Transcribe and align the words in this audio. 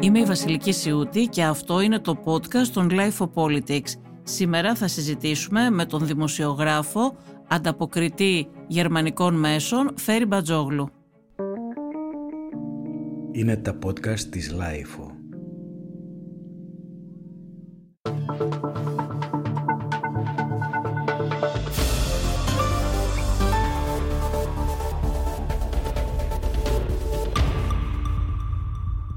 Είμαι 0.00 0.18
η 0.18 0.24
Βασιλική 0.24 0.72
Σιούτη 0.72 1.26
και 1.26 1.42
αυτό 1.42 1.80
είναι 1.80 1.98
το 1.98 2.22
podcast 2.24 2.66
των 2.72 2.88
Life 2.90 3.18
of 3.18 3.30
Politics. 3.34 3.92
Σήμερα 4.22 4.74
θα 4.74 4.88
συζητήσουμε 4.88 5.70
με 5.70 5.84
τον 5.84 6.06
δημοσιογράφο, 6.06 7.16
ανταποκριτή 7.48 8.48
γερμανικών 8.66 9.34
μέσων, 9.34 9.94
Φέρι 9.96 10.26
Μπατζόγλου. 10.26 10.88
Είναι 13.32 13.56
τα 13.56 13.78
podcast 13.84 14.20
της 14.20 14.54
Life. 14.58 15.15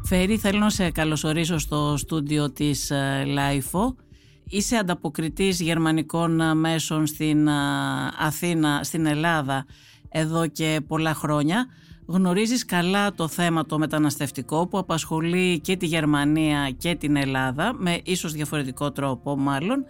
Φέρι, 0.09 0.37
θέλω 0.37 0.59
να 0.59 0.69
σε 0.69 0.91
καλωσορίσω 0.91 1.57
στο 1.57 1.97
στούντιο 1.97 2.51
της 2.51 2.91
ΛΑΙΦΟ. 3.25 3.95
Είσαι 4.47 4.75
ανταποκριτής 4.75 5.59
γερμανικών 5.59 6.41
ε, 6.41 6.53
μέσων 6.53 7.07
στην 7.07 7.47
ε, 7.47 7.51
Αθήνα, 8.19 8.79
στην 8.83 9.05
Ελλάδα, 9.05 9.65
εδώ 10.09 10.47
και 10.47 10.81
πολλά 10.87 11.13
χρόνια. 11.13 11.65
Γνωρίζεις 12.05 12.65
καλά 12.65 13.13
το 13.13 13.27
θέμα 13.27 13.65
το 13.65 13.77
μεταναστευτικό 13.77 14.67
που 14.67 14.77
απασχολεί 14.77 15.59
και 15.59 15.75
τη 15.75 15.85
Γερμανία 15.85 16.69
και 16.77 16.95
την 16.95 17.15
Ελλάδα, 17.15 17.73
με 17.77 17.99
ίσως 18.03 18.33
διαφορετικό 18.33 18.91
τρόπο 18.91 19.37
μάλλον. 19.37 19.85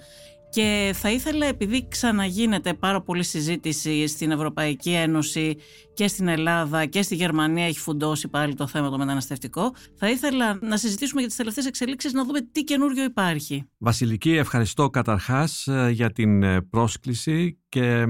Και 0.49 0.91
θα 0.95 1.11
ήθελα, 1.11 1.45
επειδή 1.45 1.87
ξαναγίνεται 1.87 2.73
πάρα 2.73 3.01
πολύ 3.01 3.23
συζήτηση 3.23 4.07
στην 4.07 4.31
Ευρωπαϊκή 4.31 4.91
Ένωση 4.91 5.57
και 5.93 6.07
στην 6.07 6.27
Ελλάδα 6.27 6.85
και 6.85 7.01
στη 7.01 7.15
Γερμανία 7.15 7.65
έχει 7.65 7.79
φουντώσει 7.79 8.27
πάλι 8.27 8.55
το 8.55 8.67
θέμα 8.67 8.89
το 8.89 8.97
μεταναστευτικό, 8.97 9.73
θα 9.95 10.09
ήθελα 10.09 10.59
να 10.61 10.77
συζητήσουμε 10.77 11.19
για 11.19 11.29
τις 11.29 11.37
τελευταίες 11.37 11.65
εξελίξεις, 11.65 12.13
να 12.13 12.25
δούμε 12.25 12.41
τι 12.41 12.63
καινούριο 12.63 13.03
υπάρχει. 13.03 13.63
Βασιλική, 13.77 14.31
ευχαριστώ 14.31 14.89
καταρχάς 14.89 15.67
ε, 15.67 15.89
για 15.89 16.11
την 16.11 16.43
ε, 16.43 16.61
πρόσκληση 16.61 17.59
και 17.69 18.05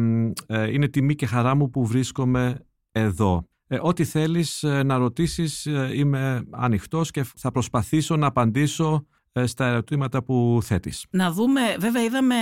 ε, 0.47 0.72
είναι 0.72 0.88
τιμή 0.88 1.16
και 1.16 1.25
χαρά 1.25 1.56
μου 1.56 1.69
που 1.69 1.85
βρίσκομαι 1.85 2.59
εδώ. 2.91 3.44
Ό,τι 3.81 4.03
θέλεις 4.03 4.66
να 4.85 4.97
ρωτήσεις 4.97 5.66
είμαι 5.94 6.44
ανοιχτός 6.52 7.11
και 7.11 7.25
θα 7.35 7.52
προσπαθήσω 7.52 8.16
να 8.16 8.28
απαντήσω 8.28 8.94
ε, 8.95 9.19
στα 9.47 9.67
ερωτήματα 9.67 10.23
που 10.23 10.59
θέτεις. 10.63 11.05
Να 11.09 11.31
δούμε, 11.31 11.61
βέβαια 11.79 12.03
είδαμε, 12.03 12.35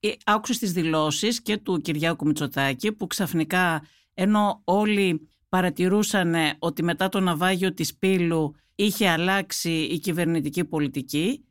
ε, 0.00 0.08
άκουσες 0.24 0.58
τις 0.58 0.72
δηλώσεις 0.72 1.42
και 1.42 1.56
του 1.56 1.80
Κυριάκου 1.80 2.26
Μητσοτάκη 2.26 2.92
που 2.92 3.06
ξαφνικά 3.06 3.82
ενώ 4.14 4.60
όλοι 4.64 5.28
παρατηρούσαν 5.48 6.34
ότι 6.58 6.82
μετά 6.82 7.08
το 7.08 7.20
ναυάγιο 7.20 7.74
της 7.74 7.96
Πύλου 7.96 8.54
είχε 8.74 9.08
αλλάξει 9.08 9.70
η 9.70 9.98
κυβερνητική 9.98 10.64
πολιτική 10.64 11.44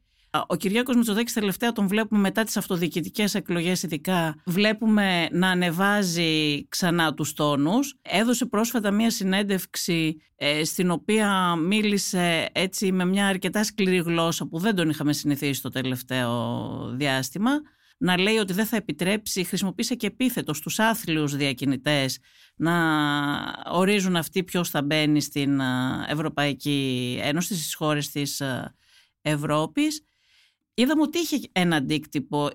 ο 0.47 0.55
Κυριάκος 0.55 0.95
Μητσοτάκης 0.95 1.33
τελευταία 1.33 1.71
τον 1.71 1.87
βλέπουμε 1.87 2.19
μετά 2.19 2.43
τις 2.43 2.57
αυτοδιοικητικές 2.57 3.35
εκλογές, 3.35 3.83
ειδικά. 3.83 4.35
Βλέπουμε 4.45 5.27
να 5.31 5.49
ανεβάζει 5.49 6.67
ξανά 6.67 7.13
τους 7.13 7.33
τόνους. 7.33 7.97
Έδωσε 8.01 8.45
πρόσφατα 8.45 8.91
μία 8.91 9.09
συνέντευξη 9.09 10.17
ε, 10.35 10.63
στην 10.63 10.91
οποία 10.91 11.55
μίλησε 11.55 12.49
έτσι 12.51 12.91
με 12.91 13.05
μια 13.05 13.27
αρκετά 13.27 13.63
σκληρή 13.63 13.97
γλώσσα 13.97 14.47
που 14.47 14.59
δεν 14.59 14.75
τον 14.75 14.89
είχαμε 14.89 15.13
συνηθίσει 15.13 15.61
το 15.61 15.69
τελευταίο 15.69 16.93
διάστημα. 16.95 17.51
Να 17.97 18.17
λέει 18.17 18.37
ότι 18.37 18.53
δεν 18.53 18.65
θα 18.65 18.75
επιτρέψει, 18.75 19.43
χρησιμοποίησε 19.43 19.95
και 19.95 20.07
επίθετος 20.07 20.57
στους 20.57 20.79
άθλιους 20.79 21.35
διακινητές 21.35 22.19
να 22.55 22.73
ορίζουν 23.71 24.15
αυτοί 24.15 24.43
ποιος 24.43 24.69
θα 24.69 24.81
μπαίνει 24.81 25.21
στην 25.21 25.59
ε, 25.59 25.65
Ευρωπαϊκή 26.07 27.19
Ένωση, 27.21 27.55
στις 27.55 27.75
χώρες 27.75 28.09
της 28.09 28.39
ε, 28.39 28.75
Ευρώπης. 29.21 30.03
Είδαμε 30.77 31.01
ότι 31.01 31.17
είχε 31.17 31.39
ένα 31.51 31.75
αντίκτυπο 31.75 32.49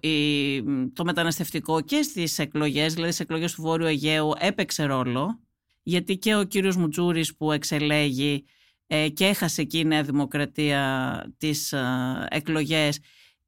το 0.92 1.04
μεταναστευτικό 1.04 1.80
και 1.80 2.02
στις 2.02 2.38
εκλογές, 2.38 2.94
δηλαδή 2.94 3.12
στις 3.12 3.24
εκλογές 3.24 3.54
του 3.54 3.62
Βόρειου 3.62 3.86
Αιγαίου 3.86 4.32
έπαιξε 4.38 4.84
ρόλο, 4.84 5.40
γιατί 5.82 6.18
και 6.18 6.34
ο 6.34 6.44
κύριος 6.44 6.76
Μουτζούρης 6.76 7.36
που 7.36 7.52
εξελέγει 7.52 8.44
ε, 8.86 9.08
και 9.08 9.26
έχασε 9.26 9.62
εκεί 9.62 9.78
η 9.78 9.84
Νέα 9.84 10.02
Δημοκρατία 10.02 11.34
τις 11.38 11.72
ε, 11.72 12.26
εκλογές, 12.30 12.98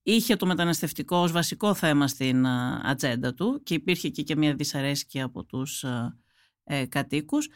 είχε 0.03 0.37
το 0.37 0.47
μεταναστευτικό 0.47 1.16
ως 1.16 1.33
βασικό 1.33 1.75
θέμα 1.75 2.09
στην 2.09 2.44
ε, 2.44 2.81
ατζέντα 2.83 3.34
του 3.34 3.60
και 3.62 3.75
υπήρχε 3.75 4.06
εκεί 4.06 4.22
και 4.22 4.37
μια 4.37 4.54
δυσαρέσκεια 4.54 5.25
από 5.25 5.44
τους 5.44 5.84
ε, 6.65 6.87
κατοίκους. 6.87 7.49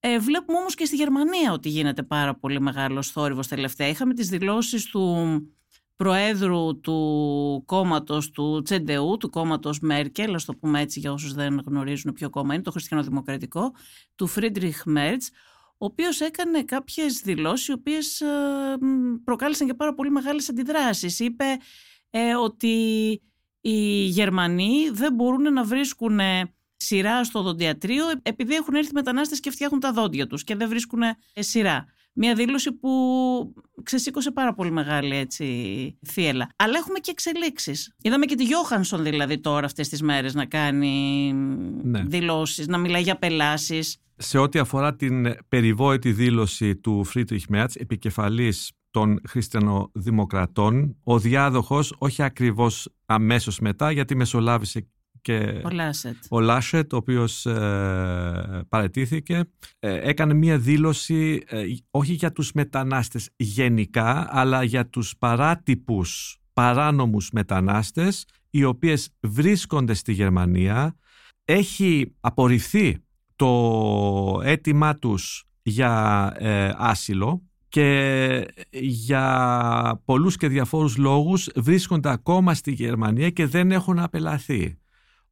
Ε, 0.00 0.18
βλέπουμε 0.18 0.58
όμως 0.58 0.74
και 0.74 0.84
στη 0.84 0.96
Γερμανία 0.96 1.52
ότι 1.52 1.68
γίνεται 1.68 2.02
πάρα 2.02 2.34
πολύ 2.34 2.60
μεγάλος 2.60 3.10
θόρυβος 3.10 3.48
τελευταία. 3.48 3.88
Είχαμε 3.88 4.14
τις 4.14 4.28
δηλώσεις 4.28 4.84
του 4.84 5.26
προέδρου 5.98 6.80
του 6.80 7.62
κόμματος 7.66 8.30
του 8.30 8.62
Τσεντεού, 8.62 9.16
του 9.16 9.30
κόμματος 9.30 9.80
Μέρκελ, 9.80 10.34
ας 10.34 10.44
το 10.44 10.54
πούμε 10.54 10.80
έτσι 10.80 11.00
για 11.00 11.12
όσους 11.12 11.34
δεν 11.34 11.62
γνωρίζουν 11.66 12.12
ποιο 12.12 12.30
κόμμα 12.30 12.54
είναι, 12.54 12.62
το 12.62 12.70
χριστιανοδημοκρατικό, 12.70 13.72
του 14.14 14.26
Φρίντριχ 14.26 14.82
Μέρτς, 14.84 15.30
ο 15.78 15.84
οποίος 15.84 16.20
έκανε 16.20 16.62
κάποιες 16.64 17.20
δηλώσεις 17.20 17.68
οι 17.68 17.72
οποίες 17.72 18.20
ε, 18.20 18.26
προκάλεσαν 19.24 19.66
και 19.66 19.74
πάρα 19.74 19.94
πολύ 19.94 20.10
μεγάλες 20.10 20.48
αντιδράσεις. 20.48 21.20
Είπε 21.20 21.44
ε, 22.10 22.34
ότι 22.34 22.76
οι 23.60 24.04
Γερμανοί 24.04 24.88
δεν 24.92 25.14
μπορούν 25.14 25.52
να 25.52 25.64
βρίσκουν 25.64 26.20
σειρά 26.76 27.24
στο 27.24 27.42
δοντιατρίο 27.42 28.04
επειδή 28.22 28.54
έχουν 28.54 28.74
έρθει 28.74 28.92
μετανάστες 28.94 29.40
και 29.40 29.50
φτιάχνουν 29.50 29.80
τα 29.80 29.92
δόντια 29.92 30.26
τους 30.26 30.44
και 30.44 30.56
δεν 30.56 30.68
βρίσκουν 30.68 31.02
σειρά. 31.34 31.86
Μια 32.20 32.34
δήλωση 32.34 32.72
που 32.72 32.90
ξεσήκωσε 33.82 34.30
πάρα 34.30 34.54
πολύ 34.54 34.70
μεγάλη 34.70 35.16
έτσι, 35.16 35.44
θύελλα. 36.06 36.50
Αλλά 36.56 36.78
έχουμε 36.78 36.98
και 36.98 37.10
εξελίξεις. 37.10 37.94
Είδαμε 38.02 38.24
και 38.24 38.34
τη 38.34 38.44
Γιόχανσον 38.44 39.02
δηλαδή 39.02 39.38
τώρα 39.38 39.66
αυτές 39.66 39.88
τις 39.88 40.02
μέρες 40.02 40.34
να 40.34 40.46
κάνει 40.46 41.32
ναι. 41.82 42.02
δηλώσεις, 42.02 42.66
να 42.66 42.78
μιλάει 42.78 43.02
για 43.02 43.18
απελάσεις. 43.18 43.96
Σε 44.16 44.38
ό,τι 44.38 44.58
αφορά 44.58 44.94
την 44.94 45.34
περιβόητη 45.48 46.12
δήλωση 46.12 46.76
του 46.76 47.04
Φρίντριχ 47.04 47.44
Μερτς, 47.48 47.70
επικεφαλής 47.74 48.72
των 48.90 49.20
χριστιανοδημοκρατών, 49.28 50.96
ο 51.02 51.18
διάδοχος 51.18 51.94
όχι 51.98 52.22
ακριβώς 52.22 52.88
αμέσως 53.06 53.58
μετά 53.58 53.90
γιατί 53.90 54.16
μεσολάβησε 54.16 54.88
και 55.28 55.60
ο 55.64 55.70
Λάσετ, 55.70 56.16
ο, 56.28 56.40
Λάσετ, 56.40 56.92
ο 56.92 56.96
οποίος 56.96 57.46
ε, 57.46 58.64
παρετήθηκε, 58.68 59.44
ε, 59.78 60.08
έκανε 60.08 60.34
μία 60.34 60.58
δήλωση 60.58 61.42
ε, 61.46 61.64
όχι 61.90 62.12
για 62.12 62.32
τους 62.32 62.52
μετανάστες 62.52 63.30
γενικά, 63.36 64.28
αλλά 64.30 64.62
για 64.62 64.86
τους 64.86 65.16
παράτυπους 65.18 66.38
παράνομους 66.52 67.30
μετανάστες, 67.30 68.24
οι 68.50 68.64
οποίες 68.64 69.08
βρίσκονται 69.20 69.94
στη 69.94 70.12
Γερμανία. 70.12 70.96
Έχει 71.44 72.14
απορριφθεί 72.20 72.98
το 73.36 74.40
αίτημά 74.44 74.94
τους 74.94 75.44
για 75.62 76.32
άσυλο 76.76 77.42
και 77.68 78.46
για 78.80 80.02
πολλούς 80.04 80.36
και 80.36 80.48
διαφόρους 80.48 80.96
λόγους 80.96 81.48
βρίσκονται 81.56 82.10
ακόμα 82.10 82.54
στη 82.54 82.72
Γερμανία 82.72 83.30
και 83.30 83.46
δεν 83.46 83.72
έχουν 83.72 83.98
απελαθεί 83.98 84.78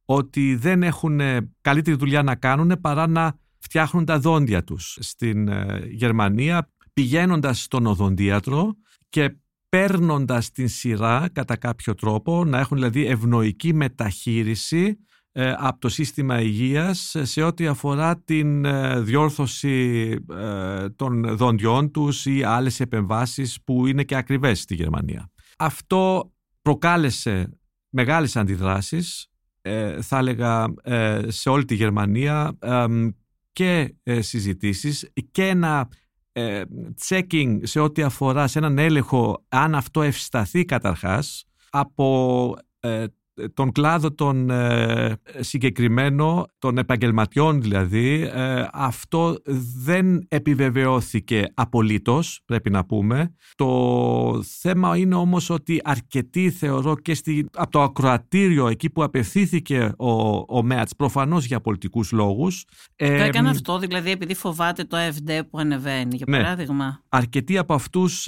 ότι 0.09 0.55
δεν 0.55 0.83
έχουν 0.83 1.19
καλύτερη 1.61 1.97
δουλειά 1.97 2.23
να 2.23 2.35
κάνουν 2.35 2.81
παρά 2.81 3.07
να 3.07 3.35
φτιάχνουν 3.57 4.05
τα 4.05 4.19
δόντια 4.19 4.63
τους 4.63 4.97
στην 4.99 5.47
ε, 5.47 5.87
Γερμανία 5.89 6.71
πηγαίνοντας 6.93 7.61
στον 7.61 7.85
οδοντίατρο 7.85 8.75
και 9.09 9.35
παίρνοντας 9.69 10.51
την 10.51 10.67
σειρά 10.67 11.29
κατά 11.33 11.55
κάποιο 11.55 11.95
τρόπο 11.95 12.45
να 12.45 12.59
έχουν 12.59 12.77
δηλαδή 12.77 13.05
ευνοϊκή 13.05 13.73
μεταχείριση 13.73 14.97
ε, 15.31 15.53
από 15.57 15.79
το 15.79 15.89
σύστημα 15.89 16.41
υγείας 16.41 17.15
σε 17.21 17.43
ό,τι 17.43 17.67
αφορά 17.67 18.17
την 18.17 18.65
ε, 18.65 18.99
διόρθωση 19.01 20.15
των 20.95 21.37
δόντιών 21.37 21.91
τους 21.91 22.25
ή 22.25 22.43
άλλες 22.43 22.79
επεμβάσεις 22.79 23.61
που 23.63 23.87
είναι 23.87 24.03
και 24.03 24.15
ακριβές 24.15 24.59
στη 24.59 24.75
Γερμανία. 24.75 25.31
Αυτό 25.57 26.31
προκάλεσε 26.61 27.59
μεγάλες 27.89 28.35
αντιδράσεις 28.35 29.21
ε, 29.21 29.36
θα 30.01 30.17
έλεγα 30.17 30.73
ε, 30.83 31.21
σε 31.27 31.49
όλη 31.49 31.65
τη 31.65 31.75
Γερμανία 31.75 32.57
και 33.51 33.95
ε, 34.03 34.21
συζητήσεις 34.21 35.11
και 35.31 35.47
ένα 35.47 35.89
checking 37.07 37.59
σε 37.61 37.79
ό,τι 37.79 38.01
αφορά 38.01 38.47
σε 38.47 38.59
έναν 38.59 38.77
έλεγχο 38.77 39.45
αν 39.49 39.75
αυτό 39.75 40.01
ευσταθεί 40.01 40.65
καταρχάς 40.65 41.45
από 41.69 42.55
τον 43.53 43.71
κλάδο 43.71 44.13
των 44.13 44.49
ε, 44.49 45.15
συγκεκριμένο, 45.39 46.45
των 46.59 46.77
επαγγελματιών 46.77 47.61
δηλαδή, 47.61 48.31
ε, 48.33 48.67
αυτό 48.73 49.37
δεν 49.83 50.25
επιβεβαιώθηκε 50.27 51.43
απολύτως, 51.53 52.41
πρέπει 52.45 52.69
να 52.69 52.85
πούμε. 52.85 53.33
Το 53.55 54.43
θέμα 54.59 54.97
είναι 54.97 55.15
όμως 55.15 55.49
ότι 55.49 55.81
αρκετοί 55.83 56.51
θεωρώ 56.51 56.95
και 56.95 57.13
στη, 57.13 57.45
από 57.53 57.71
το 57.71 57.81
ακροατήριο 57.81 58.67
εκεί 58.67 58.89
που 58.89 59.03
απευθύνθηκε 59.03 59.91
ο, 59.97 60.11
ο 60.57 60.63
Μέατς, 60.63 60.95
προφανώς 60.95 61.45
για 61.45 61.61
πολιτικούς 61.61 62.11
λόγους. 62.11 62.65
Το 62.95 63.05
έκανε 63.05 63.49
αυτό 63.49 63.79
δηλαδή 63.79 64.11
επειδή 64.11 64.33
φοβάται 64.33 64.83
το 64.83 64.97
AFD 64.97 65.41
που 65.49 65.57
ανεβαίνει, 65.57 66.15
για 66.15 66.25
ναι. 66.29 66.37
παράδειγμα. 66.37 67.03
Αρκετοί 67.09 67.57
από 67.57 67.73
αυτούς 67.73 68.27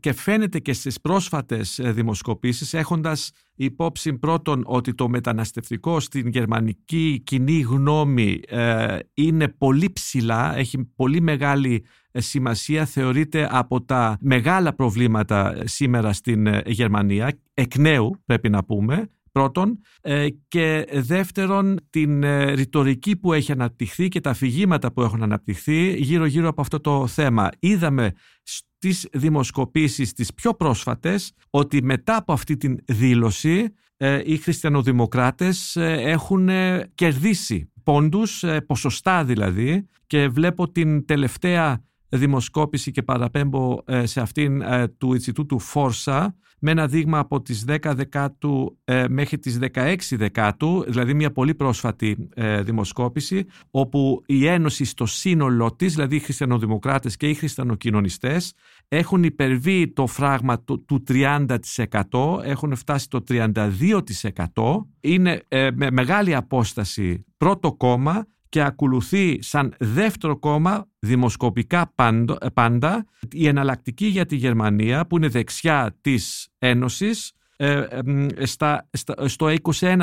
και 0.00 0.12
φαίνεται 0.12 0.58
και 0.58 0.72
στις 0.72 1.00
πρόσφατες 1.00 1.80
δημοσκοπήσεις 1.82 2.74
έχοντας 2.74 3.30
υπόψη 3.56 4.12
πρώτον 4.12 4.62
ότι 4.66 4.94
το 4.94 5.08
μεταναστευτικό 5.08 6.00
στην 6.00 6.28
γερμανική 6.28 7.22
κοινή 7.24 7.60
γνώμη 7.60 8.40
ε, 8.48 8.98
είναι 9.14 9.48
πολύ 9.48 9.90
ψηλά, 9.92 10.56
έχει 10.56 10.84
πολύ 10.96 11.20
μεγάλη 11.20 11.84
ε, 12.10 12.20
σημασία, 12.20 12.84
θεωρείται 12.84 13.48
από 13.50 13.82
τα 13.82 14.16
μεγάλα 14.20 14.74
προβλήματα 14.74 15.56
ε, 15.56 15.66
σήμερα 15.66 16.12
στην 16.12 16.46
Γερμανία, 16.66 17.38
εκ 17.54 17.76
νέου 17.76 18.22
πρέπει 18.26 18.48
να 18.48 18.64
πούμε, 18.64 19.10
πρώτον 19.36 19.78
και 20.48 20.86
δεύτερον 20.92 21.78
την 21.90 22.24
ρητορική 22.54 23.16
που 23.16 23.32
έχει 23.32 23.52
αναπτυχθεί 23.52 24.08
και 24.08 24.20
τα 24.20 24.30
αφηγήματα 24.30 24.92
που 24.92 25.02
έχουν 25.02 25.22
αναπτυχθεί 25.22 25.96
γύρω-γύρω 25.96 26.48
από 26.48 26.60
αυτό 26.60 26.80
το 26.80 27.06
θέμα. 27.06 27.48
Είδαμε 27.58 28.12
στις 28.42 29.08
δημοσκοπήσεις 29.12 30.12
τις 30.12 30.34
πιο 30.34 30.54
πρόσφατες 30.54 31.32
ότι 31.50 31.82
μετά 31.82 32.16
από 32.16 32.32
αυτή 32.32 32.56
την 32.56 32.78
δήλωση 32.84 33.74
ε, 33.96 34.20
οι 34.24 34.36
χριστιανοδημοκράτες 34.36 35.76
ε, 35.76 35.92
έχουν 35.92 36.48
ε, 36.48 36.90
κερδίσει 36.94 37.72
πόντους, 37.82 38.44
ποσοστά 38.66 39.24
δηλαδή 39.24 39.88
και 40.06 40.28
βλέπω 40.28 40.72
την 40.72 41.06
τελευταία 41.06 41.84
δημοσκόπηση 42.08 42.90
και 42.90 43.02
παραπέμπω 43.02 43.78
σε 44.02 44.20
αυτήν 44.20 44.62
του 44.98 45.12
Ινστιτούτου 45.12 45.58
Φόρσα 45.58 46.36
με 46.66 46.72
ένα 46.72 46.86
δείγμα 46.86 47.18
από 47.18 47.42
τις 47.42 47.64
10 47.68 47.92
Δεκάτου 47.94 48.78
ε, 48.84 49.04
μέχρι 49.08 49.38
τις 49.38 49.58
16 49.74 49.96
Δεκάτου, 50.10 50.84
δηλαδή 50.88 51.14
μια 51.14 51.32
πολύ 51.32 51.54
πρόσφατη 51.54 52.28
ε, 52.34 52.62
δημοσκόπηση, 52.62 53.46
όπου 53.70 54.22
η 54.26 54.46
Ένωση 54.46 54.84
στο 54.84 55.06
σύνολό 55.06 55.74
της, 55.74 55.94
δηλαδή 55.94 56.16
οι 56.16 56.18
χριστιανοδημοκράτες 56.18 57.16
και 57.16 57.28
οι 57.28 57.34
χριστιανοκοινωνιστές, 57.34 58.52
έχουν 58.88 59.22
υπερβεί 59.22 59.92
το 59.92 60.06
φράγμα 60.06 60.60
του, 60.60 60.84
του 60.84 61.02
30%, 61.08 61.46
έχουν 62.42 62.76
φτάσει 62.76 63.08
το 63.08 63.24
32%, 63.28 63.54
είναι 65.00 65.42
ε, 65.48 65.68
με 65.74 65.90
μεγάλη 65.90 66.34
απόσταση 66.34 67.24
πρώτο 67.36 67.72
κόμμα 67.72 68.26
και 68.48 68.62
ακολουθεί 68.62 69.42
σαν 69.42 69.74
δεύτερο 69.78 70.38
κόμμα 70.38 70.88
δημοσκοπικά 70.98 71.92
πάντα 72.54 73.04
η 73.32 73.46
εναλλακτική 73.46 74.06
για 74.06 74.26
τη 74.26 74.36
Γερμανία 74.36 75.06
που 75.06 75.16
είναι 75.16 75.28
δεξιά 75.28 75.96
της 76.00 76.48
Ένωσης 76.58 77.32
ε, 77.56 77.86
στα, 78.42 78.88
στα, 78.92 79.28
στο 79.28 79.54
21%. 79.62 79.80
21% 79.80 80.00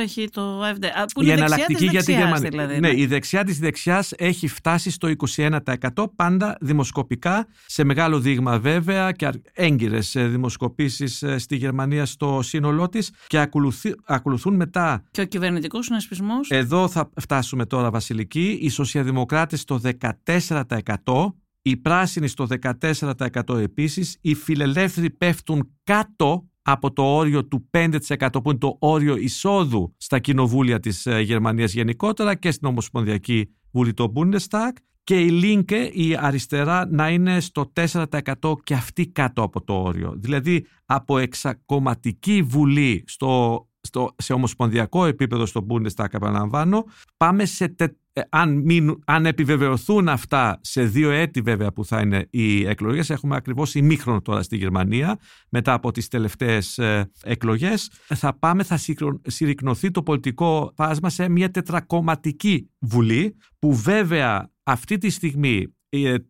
έχει 0.00 0.28
το 0.28 0.62
AfD. 0.68 0.84
Που 1.14 1.22
είναι 1.22 1.30
η 1.30 1.34
εναλλακτική 1.34 1.86
για 1.86 2.02
τη 2.02 2.12
Γερμανία. 2.12 2.50
Δηλαδή, 2.50 2.80
ναι, 2.80 2.88
ναι, 2.88 3.00
η 3.00 3.06
δεξιά 3.06 3.44
της 3.44 3.58
δεξιάς 3.58 4.12
έχει 4.16 4.48
φτάσει 4.48 4.90
στο 4.90 5.12
21% 5.38 5.88
πάντα 6.16 6.56
δημοσκοπικά, 6.60 7.46
σε 7.66 7.84
μεγάλο 7.84 8.20
δείγμα 8.20 8.58
βέβαια 8.58 9.12
και 9.12 9.30
έγκυρες 9.52 10.14
ε, 10.14 10.26
δημοσκοπήσεις 10.26 11.22
ε, 11.22 11.38
στη 11.38 11.56
Γερμανία 11.56 12.06
στο 12.06 12.40
σύνολό 12.42 12.88
της 12.88 13.12
και 13.26 13.38
ακολουθεί, 13.38 13.94
ακολουθούν 14.04 14.54
μετά... 14.54 15.04
Και 15.10 15.20
ο 15.20 15.24
κυβερνητικός 15.24 15.84
συνασπισμός; 15.84 16.50
Εδώ 16.50 16.88
θα 16.88 17.10
φτάσουμε 17.20 17.66
τώρα 17.66 17.90
Βασιλική. 17.90 18.58
Οι 18.60 18.68
σοσιαδημοκράτες 18.68 19.60
στο 19.60 19.80
14% 20.24 21.32
οι 21.66 21.76
πράσινοι 21.76 22.28
στο 22.28 22.46
14% 22.90 23.58
επίσης, 23.58 24.18
οι 24.20 24.34
φιλελεύθεροι 24.34 25.10
πέφτουν 25.10 25.70
κάτω 25.84 26.48
από 26.62 26.92
το 26.92 27.02
όριο 27.02 27.44
του 27.44 27.70
5% 27.70 27.98
που 28.32 28.50
είναι 28.50 28.58
το 28.58 28.76
όριο 28.78 29.16
εισόδου 29.16 29.94
στα 29.96 30.18
κοινοβούλια 30.18 30.80
της 30.80 31.06
ε, 31.06 31.20
Γερμανίας 31.20 31.72
γενικότερα 31.72 32.34
και 32.34 32.50
στην 32.50 32.68
Ομοσπονδιακή 32.68 33.48
Βουλή 33.72 33.94
το 33.94 34.12
Bundestag 34.16 34.70
και 35.04 35.20
η 35.20 35.40
Linke, 35.42 35.90
η 35.92 36.16
αριστερά, 36.16 36.86
να 36.90 37.10
είναι 37.10 37.40
στο 37.40 37.72
4% 37.74 38.54
και 38.64 38.74
αυτή 38.74 39.06
κάτω 39.06 39.42
από 39.42 39.62
το 39.64 39.74
όριο. 39.82 40.14
Δηλαδή 40.16 40.66
από 40.86 41.18
εξακομματική 41.18 42.42
βουλή 42.42 43.04
στο, 43.06 43.66
στο, 43.80 44.14
σε 44.16 44.32
ομοσπονδιακό 44.32 45.04
επίπεδο 45.04 45.46
στο 45.46 45.66
Bundestag, 45.70 46.06
επαναλαμβάνω, 46.10 46.84
πάμε 47.16 47.44
σε 47.44 47.74
ε, 48.18 48.22
αν, 48.28 48.62
μην, 48.64 48.98
αν 49.06 49.26
επιβεβαιωθούν 49.26 50.08
αυτά 50.08 50.58
σε 50.62 50.82
δύο 50.82 51.10
έτη 51.10 51.40
βέβαια 51.40 51.72
που 51.72 51.84
θα 51.84 52.00
είναι 52.00 52.26
οι 52.30 52.66
εκλογές 52.66 53.10
έχουμε 53.10 53.36
ακριβώς 53.36 53.74
ημίχρονο 53.74 54.22
τώρα 54.22 54.42
στη 54.42 54.56
Γερμανία 54.56 55.18
μετά 55.48 55.72
από 55.72 55.90
τις 55.90 56.08
τελευταίες 56.08 56.78
ε, 56.78 57.10
εκλογές 57.22 57.90
θα 58.06 58.38
πάμε, 58.38 58.62
θα 58.62 58.78
συρρυκνωθεί 59.26 59.90
το 59.90 60.02
πολιτικό 60.02 60.72
φάσμα 60.76 61.10
σε 61.10 61.28
μια 61.28 61.50
τετρακομματική 61.50 62.70
βουλή 62.78 63.36
που 63.58 63.74
βέβαια 63.74 64.50
αυτή 64.62 64.98
τη 64.98 65.10
στιγμή 65.10 65.56
ε, 65.58 65.75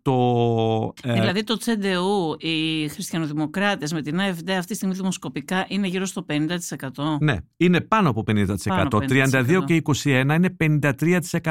το, 0.03 0.15
ε... 1.03 1.13
Δηλαδή 1.13 1.45
το 1.45 1.57
Τσεντεού, 1.57 2.37
οι 2.39 2.89
χριστιανοδημοκράτες 2.89 3.93
με 3.93 4.03
την 4.03 4.19
AFD 4.19 4.51
αυτή 4.51 4.67
τη 4.67 4.75
στιγμή 4.75 4.95
δημοσκοπικά 4.95 5.67
είναι 5.69 5.87
γύρω 5.87 6.05
στο 6.05 6.27
50%. 6.29 6.37
Ναι, 7.21 7.37
είναι 7.57 7.81
πάνω 7.81 8.11
από 8.11 8.25
50%. 8.27 8.45
Πάνω 8.65 8.89
32 8.93 9.63
και 9.65 9.83
21 9.85 10.05
είναι 10.05 10.57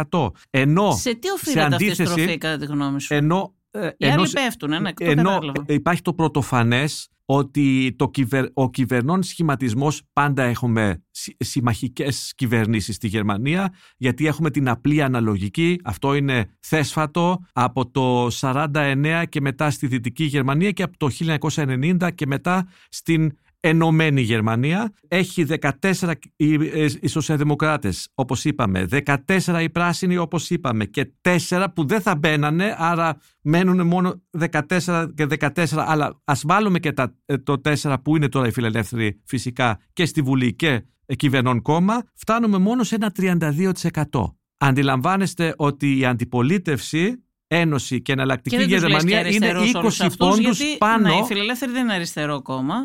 53%. 0.10 0.30
Ενώ, 0.50 0.92
σε 0.92 1.16
τι 1.16 1.30
οφείλεται 1.30 1.76
αυτή 1.76 1.86
η 1.86 1.94
στροφή 1.94 2.38
κατά 2.38 2.58
τη 2.58 2.66
γνώμη 2.66 3.02
σου; 3.02 3.14
Ενώ, 3.14 3.54
ε, 3.76 3.90
Οι 3.98 4.06
άλλοι 4.06 4.30
πέφτουν, 4.30 4.70
ναι, 4.70 4.92
ενώ 5.00 5.40
υπάρχει 5.68 6.02
το 6.02 6.14
πρωτοφανές 6.14 7.10
ότι 7.26 7.96
το 7.98 8.10
κυβερ, 8.10 8.46
ο 8.54 8.70
κυβερνών 8.70 9.24
σχηματισμός 9.24 10.02
πάντα 10.14 10.44
έχουμε 10.44 11.04
συμμαχικές 11.38 12.34
κυβερνήσεις 12.36 12.96
στη 12.96 13.08
Γερμανία 13.08 13.74
γιατί 13.98 14.28
έχουμε 14.28 14.52
την 14.52 14.70
απλή 14.70 15.02
αναλογική, 15.02 15.80
αυτό 15.84 16.14
είναι 16.14 16.50
θέσφατο 16.60 17.46
από 17.54 17.92
το 17.92 18.28
49 18.40 19.24
και 19.30 19.42
μετά 19.42 19.70
στη 19.70 19.88
Δυτική 19.88 20.24
Γερμανία 20.24 20.72
και 20.72 20.84
από 20.84 20.98
το 20.98 21.10
1990 21.40 22.10
και 22.16 22.26
μετά 22.28 22.68
στην 22.90 23.38
Ενωμένη 23.68 24.22
Γερμανία. 24.22 24.94
Έχει 25.08 25.46
14 25.82 26.12
οι, 26.36 26.54
οι 27.02 27.08
σοσιαλδημοκράτες, 27.08 28.08
όπως 28.14 28.46
είπαμε, 28.46 28.88
14 28.90 29.62
οι 29.62 29.70
πράσινοι, 29.70 30.18
όπως 30.18 30.50
είπαμε, 30.50 30.86
και 30.86 31.14
4 31.22 31.66
που 31.76 31.86
δεν 31.88 32.02
θα 32.02 32.16
μπαίνανε, 32.16 32.76
άρα 32.78 33.18
μένουν 33.42 33.88
μόνο 33.88 34.22
14 34.52 35.08
και 35.16 35.28
14. 35.40 35.66
Αλλά 35.76 36.22
ας 36.24 36.44
βάλουμε 36.46 36.80
και 36.80 36.92
τα, 36.92 37.16
ε, 37.26 37.38
το 37.38 37.62
4 37.62 37.96
που 38.04 38.16
είναι 38.16 38.30
τώρα 38.30 38.48
οι 38.48 38.52
φιλελεύθεροι 38.52 39.22
φυσικά 39.26 39.80
και 39.94 40.06
στη 40.06 40.22
Βουλή 40.22 40.54
και 40.54 40.84
κυβερνών 41.16 41.62
κόμμα, 41.62 42.04
φτάνουμε 42.14 42.58
μόνο 42.58 42.84
σε 42.84 42.96
ένα 42.96 43.12
32%. 43.12 44.38
Αντιλαμβάνεστε 44.58 45.54
ότι 45.58 45.98
η 45.98 46.06
αντιπολίτευση 46.06 47.24
Ένωση 47.48 48.02
και 48.02 48.12
εναλλακτική 48.12 48.64
Γερμανία 48.64 49.28
είναι 49.28 49.54
20 50.00 50.08
πόντους 50.18 50.60
πάνω. 50.78 51.08
Ναι, 51.08 51.14
οι 51.14 51.24
φιλελεύθεροι 51.24 51.72
δεν 51.72 51.84
είναι 51.84 51.94
αριστερό 51.94 52.42
κόμμα. 52.42 52.76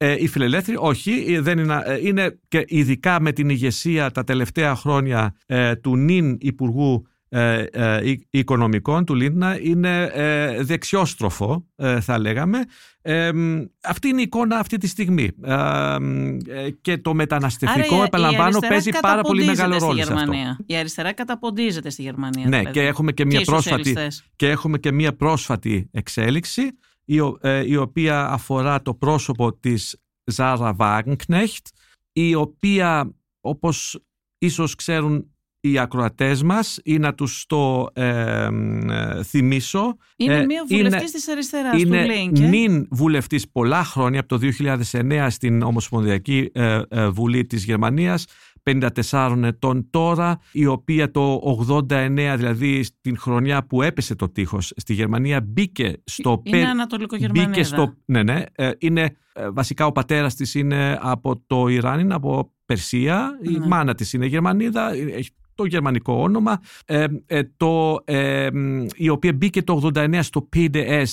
Ε, 0.00 0.16
οι 0.18 0.26
φιλελεύθεροι 0.26 0.76
όχι, 0.80 1.24
ε, 1.28 1.40
δεν 1.40 1.58
είναι, 1.58 1.82
ε, 1.84 1.98
είναι 2.06 2.38
και 2.48 2.64
ειδικά 2.66 3.20
με 3.20 3.32
την 3.32 3.48
ηγεσία 3.48 4.10
τα 4.10 4.24
τελευταία 4.24 4.74
χρόνια 4.74 5.34
ε, 5.46 5.76
του 5.76 5.96
νυν 5.96 6.36
Υπουργού 6.40 7.06
ε, 7.28 7.64
Οικονομικών 8.30 9.04
του 9.04 9.14
Λίντνα 9.14 9.60
είναι 9.60 10.12
δεξιόστροφο 10.60 11.66
θα 12.00 12.18
λέγαμε. 12.18 12.58
αυτή 13.82 14.08
είναι 14.08 14.20
η 14.20 14.22
εικόνα 14.22 14.58
αυτή 14.58 14.76
τη 14.76 14.86
στιγμή. 14.86 15.30
και 16.80 16.98
το 16.98 17.14
μεταναστευτικό, 17.14 17.94
Άρα, 17.94 18.04
επαναλαμβάνω, 18.04 18.58
παίζει 18.68 18.90
πάρα 19.00 19.22
πολύ 19.22 19.44
μεγάλο 19.44 19.78
ρόλο 19.78 19.92
στη 19.92 20.02
Γερμανία. 20.02 20.50
αυτό. 20.50 20.64
Η 20.66 20.76
αριστερά 20.76 21.12
καταποντίζεται 21.12 21.90
στη 21.90 22.02
Γερμανία. 22.02 22.48
Ναι, 22.48 22.58
δηλαδή. 22.58 22.70
και 22.70 22.86
έχουμε 22.86 23.12
και, 23.12 23.24
μια 23.24 23.40
πρόσφατη, 23.40 23.96
και 24.36 24.48
έχουμε 24.48 24.78
και 24.78 24.92
μια 24.92 25.16
πρόσφατη 25.16 25.88
εξέλιξη 25.92 26.62
ε, 27.40 27.66
η 27.66 27.76
οποία 27.76 28.26
αφορά 28.28 28.82
το 28.82 28.94
πρόσωπο 28.94 29.52
της 29.58 29.96
Ζάρα 30.24 30.72
Βάγνκνεχτ, 30.74 31.66
η 32.12 32.34
οποία 32.34 33.14
όπως 33.40 34.00
ίσως 34.38 34.74
ξέρουν 34.74 35.32
οι 35.60 35.78
ακροατές 35.78 36.42
μας 36.42 36.80
ή 36.84 36.98
να 36.98 37.14
τους 37.14 37.46
το 37.46 37.88
ε, 37.92 38.48
θυμίσω. 39.22 39.96
Είναι 40.16 40.36
ε, 40.36 40.44
μία 40.44 40.64
βουλευτής 40.68 41.00
είναι, 41.00 41.10
της 41.10 41.28
αριστεράς 41.28 41.82
είναι 41.82 42.04
του 42.04 42.10
Λίνκε. 42.10 42.46
νυν 42.46 42.88
βουλευτής 42.90 43.48
πολλά 43.48 43.84
χρόνια 43.84 44.20
από 44.20 44.38
το 44.38 44.48
2009 44.90 45.26
στην 45.30 45.62
Ομοσπονδιακή 45.62 46.52
Βουλή 47.10 47.46
της 47.46 47.64
Γερμανίας 47.64 48.24
54 49.10 49.42
ετών 49.42 49.90
τώρα, 49.90 50.40
η 50.52 50.66
οποία 50.66 51.10
το 51.10 51.56
89, 51.68 52.34
δηλαδή 52.36 52.82
στην 52.82 53.18
χρονιά 53.18 53.66
που 53.66 53.82
έπεσε 53.82 54.14
το 54.14 54.28
τείχος 54.28 54.72
στη 54.76 54.94
Γερμανία, 54.94 55.40
μπήκε 55.40 56.00
στο... 56.04 56.42
Είναι 56.44 56.66
Ανατολικογερμανίδα. 56.66 57.46
Μπήκε 57.46 57.62
στο... 57.62 57.94
Ναι, 58.04 58.22
ναι. 58.22 58.42
Ε, 58.54 58.70
είναι, 58.78 59.16
ε, 59.32 59.50
βασικά 59.50 59.86
ο 59.86 59.92
πατέρας 59.92 60.34
της 60.34 60.54
είναι 60.54 60.98
από 61.00 61.42
το 61.46 61.68
Ιράν, 61.68 62.00
είναι 62.00 62.14
από 62.14 62.52
Περσία. 62.64 63.38
Η 63.42 63.58
Ναι. 63.58 63.66
μάνα 63.66 63.94
της 63.94 64.12
είναι 64.12 64.26
Γερμανίδα, 64.26 64.92
έχει 64.92 65.30
το 65.54 65.64
γερμανικό 65.64 66.12
όνομα. 66.12 66.60
Ε, 66.84 67.06
ε, 67.26 67.42
το, 67.56 67.98
ε, 68.04 68.48
μ, 68.52 68.86
η 68.94 69.08
οποία 69.08 69.32
μπήκε 69.32 69.62
το 69.62 69.90
89 69.94 70.18
στο 70.22 70.48
PDS, 70.56 71.04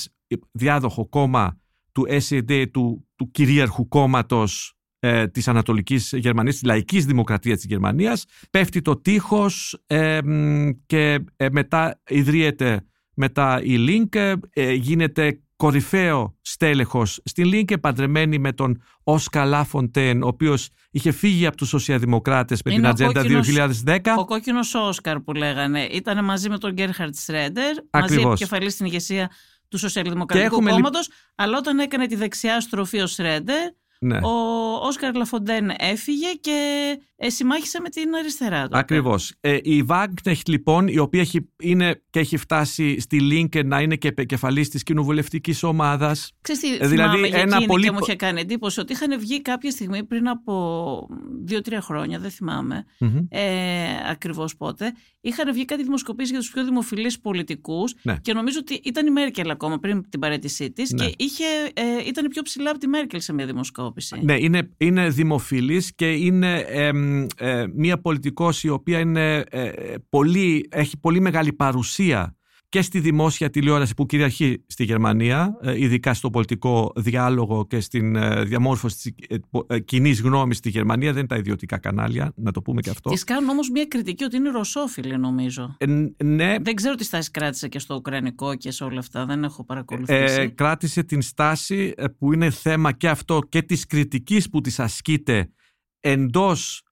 διάδοχο 0.51 1.07
κόμμα 1.07 1.59
του 1.91 2.05
SED, 2.09 2.65
του, 2.71 3.07
του 3.15 3.31
κυρίαρχου 3.31 3.87
κόμματος 3.87 4.75
ε, 5.05 5.27
της 5.27 5.47
Ανατολικής 5.47 6.13
Γερμανίας, 6.15 6.53
της 6.55 6.63
λαϊκής 6.63 7.05
δημοκρατίας 7.05 7.55
της 7.57 7.65
Γερμανίας. 7.65 8.25
Πέφτει 8.51 8.81
το 8.81 9.01
τείχος 9.01 9.81
ε, 9.87 10.19
μ, 10.23 10.69
και 10.85 11.19
ε, 11.35 11.47
μετά 11.51 12.01
ιδρύεται 12.09 12.85
μετά 13.13 13.61
η 13.63 13.77
Λίνκε, 13.77 14.33
ε, 14.53 14.73
γίνεται 14.73 15.39
κορυφαίο 15.55 16.37
στέλεχος 16.41 17.19
στην 17.23 17.45
Λίνκε, 17.45 17.77
παντρεμένη 17.77 18.39
με 18.39 18.51
τον 18.53 18.81
Όσκα 19.03 19.45
Λαφοντέν, 19.45 20.23
ο 20.23 20.27
οποίος 20.27 20.69
είχε 20.91 21.11
φύγει 21.11 21.45
από 21.45 21.57
τους 21.57 21.67
σοσιαλδημοκράτες 21.69 22.61
με 22.65 22.71
Είναι 22.71 22.79
την 22.79 22.87
ο 22.87 22.91
ατζέντα 22.91 23.21
κόκκινος- 23.21 23.47
2010. 23.47 24.15
Ο 24.17 24.25
κόκκινος 24.25 24.73
Όσκαρ 24.75 25.19
που 25.19 25.33
λέγανε 25.33 25.83
ήταν 25.83 26.25
μαζί 26.25 26.49
με 26.49 26.57
τον 26.57 26.71
Γκέρχαρτ 26.73 27.15
Σρέντερ, 27.15 27.65
μαζί 27.65 27.83
Ακριβώς. 27.89 28.31
επικεφαλής 28.31 28.73
στην 28.73 28.85
ηγεσία 28.85 29.29
του 29.69 29.77
Σοσιαλδημοκρατικού 29.77 30.49
Και 30.49 30.55
έχουμε 30.55 30.69
λι- 30.69 30.75
Κόμματος. 30.75 31.09
Αλλά 31.35 31.57
όταν 31.57 31.79
έκανε 31.79 32.07
τη 32.07 32.15
δεξιά 32.15 32.59
στροφή 32.61 32.99
ο 32.99 33.07
Σρέντερ, 33.07 33.69
Ναι. 33.99 34.17
ο 34.17 34.75
Όσκαρ 34.81 35.15
Λαφοντέν 35.15 35.71
έφυγε 35.77 36.31
και 36.41 36.99
ε, 37.17 37.29
συμμάχισε 37.29 37.79
με 37.81 37.89
την 37.89 38.15
αριστερά. 38.15 38.61
τότε. 38.61 38.77
Ακριβώς. 38.77 39.33
Ε, 39.41 39.57
η 39.63 39.83
Βάγκνεχτ 39.83 40.47
λοιπόν, 40.47 40.87
η 40.87 40.97
οποία 40.97 41.21
έχει, 41.21 41.49
είναι 41.61 42.01
και 42.09 42.19
έχει 42.19 42.37
φτάσει 42.37 42.99
στη 42.99 43.19
Λίνκε 43.19 43.63
να 43.63 43.81
είναι 43.81 43.95
και 43.95 44.07
επικεφαλής 44.07 44.69
της 44.69 44.83
κοινοβουλευτικής 44.83 45.63
ομάδας. 45.63 46.31
Ξέρεις 46.41 46.61
τι 46.61 46.67
Ε, 46.73 46.87
δηλαδή, 46.87 46.95
θυμάμαι 46.95 47.27
για 47.27 47.37
ένα 47.39 47.55
εκείνη 47.55 47.65
πολύ 47.71 47.83
και 47.83 47.91
μου 47.91 47.97
πο- 47.97 48.05
είχε 48.07 48.15
κάνει 48.15 48.39
εντύπωση 48.41 48.79
ότι 48.79 48.93
είχαν 48.93 49.19
βγει 49.19 49.41
κάποια 49.41 49.71
στιγμή 49.71 50.03
πριν 50.03 50.27
από 50.27 51.07
δύο-τρία 51.43 51.81
χρόνια, 51.81 52.19
δεν 52.19 52.29
θυμάμαι 52.31 52.85
Μμμ. 52.99 53.17
ε, 53.29 53.41
ακριβώς 54.09 54.55
πότε, 54.57 54.93
είχαν 55.21 55.53
βγει 55.53 55.65
κάτι 55.65 55.83
δημοσκοπήσεις 55.83 56.31
για 56.31 56.39
τους 56.39 56.51
πιο 56.51 56.63
δημοφιλείς 56.65 57.19
πολιτικούς 57.19 57.93
Ναι. 58.01 58.15
και 58.21 58.33
νομίζω 58.33 58.57
ότι 58.61 58.79
ήταν 58.83 59.07
η 59.07 59.09
Μέρκελ 59.11 59.49
ακόμα 59.49 59.79
πριν 59.79 60.09
την 60.09 60.19
παρέτησή 60.19 60.71
της 60.71 60.91
Ναι. 60.91 61.05
και 61.05 61.13
είχε, 61.17 61.43
ε, 61.73 61.81
ήταν 62.07 62.27
πιο 62.27 62.41
ψηλά 62.41 62.69
από 62.69 62.79
τη 62.79 62.87
Μέρκελ 62.87 63.19
σε 63.21 63.33
μια 63.33 63.45
δημοσκόπηση. 63.45 64.19
Ναι, 64.23 64.35
είναι, 64.39 64.69
είναι 64.77 65.09
δημοφιλής 65.09 65.95
και 65.95 66.11
είναι 66.11 66.57
εμ, 66.59 67.04
ε, 67.37 67.65
μια 67.75 68.01
πολιτικός 68.01 68.63
η 68.63 68.69
οποία 68.69 68.99
είναι, 68.99 69.43
ε, 69.49 69.71
πολύ, 70.09 70.67
έχει 70.71 70.99
πολύ 70.99 71.19
μεγάλη 71.19 71.53
παρουσία 71.53 72.35
και 72.69 72.81
στη 72.81 72.99
δημόσια 72.99 73.49
τηλεόραση 73.49 73.93
που 73.93 74.05
κυριαρχεί 74.05 74.63
στη 74.67 74.83
Γερμανία, 74.83 75.57
ε, 75.61 75.83
ειδικά 75.83 76.13
στο 76.13 76.29
πολιτικό 76.29 76.91
διάλογο 76.95 77.67
και 77.67 77.79
στην 77.79 78.15
ε, 78.15 78.43
διαμόρφωση 78.43 78.95
της 78.95 79.27
ε, 79.29 79.35
πο- 79.49 79.65
ε, 79.69 79.79
κοινής 79.79 80.21
γνώμης 80.21 80.57
στη 80.57 80.69
Γερμανία. 80.69 81.09
Δεν 81.09 81.17
είναι 81.17 81.27
τα 81.27 81.35
ιδιωτικά 81.35 81.77
κανάλια, 81.77 82.33
να 82.35 82.51
το 82.51 82.61
πούμε 82.61 82.81
και 82.81 82.89
αυτό. 82.89 83.09
Της 83.09 83.23
κάνουν 83.23 83.49
όμως 83.49 83.69
μια 83.69 83.85
κριτική 83.85 84.23
ότι 84.23 84.35
είναι 84.35 84.49
ρωσόφιλη 84.49 85.17
νομίζω. 85.17 85.75
Ε, 85.77 85.85
ναι, 86.23 86.55
Δεν 86.61 86.75
ξέρω 86.75 86.95
τι 86.95 87.03
στάση 87.03 87.31
κράτησε 87.31 87.67
και 87.67 87.79
στο 87.79 87.95
Ουκρανικό 87.95 88.55
και 88.55 88.71
σε 88.71 88.83
όλα 88.83 88.99
αυτά, 88.99 89.25
δεν 89.25 89.43
έχω 89.43 89.65
παρακολουθήσει. 89.65 90.41
ε, 90.41 90.47
κράτησε 90.47 91.03
την 91.03 91.21
στάση 91.21 91.93
ε, 91.97 92.07
που 92.07 92.33
είναι 92.33 92.49
θέμα 92.49 92.91
και 92.91 93.09
αυτό 93.09 93.39
και 93.49 93.61
της 93.61 93.85
κριτικής 93.85 94.49
που 94.49 94.61
της 94.61 94.79
ασκείται 94.79 95.49
εντός 95.99 96.83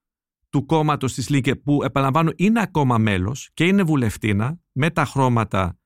του 0.54 0.66
κόμματος 0.66 1.14
της 1.14 1.30
Λίνκε 1.30 1.56
που 1.56 1.84
επαναλαμβάνω 1.84 2.32
είναι 2.36 2.62
ακόμα 2.62 2.98
μέλος 2.98 3.50
και 3.54 3.66
είναι 3.66 3.84
βουλευτήνα 3.84 4.60
με 4.72 4.90
τα 4.90 5.06
χρώματα 5.06 5.80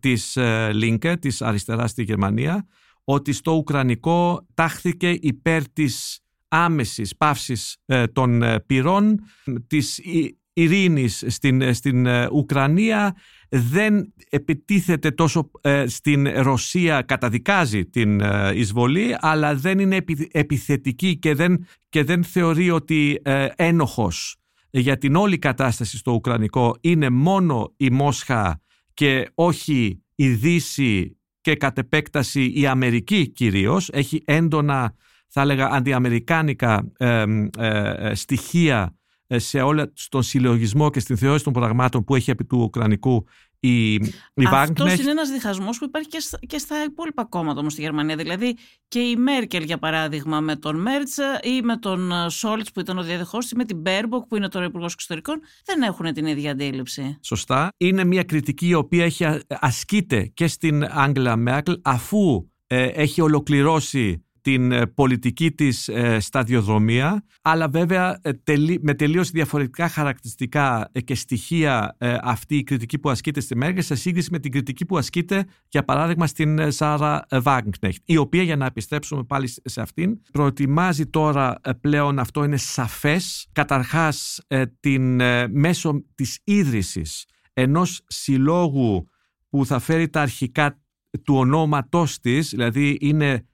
της 0.00 0.36
ε, 0.36 0.72
Λίνκε, 0.72 1.16
της 1.16 1.42
αριστεράς 1.42 1.90
στη 1.90 2.02
Γερμανία 2.02 2.66
ότι 3.04 3.32
στο 3.32 3.52
Ουκρανικό 3.52 4.46
τάχθηκε 4.54 5.10
υπέρ 5.20 5.68
της 5.68 6.20
άμεσης 6.48 7.16
πάυσης 7.16 7.76
ε, 7.86 8.06
των 8.06 8.42
ε, 8.42 8.60
πυρών, 8.60 9.20
της 9.66 9.98
ει- 9.98 10.38
ειρήνης 10.52 11.24
στην, 11.26 11.60
ε, 11.60 11.72
στην 11.72 12.06
ε, 12.06 12.28
Ουκρανία 12.32 13.16
δεν 13.56 14.14
επιτίθεται 14.28 15.10
τόσο 15.10 15.50
ε, 15.60 15.86
στην 15.86 16.28
Ρωσία, 16.28 17.02
καταδικάζει 17.02 17.86
την 17.86 18.20
ε, 18.20 18.52
εισβολή, 18.54 19.16
αλλά 19.18 19.54
δεν 19.54 19.78
είναι 19.78 19.96
επι- 19.96 20.36
επιθετική 20.36 21.16
και 21.16 21.34
δεν, 21.34 21.66
και 21.88 22.04
δεν 22.04 22.24
θεωρεί 22.24 22.70
ότι 22.70 23.20
ε, 23.22 23.46
ένοχος 23.56 24.36
για 24.70 24.98
την 24.98 25.16
όλη 25.16 25.38
κατάσταση 25.38 25.96
στο 25.96 26.12
Ουκρανικό 26.12 26.76
είναι 26.80 27.10
μόνο 27.10 27.72
η 27.76 27.90
Μόσχα 27.90 28.60
και 28.94 29.30
όχι 29.34 30.02
η 30.14 30.28
Δύση 30.28 31.18
και 31.40 31.54
κατ' 31.54 31.78
επέκταση 31.78 32.52
η 32.54 32.66
Αμερική 32.66 33.28
κυρίως. 33.28 33.88
Έχει 33.92 34.22
έντονα, 34.24 34.94
θα 35.28 35.40
έλεγα, 35.40 35.66
αντιαμερικάνικα 35.66 36.92
ε, 36.96 37.24
ε, 37.58 38.08
ε, 38.08 38.14
στοιχεία 38.14 38.82
ε, 38.82 39.03
σε 39.38 39.60
όλα 39.60 39.92
στον 39.94 40.22
συλλογισμό 40.22 40.90
και 40.90 41.00
στην 41.00 41.16
θεώρηση 41.16 41.44
των 41.44 41.52
πραγμάτων 41.52 42.04
που 42.04 42.14
έχει 42.14 42.30
επί 42.30 42.44
του 42.44 42.58
Ουκρανικού 42.60 43.26
η, 43.60 43.92
η 43.94 44.00
Αυτός 44.46 44.92
Wagenknecht. 44.92 45.00
είναι 45.00 45.10
ένας 45.10 45.30
διχασμός 45.30 45.78
που 45.78 45.84
υπάρχει 45.84 46.08
και 46.08 46.20
στα, 46.20 46.38
και 46.46 46.58
στα 46.58 46.84
υπόλοιπα 46.84 47.24
κόμματα 47.24 47.60
όμως 47.60 47.72
στη 47.72 47.82
Γερμανία. 47.82 48.16
Δηλαδή 48.16 48.56
και 48.88 48.98
η 48.98 49.16
Μέρκελ, 49.16 49.62
για 49.62 49.78
παράδειγμα, 49.78 50.40
με 50.40 50.56
τον 50.56 50.80
Μερτς 50.80 51.40
ή 51.42 51.62
με 51.62 51.76
τον 51.76 52.30
Σολτς 52.30 52.72
που 52.72 52.80
ήταν 52.80 52.98
ο 52.98 53.02
διαδεχός 53.02 53.50
ή 53.50 53.56
με 53.56 53.64
την 53.64 53.76
Μπέρμποκ 53.76 54.26
που 54.26 54.36
είναι 54.36 54.48
τώρα 54.48 54.64
υπουργός 54.64 54.92
εξωτερικών, 54.92 55.40
δεν 55.64 55.82
έχουν 55.82 56.12
την 56.12 56.26
ίδια 56.26 56.50
αντίληψη. 56.50 57.18
Σωστά. 57.22 57.68
Είναι 57.76 58.04
μια 58.04 58.22
κριτική 58.22 58.66
η 58.66 58.74
οποία 58.74 59.04
έχει 59.04 59.24
α- 59.24 59.42
ασκείται 59.48 60.26
και 60.34 60.46
στην 60.46 60.84
Άγγελα 60.84 61.36
Μέρκελ 61.36 61.78
αφού 61.82 62.48
ε, 62.66 62.84
έχει 62.86 63.20
ολοκληρώσει 63.20 64.23
την 64.44 64.72
ε, 64.72 64.86
πολιτική 64.86 65.52
της 65.52 65.88
ε, 65.88 66.20
σταδιοδρομία 66.20 67.24
αλλά 67.42 67.68
βέβαια 67.68 68.18
ε, 68.22 68.32
τελεί- 68.32 68.82
με 68.82 68.94
τελείως 68.94 69.30
διαφορετικά 69.30 69.88
χαρακτηριστικά 69.88 70.88
ε, 70.92 71.00
και 71.00 71.14
στοιχεία 71.14 71.96
ε, 71.98 72.16
αυτή 72.22 72.56
η 72.56 72.62
κριτική 72.62 72.98
που 72.98 73.10
ασκείται 73.10 73.40
στη 73.40 73.56
Μέρκελ 73.56 73.82
σε 73.82 73.94
σύγκριση 73.94 74.28
με 74.30 74.38
την 74.38 74.52
κριτική 74.52 74.84
που 74.84 74.98
ασκείται 74.98 75.44
για 75.68 75.84
παράδειγμα 75.84 76.26
στην 76.26 76.58
ε, 76.58 76.70
Σάρα 76.70 77.26
Βάγκνεχτ 77.30 77.84
η 78.04 78.16
οποία 78.16 78.42
για 78.42 78.56
να 78.56 78.66
επιστρέψουμε 78.66 79.22
πάλι 79.24 79.48
σε 79.64 79.80
αυτήν 79.80 80.20
προετοιμάζει 80.32 81.06
τώρα 81.06 81.58
ε, 81.62 81.72
πλέον 81.72 82.18
αυτό 82.18 82.44
είναι 82.44 82.56
σαφές 82.56 83.48
καταρχάς 83.52 84.40
ε, 84.46 84.64
την, 84.80 85.20
ε, 85.20 85.48
μέσω 85.48 86.04
της 86.14 86.40
ίδρυσης 86.44 87.24
ενός 87.52 88.00
συλλόγου 88.06 89.08
που 89.48 89.66
θα 89.66 89.78
φέρει 89.78 90.08
τα 90.08 90.20
αρχικά 90.20 90.78
του 91.22 91.34
ονόματός 91.34 92.20
της, 92.20 92.48
δηλαδή 92.48 92.98
είναι 93.00 93.46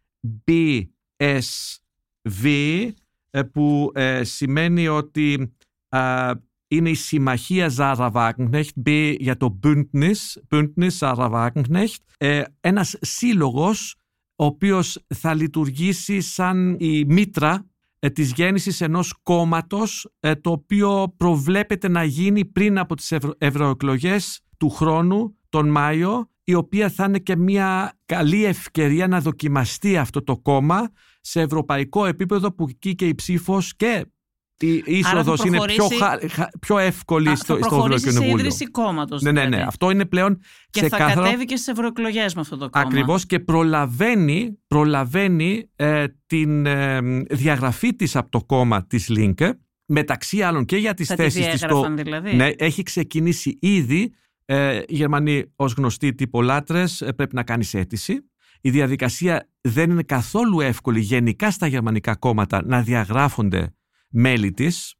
BSV, 0.47 0.87
ες, 1.17 1.81
που 3.53 3.91
ε, 3.95 4.25
σημαίνει 4.25 4.89
ότι 4.89 5.55
α, 5.89 6.31
είναι 6.69 6.91
η 6.91 6.95
Συμμαχία 6.95 7.69
Ζάρα 7.69 8.11
Wagenknecht, 8.15 8.87
B 8.87 9.15
για 9.19 9.37
το 9.37 9.59
Bündnis, 9.63 10.43
Bündnis 10.51 10.99
Zara 10.99 11.31
Wagenknecht, 11.31 11.97
ε, 12.19 12.43
ένας 12.61 12.97
σύλλογος 13.01 13.95
ο 14.37 14.45
οποίος 14.45 15.05
θα 15.15 15.35
λειτουργήσει 15.35 16.21
σαν 16.21 16.77
η 16.79 17.05
μήτρα 17.05 17.71
ε, 17.99 18.11
της 18.11 18.33
γέννησης 18.33 18.81
ενός 18.81 19.15
κόμματος 19.23 20.13
ε, 20.21 20.35
το 20.35 20.51
οποίο 20.51 21.15
προβλέπεται 21.17 21.89
να 21.89 22.05
γίνει 22.05 22.45
πριν 22.45 22.79
από 22.79 22.95
τις 22.95 23.13
ευρω... 23.13 23.35
ευρωεκλογές 23.39 24.41
του 24.57 24.71
χρόνου, 24.71 25.37
τον 25.49 25.69
Μάιο, 25.69 26.31
η 26.51 26.55
οποία 26.55 26.89
θα 26.89 27.05
είναι 27.05 27.19
και 27.19 27.37
μια 27.37 27.93
καλή 28.07 28.45
ευκαιρία 28.45 29.07
να 29.09 29.21
δοκιμαστεί 29.21 29.97
αυτό 29.97 30.23
το 30.23 30.37
κόμμα 30.39 30.91
σε 31.21 31.41
ευρωπαϊκό 31.41 32.07
επίπεδο 32.07 32.53
που 32.53 32.67
εκεί 32.71 32.95
και 32.95 33.07
η 33.07 33.15
ψήφος 33.15 33.77
και 33.77 34.07
η 34.63 34.83
είσοδος 34.87 35.45
είναι 35.45 35.57
πιο, 35.57 35.87
προχωρήσει- 35.87 36.03
χα- 36.03 36.29
χα- 36.31 36.59
πιο 36.61 36.79
εύκολη 36.79 37.29
Α, 37.29 37.37
στο, 37.37 37.55
θα 37.55 37.59
στο 37.61 37.69
προχωρήσει 37.69 38.01
σε 38.03 38.09
Ευρωκοινοβούλιο. 38.09 38.45
ίδρυση 38.47 38.71
κόμματος. 38.71 39.23
Ναι, 39.23 39.33
ναι, 39.33 39.45
ναι. 39.45 39.63
Αυτό 39.63 39.91
είναι 39.91 40.05
πλέον 40.05 40.39
Και 40.71 40.81
θα 40.81 40.87
ξεκάθαρο. 40.89 41.23
κατέβει 41.23 41.45
και 41.45 41.57
στις 41.57 41.69
ευρωεκλογές 41.69 42.35
με 42.35 42.41
αυτό 42.41 42.57
το 42.57 42.71
κόμμα. 42.71 42.85
Ακριβώς 42.87 43.27
και 43.27 43.41
προλαβαίνει, 43.41 44.59
προλαβαίνει 44.67 45.71
ε, 45.77 46.05
την 46.27 46.67
ε, 46.67 47.01
διαγραφή 47.31 47.95
της 47.97 48.17
από 48.17 48.31
το 48.31 48.45
κόμμα 48.45 48.87
της 48.87 49.09
Λίνκε 49.09 49.59
μεταξύ 49.87 50.43
άλλων 50.43 50.65
και 50.65 50.77
για 50.77 50.95
τις 50.95 51.07
Θα 51.07 51.15
τη 51.15 51.23
θέσεις 51.23 51.47
της 51.47 51.61
διέγραφαν 51.61 51.97
δηλαδή. 51.97 52.35
ναι, 52.37 52.49
έχει 52.59 52.83
ξεκινήσει 52.83 53.59
ήδη 53.61 54.13
ε, 54.53 54.77
οι 54.77 54.95
Γερμανοί 54.95 55.45
ως 55.57 55.73
γνωστοί 55.73 56.15
τυπολάτρες 56.15 57.01
ε, 57.01 57.13
πρέπει 57.13 57.35
να 57.35 57.43
κάνεις 57.43 57.75
αίτηση. 57.75 58.31
Η 58.61 58.71
διαδικασία 58.71 59.49
δεν 59.61 59.91
είναι 59.91 60.03
καθόλου 60.03 60.61
εύκολη 60.61 61.01
γενικά 61.01 61.51
στα 61.51 61.67
γερμανικά 61.67 62.17
κόμματα 62.17 62.63
να 62.65 62.83
διαγράφονται 62.83 63.75
μέλη 64.09 64.53
της. 64.53 64.95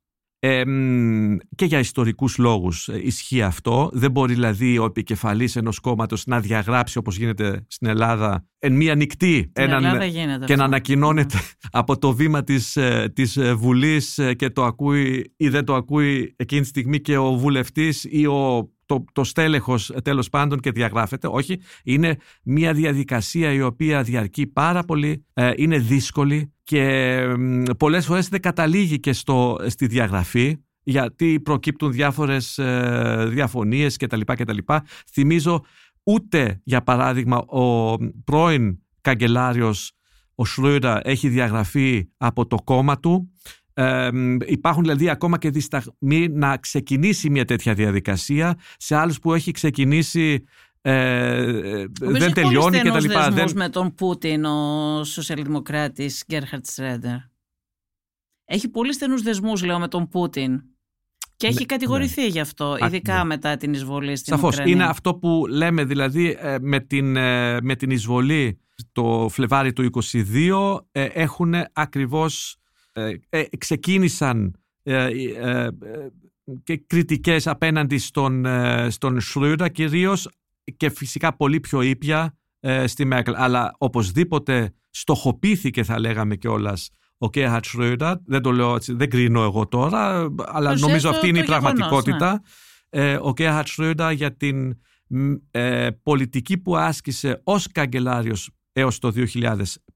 Και 1.55 1.65
για 1.65 1.79
ιστορικούς 1.79 2.39
λόγους 2.39 2.89
ε, 2.89 3.01
ισχύει 3.05 3.43
αυτό. 3.43 3.91
Δεν 3.93 4.11
μπορεί 4.11 4.35
δηλαδή 4.35 4.79
ο 4.79 4.85
επικεφαλής 4.85 5.57
ενός 5.57 5.79
κόμματος 5.79 6.27
να 6.27 6.41
διαγράψει 6.41 6.99
όπως 6.99 7.17
γίνεται 7.17 7.65
στην 7.69 7.89
Ελλάδα 7.89 8.47
εν 8.59 8.73
μία 8.73 8.95
νυχτή 8.95 9.51
έναν, 9.53 9.99
και 10.45 10.57
να 10.57 10.65
ανακοινώνεται 10.65 11.39
από 11.71 11.99
το 11.99 12.13
βήμα 12.13 12.45
της, 12.45 12.77
ε, 12.77 13.13
της 13.15 13.37
ε, 13.37 13.55
Βουλής 13.55 14.21
και 14.37 14.51
το 14.51 14.65
ακούει 14.65 15.35
ή 15.37 15.49
δεν 15.49 15.65
το 15.65 15.75
ακούει 15.75 16.35
εκείνη 16.37 16.61
τη 16.61 16.67
στιγμή 16.67 17.01
και 17.01 17.17
ο 17.17 17.37
βουλευτής 17.37 18.07
ή 18.11 18.27
ο 18.27 18.71
το, 18.91 19.05
το 19.13 19.25
στέλεχος 19.25 19.93
τέλος 20.05 20.29
πάντων 20.29 20.61
και 20.61 20.71
διαγράφεται. 20.71 21.29
Όχι, 21.31 21.61
είναι 21.85 22.17
μια 22.43 22.73
διαδικασία 22.73 23.53
η 23.53 23.63
οποία 23.63 24.03
διαρκεί 24.03 24.47
πάρα 24.47 24.83
πολύ, 24.85 25.27
είναι 25.57 25.79
δύσκολη 25.79 26.53
και 26.63 27.23
πολλές 27.79 28.07
φορές 28.07 28.29
δεν 28.29 28.41
καταλήγει 28.41 29.01
και 29.01 29.13
στο, 29.13 29.59
στη 29.67 29.87
διαγραφή 29.87 30.57
γιατί 30.83 31.41
προκύπτουν 31.41 31.93
διάφορες 31.93 32.59
ε, 32.59 33.27
διαφωνίες 33.29 33.97
κτλ. 33.97 34.21
κτλ. 34.25 34.59
Θυμίζω 35.13 35.65
ούτε 36.03 36.61
για 36.65 36.83
παράδειγμα 36.83 37.39
ο 37.39 37.97
πρώην 38.25 38.79
καγκελάριος 39.01 39.93
ο 40.35 40.45
Σρούιρα 40.45 41.01
έχει 41.05 41.29
διαγραφεί 41.29 42.09
από 42.17 42.47
το 42.47 42.57
κόμμα 42.65 42.99
του. 42.99 43.33
Ε, 43.81 44.11
υπάρχουν 44.47 44.83
δηλαδή 44.83 45.09
ακόμα 45.09 45.39
και 45.39 45.51
δισταγμοί 45.51 46.29
να 46.29 46.57
ξεκινήσει 46.57 47.31
μια 47.31 47.45
τέτοια 47.45 47.75
διαδικασία 47.75 48.59
σε 48.77 48.97
άλλους 48.97 49.19
που 49.19 49.35
έχει 49.35 49.51
ξεκινήσει 49.51 50.45
ε, 50.83 51.85
δεν 52.01 52.33
τελειώνει 52.33 52.81
και 52.81 52.91
τα 52.91 53.01
λοιπά. 53.01 53.31
Δεν... 53.31 53.51
με 53.55 53.69
τον 53.69 53.95
Πούτιν 53.95 54.45
ο 54.45 55.05
σοσιαλδημοκράτης 55.05 56.25
Γκέρχαρτ 56.27 56.67
Σρέντερ. 56.67 57.17
Έχει 58.45 58.69
πολύ 58.69 58.93
στενούς 58.93 59.23
δεσμούς 59.23 59.65
λέω 59.65 59.79
με 59.79 59.89
τον 59.89 60.09
Πούτιν. 60.09 60.63
Και 61.37 61.47
έχει 61.47 61.59
ναι, 61.59 61.65
κατηγορηθεί 61.65 62.21
ναι. 62.21 62.27
γι' 62.27 62.41
αυτό, 62.41 62.77
ειδικά 62.87 63.17
ναι. 63.17 63.25
μετά 63.25 63.57
την 63.57 63.73
εισβολή 63.73 64.17
στην 64.17 64.35
Σαφώς. 64.35 64.59
Είναι 64.65 64.85
αυτό 64.85 65.15
που 65.15 65.45
λέμε 65.49 65.85
δηλαδή 65.85 66.37
ε, 66.41 66.57
με 66.61 66.81
την, 66.81 67.17
ε, 67.17 67.61
με 67.61 67.77
την 67.77 67.91
εισβολή 67.91 68.61
το 68.93 69.29
Φλεβάρι 69.31 69.73
του 69.73 69.91
22 69.93 70.81
ε, 70.93 71.05
έχουν 71.05 71.55
ακριβώς 71.73 72.60
ξεκίνησαν 73.59 74.55
και 76.63 76.77
κριτικές 76.87 77.47
απέναντι 77.47 77.99
στον, 77.99 78.47
στον 78.89 79.21
Σρούρα 79.21 79.69
κυρίως 79.69 80.29
και 80.77 80.91
φυσικά 80.91 81.37
πολύ 81.37 81.61
πιο 81.61 81.83
ήπια 81.83 82.35
ε, 82.61 82.87
στη 82.87 83.05
Μέρκελ. 83.05 83.35
Αλλά 83.37 83.75
οπωσδήποτε 83.79 84.75
στοχοποιήθηκε 84.91 85.83
θα 85.83 85.99
λέγαμε 85.99 86.37
κιόλας 86.37 86.91
ο 87.19 87.31
Κέρχατ 87.31 87.65
Σρόιντερ. 87.65 88.17
Δεν 88.25 88.43
το 88.43 88.53
λέω 88.53 88.75
έτσι, 88.75 88.93
δεν 88.93 89.11
κρίνω 89.11 89.43
εγώ 89.43 89.67
τώρα, 89.67 90.29
αλλά 90.47 90.79
νομίζω 90.79 91.09
αυτή 91.09 91.29
είναι 91.29 91.39
η 91.39 91.45
πραγματικότητα. 91.45 92.43
Ναι. 92.91 93.11
Ε, 93.11 93.19
ο 93.23 93.33
Κέρχατ 93.33 93.67
Σρόιντερ 93.67 94.13
για 94.13 94.37
την 94.37 94.79
ε, 95.51 95.89
πολιτική 96.03 96.59
που 96.59 96.77
άσκησε 96.77 97.41
ως 97.45 97.73
καγκελάριος 97.73 98.51
έως 98.73 98.99
το 98.99 99.13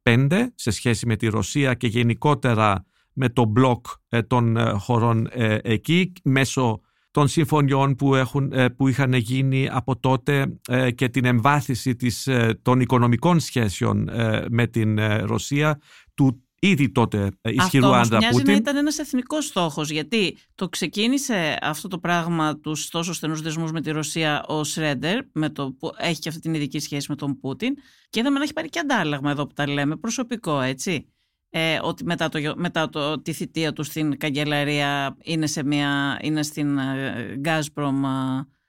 2005 0.04 0.46
σε 0.54 0.70
σχέση 0.70 1.06
με 1.06 1.16
τη 1.16 1.26
Ρωσία 1.26 1.74
και 1.74 1.86
γενικότερα 1.86 2.84
με 3.12 3.28
το 3.28 3.44
μπλοκ 3.44 3.86
των 4.26 4.58
χωρών 4.78 5.28
εκεί 5.62 6.12
μέσω 6.24 6.80
των 7.14 7.28
συμφωνιών 7.28 7.94
που, 7.94 8.14
έχουν, 8.14 8.52
ε, 8.52 8.68
που 8.68 8.88
είχαν 8.88 9.12
γίνει 9.12 9.68
από 9.70 9.98
τότε 9.98 10.58
ε, 10.68 10.90
και 10.90 11.08
την 11.08 11.24
εμβάθυνση 11.24 11.96
της, 11.96 12.26
ε, 12.26 12.58
των 12.62 12.80
οικονομικών 12.80 13.40
σχέσεων 13.40 14.10
με 14.50 14.66
την 14.66 14.98
Ρωσία 15.20 15.80
του 16.14 16.43
ήδη 16.68 16.90
τότε 16.90 17.30
ισχυρού 17.42 17.86
αυτό 17.86 18.16
άντρα 18.16 18.18
Πούτιν. 18.18 18.36
Αυτό 18.36 18.50
να 18.50 18.56
ήταν 18.56 18.76
ένας 18.76 18.98
εθνικός 18.98 19.44
στόχος 19.44 19.90
γιατί 19.90 20.36
το 20.54 20.68
ξεκίνησε 20.68 21.58
αυτό 21.60 21.88
το 21.88 21.98
πράγμα 21.98 22.58
τους 22.58 22.88
τόσο 22.88 23.12
στενούς 23.12 23.40
δεσμούς 23.40 23.72
με 23.72 23.80
τη 23.80 23.90
Ρωσία 23.90 24.44
ο 24.46 24.64
Σρέντερ 24.64 25.18
με 25.32 25.50
το, 25.50 25.72
που 25.78 25.90
έχει 25.96 26.20
και 26.20 26.28
αυτή 26.28 26.40
την 26.40 26.54
ειδική 26.54 26.78
σχέση 26.78 27.06
με 27.08 27.16
τον 27.16 27.38
Πούτιν 27.38 27.74
και 28.10 28.20
είδαμε 28.20 28.38
να 28.38 28.44
έχει 28.44 28.52
πάρει 28.52 28.68
και 28.68 28.78
αντάλλαγμα 28.78 29.30
εδώ 29.30 29.46
που 29.46 29.52
τα 29.54 29.68
λέμε 29.68 29.96
προσωπικό 29.96 30.60
έτσι 30.60 31.08
ε, 31.50 31.78
ότι 31.82 32.04
μετά, 32.04 32.28
το, 32.28 32.54
μετά 32.56 32.88
το, 32.88 33.22
τη 33.22 33.32
θητεία 33.32 33.72
του 33.72 33.82
στην 33.82 34.18
καγκελαρία 34.18 35.16
είναι, 35.22 35.46
σε 35.46 35.64
μια, 35.64 36.18
είναι 36.22 36.42
στην 36.42 36.78
ε, 36.78 37.40
Gazprom 37.44 37.92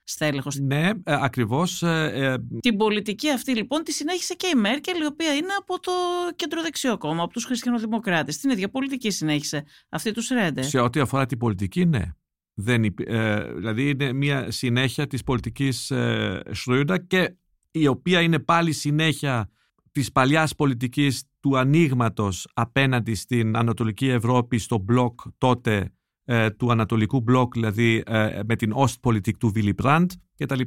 ε, 0.05 0.11
στέλεχος. 0.11 0.59
Ναι, 0.59 0.87
ε, 0.87 0.93
ακριβώς. 1.03 1.83
Ε, 1.83 2.43
την 2.59 2.77
πολιτική 2.77 3.29
αυτή 3.29 3.55
λοιπόν 3.55 3.83
τη 3.83 3.91
συνέχισε 3.91 4.33
και 4.33 4.47
η 4.47 4.59
Μέρκελ 4.59 5.01
η 5.01 5.05
οποία 5.05 5.33
είναι 5.33 5.53
από 5.59 5.79
το 5.79 5.91
κεντροδεξιό 6.35 6.97
κόμμα, 6.97 7.23
από 7.23 7.33
τους 7.33 7.45
χριστιανοδημοκράτες. 7.45 8.37
Την 8.37 8.49
ίδια 8.49 8.69
πολιτική 8.69 9.09
συνέχισε 9.09 9.63
αυτή 9.89 10.11
τους 10.11 10.25
Σρέντερ. 10.25 10.63
Σε 10.63 10.79
ό,τι 10.79 10.99
αφορά 10.99 11.25
την 11.25 11.37
πολιτική, 11.37 11.85
ναι. 11.85 12.03
Δεν, 12.57 12.93
δηλαδή 13.55 13.89
είναι 13.89 14.13
μια 14.13 14.51
συνέχεια 14.51 15.07
της 15.07 15.23
πολιτικής 15.23 15.91
ε, 15.91 16.41
και 17.07 17.35
η 17.71 17.87
οποία 17.87 18.21
είναι 18.21 18.39
πάλι 18.39 18.71
συνέχεια 18.71 19.49
της 19.91 20.11
παλιάς 20.11 20.55
πολιτικής 20.55 21.23
του 21.39 21.57
ανοίγματος 21.57 22.47
απέναντι 22.53 23.15
στην 23.15 23.57
Ανατολική 23.57 24.07
Ευρώπη 24.07 24.57
στο 24.57 24.77
μπλοκ 24.77 25.19
τότε 25.37 25.93
ε, 26.25 26.49
του 26.49 26.71
Ανατολικού 26.71 27.21
μπλοκ, 27.21 27.53
δηλαδή 27.53 28.03
ε, 28.05 28.39
με 28.47 28.55
την 28.55 28.73
Ostpolitik 28.75 29.37
του 29.39 29.51
Willy 29.55 29.73
Brandt 29.83 30.05
κτλ. 30.37 30.61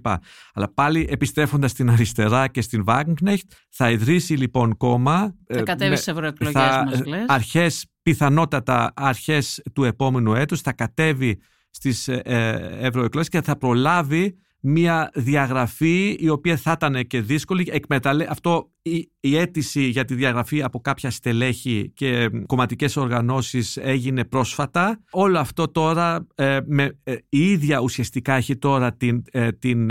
Αλλά 0.52 0.72
πάλι 0.74 1.06
επιστρέφοντας 1.10 1.70
στην 1.70 1.90
αριστερά 1.90 2.48
και 2.48 2.60
στην 2.60 2.84
Wagenknecht 2.86 3.48
θα 3.68 3.90
ιδρύσει 3.90 4.34
λοιπόν 4.34 4.76
κόμμα. 4.76 5.34
Ε, 5.46 5.56
θα 5.56 5.62
κατέβει 5.62 5.96
στι 5.96 6.10
ευρωεκλογές 6.10 6.82
μας 6.84 7.06
λες. 7.06 7.24
Αρχές, 7.26 7.86
πιθανότατα 8.02 8.92
αρχές 8.96 9.62
του 9.72 9.84
επόμενου 9.84 10.34
έτους 10.34 10.60
θα 10.60 10.72
κατέβει 10.72 11.40
στις 11.70 12.08
ευρωεκλογές 12.08 13.28
και 13.28 13.42
θα 13.42 13.56
προλάβει 13.56 14.38
μια 14.60 15.10
διαγραφή 15.14 16.16
η 16.20 16.28
οποία 16.28 16.56
θα 16.56 16.72
ήταν 16.72 17.06
και 17.06 17.20
δύσκολη. 17.20 17.68
Εκμεταλλε... 17.70 18.26
Αυτό 18.28 18.70
η, 18.82 19.10
η 19.20 19.36
αίτηση 19.36 19.82
για 19.82 20.04
τη 20.04 20.14
διαγραφή 20.14 20.62
από 20.62 20.80
κάποια 20.80 21.10
στελέχη 21.10 21.92
και 21.94 22.30
κομματικές 22.46 22.96
οργανώσεις 22.96 23.76
έγινε 23.76 24.24
πρόσφατα. 24.24 25.00
Όλο 25.10 25.38
αυτό 25.38 25.70
τώρα 25.70 26.26
ε, 26.34 26.58
με, 26.66 26.98
ε, 27.04 27.14
η 27.28 27.50
ίδια 27.50 27.80
ουσιαστικά 27.80 28.34
έχει 28.34 28.56
τώρα 28.56 28.92
την, 28.96 29.22
ε, 29.30 29.52
την 29.52 29.90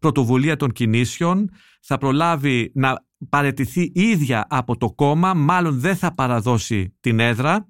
πρωτοβουλία 0.00 0.56
των 0.56 0.72
κινήσεων. 0.72 1.50
Θα 1.80 1.98
προλάβει 1.98 2.70
να 2.74 3.06
παρετηθεί 3.28 3.90
ίδια 3.94 4.46
από 4.48 4.76
το 4.76 4.92
κόμμα, 4.92 5.34
μάλλον 5.34 5.80
δεν 5.80 5.96
θα 5.96 6.14
παραδώσει 6.14 6.96
την 7.00 7.20
έδρα 7.20 7.68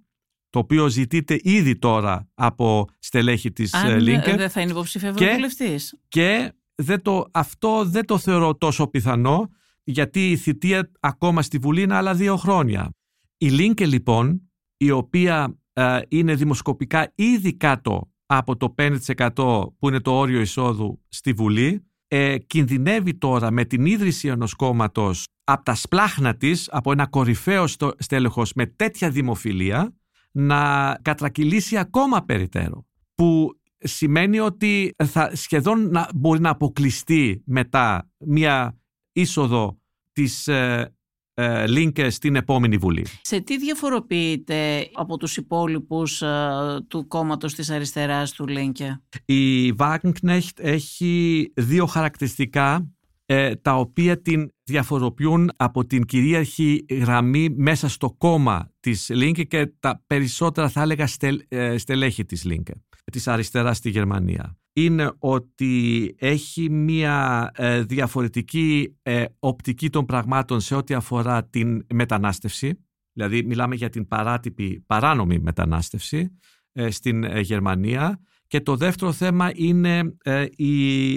το 0.50 0.58
οποίο 0.58 0.88
ζητείται 0.88 1.38
ήδη 1.42 1.78
τώρα 1.78 2.28
από 2.34 2.88
στελέχη 2.98 3.52
της 3.52 3.74
Αν 3.74 4.00
Λίνκερ. 4.00 4.36
δεν 4.36 4.50
θα 4.50 4.60
είναι 4.60 4.70
υποψήφια 4.70 5.08
ευρωβουλευτής. 5.08 5.98
Και, 6.08 6.52
δεν 6.74 7.02
το, 7.02 7.26
αυτό 7.30 7.84
δεν 7.84 8.04
το 8.04 8.18
θεωρώ 8.18 8.54
τόσο 8.54 8.86
πιθανό, 8.86 9.50
γιατί 9.84 10.30
η 10.30 10.36
θητεία 10.36 10.90
ακόμα 11.00 11.42
στη 11.42 11.58
Βουλή 11.58 11.82
είναι 11.82 11.94
άλλα 11.94 12.14
δύο 12.14 12.36
χρόνια. 12.36 12.90
Η 13.38 13.48
Λίνκε 13.48 13.86
λοιπόν, 13.86 14.50
η 14.76 14.90
οποία 14.90 15.58
ε, 15.72 16.00
είναι 16.08 16.34
δημοσκοπικά 16.34 17.12
ήδη 17.14 17.54
κάτω 17.54 18.10
από 18.26 18.56
το 18.56 18.74
5% 18.78 19.32
που 19.78 19.88
είναι 19.88 20.00
το 20.00 20.18
όριο 20.18 20.40
εισόδου 20.40 21.02
στη 21.08 21.32
Βουλή, 21.32 21.86
ε, 22.08 22.38
κινδυνεύει 22.38 23.14
τώρα 23.14 23.50
με 23.50 23.64
την 23.64 23.86
ίδρυση 23.86 24.28
ενός 24.28 24.54
κόμματος 24.54 25.24
από 25.44 25.64
τα 25.64 25.74
σπλάχνα 25.74 26.36
της, 26.36 26.68
από 26.70 26.92
ένα 26.92 27.06
κορυφαίο 27.06 27.64
στέλεχος 27.98 28.52
με 28.54 28.66
τέτοια 28.66 29.10
δημοφιλία, 29.10 29.97
να 30.30 30.92
κατρακυλήσει 31.02 31.76
ακόμα 31.76 32.24
περιττέρω. 32.24 32.86
Που 33.14 33.60
σημαίνει 33.78 34.40
ότι 34.40 34.94
θα 35.04 35.36
σχεδόν 35.36 35.90
να, 35.90 36.08
μπορεί 36.14 36.40
να 36.40 36.50
αποκλειστεί 36.50 37.42
μετά 37.46 38.10
μια 38.18 38.78
είσοδο 39.12 39.78
της 40.12 40.48
ε, 40.48 40.92
ε, 41.40 41.66
Λίνκε 41.66 42.10
στην 42.10 42.36
επόμενη 42.36 42.76
Βουλή. 42.76 43.06
Σε 43.20 43.40
τι 43.40 43.58
διαφοροποιείται 43.58 44.88
από 44.94 45.16
τους 45.16 45.36
υπόλοιπους 45.36 46.22
ε, 46.22 46.48
του 46.88 47.06
κόμματος 47.06 47.54
της 47.54 47.70
αριστεράς 47.70 48.32
του 48.32 48.46
Λίνκε; 48.46 49.02
Η 49.24 49.74
Wagenknecht 49.78 50.56
έχει 50.56 51.52
δύο 51.56 51.86
χαρακτηριστικά 51.86 52.90
ε, 53.26 53.56
τα 53.56 53.76
οποία 53.76 54.22
την 54.22 54.52
διαφοροποιούν 54.68 55.50
από 55.56 55.86
την 55.86 56.04
κυρίαρχη 56.04 56.84
γραμμή 56.90 57.48
μέσα 57.50 57.88
στο 57.88 58.10
κόμμα 58.10 58.72
της 58.80 59.08
Λίνκε 59.08 59.44
και 59.44 59.66
τα 59.80 60.02
περισσότερα 60.06 60.68
θα 60.68 60.82
έλεγα 60.82 61.08
ε, 61.48 61.78
στελέχη 61.78 62.24
της 62.24 62.44
Λίνκε, 62.44 62.72
της 63.12 63.28
αριστεράς 63.28 63.76
στη 63.76 63.90
Γερμανία. 63.90 64.58
Είναι 64.72 65.12
ότι 65.18 66.14
έχει 66.18 66.70
μια 66.70 67.50
ε, 67.54 67.82
διαφορετική 67.82 68.96
οπτική 69.38 69.90
των 69.90 70.04
πραγμάτων 70.04 70.60
σε 70.60 70.74
ό,τι 70.74 70.94
αφορά 70.94 71.44
την 71.44 71.86
μετανάστευση, 71.94 72.84
δηλαδή 73.12 73.42
μιλάμε 73.42 73.74
για 73.74 73.88
την 73.88 74.08
παράτυπη 74.08 74.84
παράνομη 74.86 75.38
μετανάστευση 75.38 76.38
στην 76.88 77.24
Γερμανία 77.40 78.20
και 78.46 78.60
το 78.60 78.76
δεύτερο 78.76 79.12
θέμα 79.12 79.50
είναι 79.54 80.16
η 80.56 81.14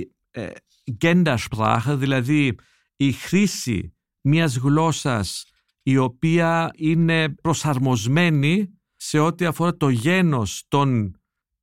Gendersprache, 1.01 1.95
δηλαδή 1.97 2.55
η 3.03 3.11
χρήση 3.11 3.95
μιας 4.21 4.55
γλώσσας 4.55 5.45
η 5.83 5.97
οποία 5.97 6.71
είναι 6.75 7.29
προσαρμοσμένη 7.29 8.79
σε 8.95 9.19
ό,τι 9.19 9.45
αφορά 9.45 9.77
το 9.77 9.89
γένος 9.89 10.65
των 10.67 11.15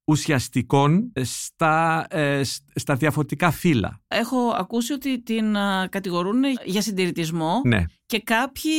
ουσιαστικών 0.08 1.12
στα, 1.22 2.06
ε, 2.10 2.40
στα 2.74 2.94
διαφορετικά 2.94 3.50
φύλλα. 3.50 4.00
Έχω 4.08 4.38
ακούσει 4.58 4.92
ότι 4.92 5.22
την 5.22 5.52
κατηγορούν 5.88 6.42
για 6.64 6.82
συντηρητισμό 6.82 7.60
Ναι. 7.64 7.84
και 8.06 8.20
κάποιοι 8.20 8.72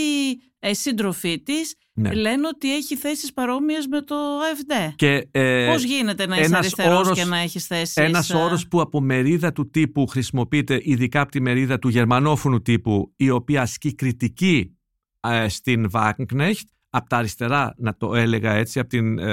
ε, 0.59 0.73
σύντροφοί 0.73 1.41
της 1.43 1.75
Ναι. 1.93 2.13
λένε 2.13 2.47
ότι 2.47 2.75
έχει 2.75 2.95
θέσεις 2.95 3.33
παρόμοιες 3.33 3.87
με 3.87 4.01
το 4.01 4.15
AFD. 4.39 4.93
Και, 4.95 5.27
ε, 5.31 5.67
Πώς 5.71 5.83
γίνεται 5.83 6.25
να 6.27 6.35
είσαι 6.35 6.45
ένας 6.45 6.59
αριστερός 6.59 6.99
όρος- 7.05 7.17
και 7.17 7.25
να 7.25 7.37
έχεις 7.37 7.65
θέσεις... 7.65 7.95
Ένας 7.95 8.29
ε, 8.29 8.35
όρος 8.37 8.67
που 8.67 8.81
από 8.81 9.01
μερίδα 9.01 9.51
του 9.51 9.69
τύπου 9.69 10.07
χρησιμοποιείται 10.07 10.79
ειδικά 10.83 11.21
από 11.21 11.31
τη 11.31 11.41
μερίδα 11.41 11.79
του 11.79 11.89
γερμανόφωνου 11.89 12.61
τύπου 12.61 13.13
η 13.15 13.29
οποία 13.29 13.61
ασκεί 13.61 13.95
κριτική 13.95 14.77
ε, 15.27 15.47
στην 15.49 15.89
Wagenknecht 15.93 16.63
από 16.89 17.09
τα 17.09 17.17
αριστερά 17.17 17.73
να 17.77 17.97
το 17.97 18.15
έλεγα 18.15 18.51
έτσι 18.51 18.79
από 18.79 18.89
την 18.89 19.19
ε, 19.19 19.31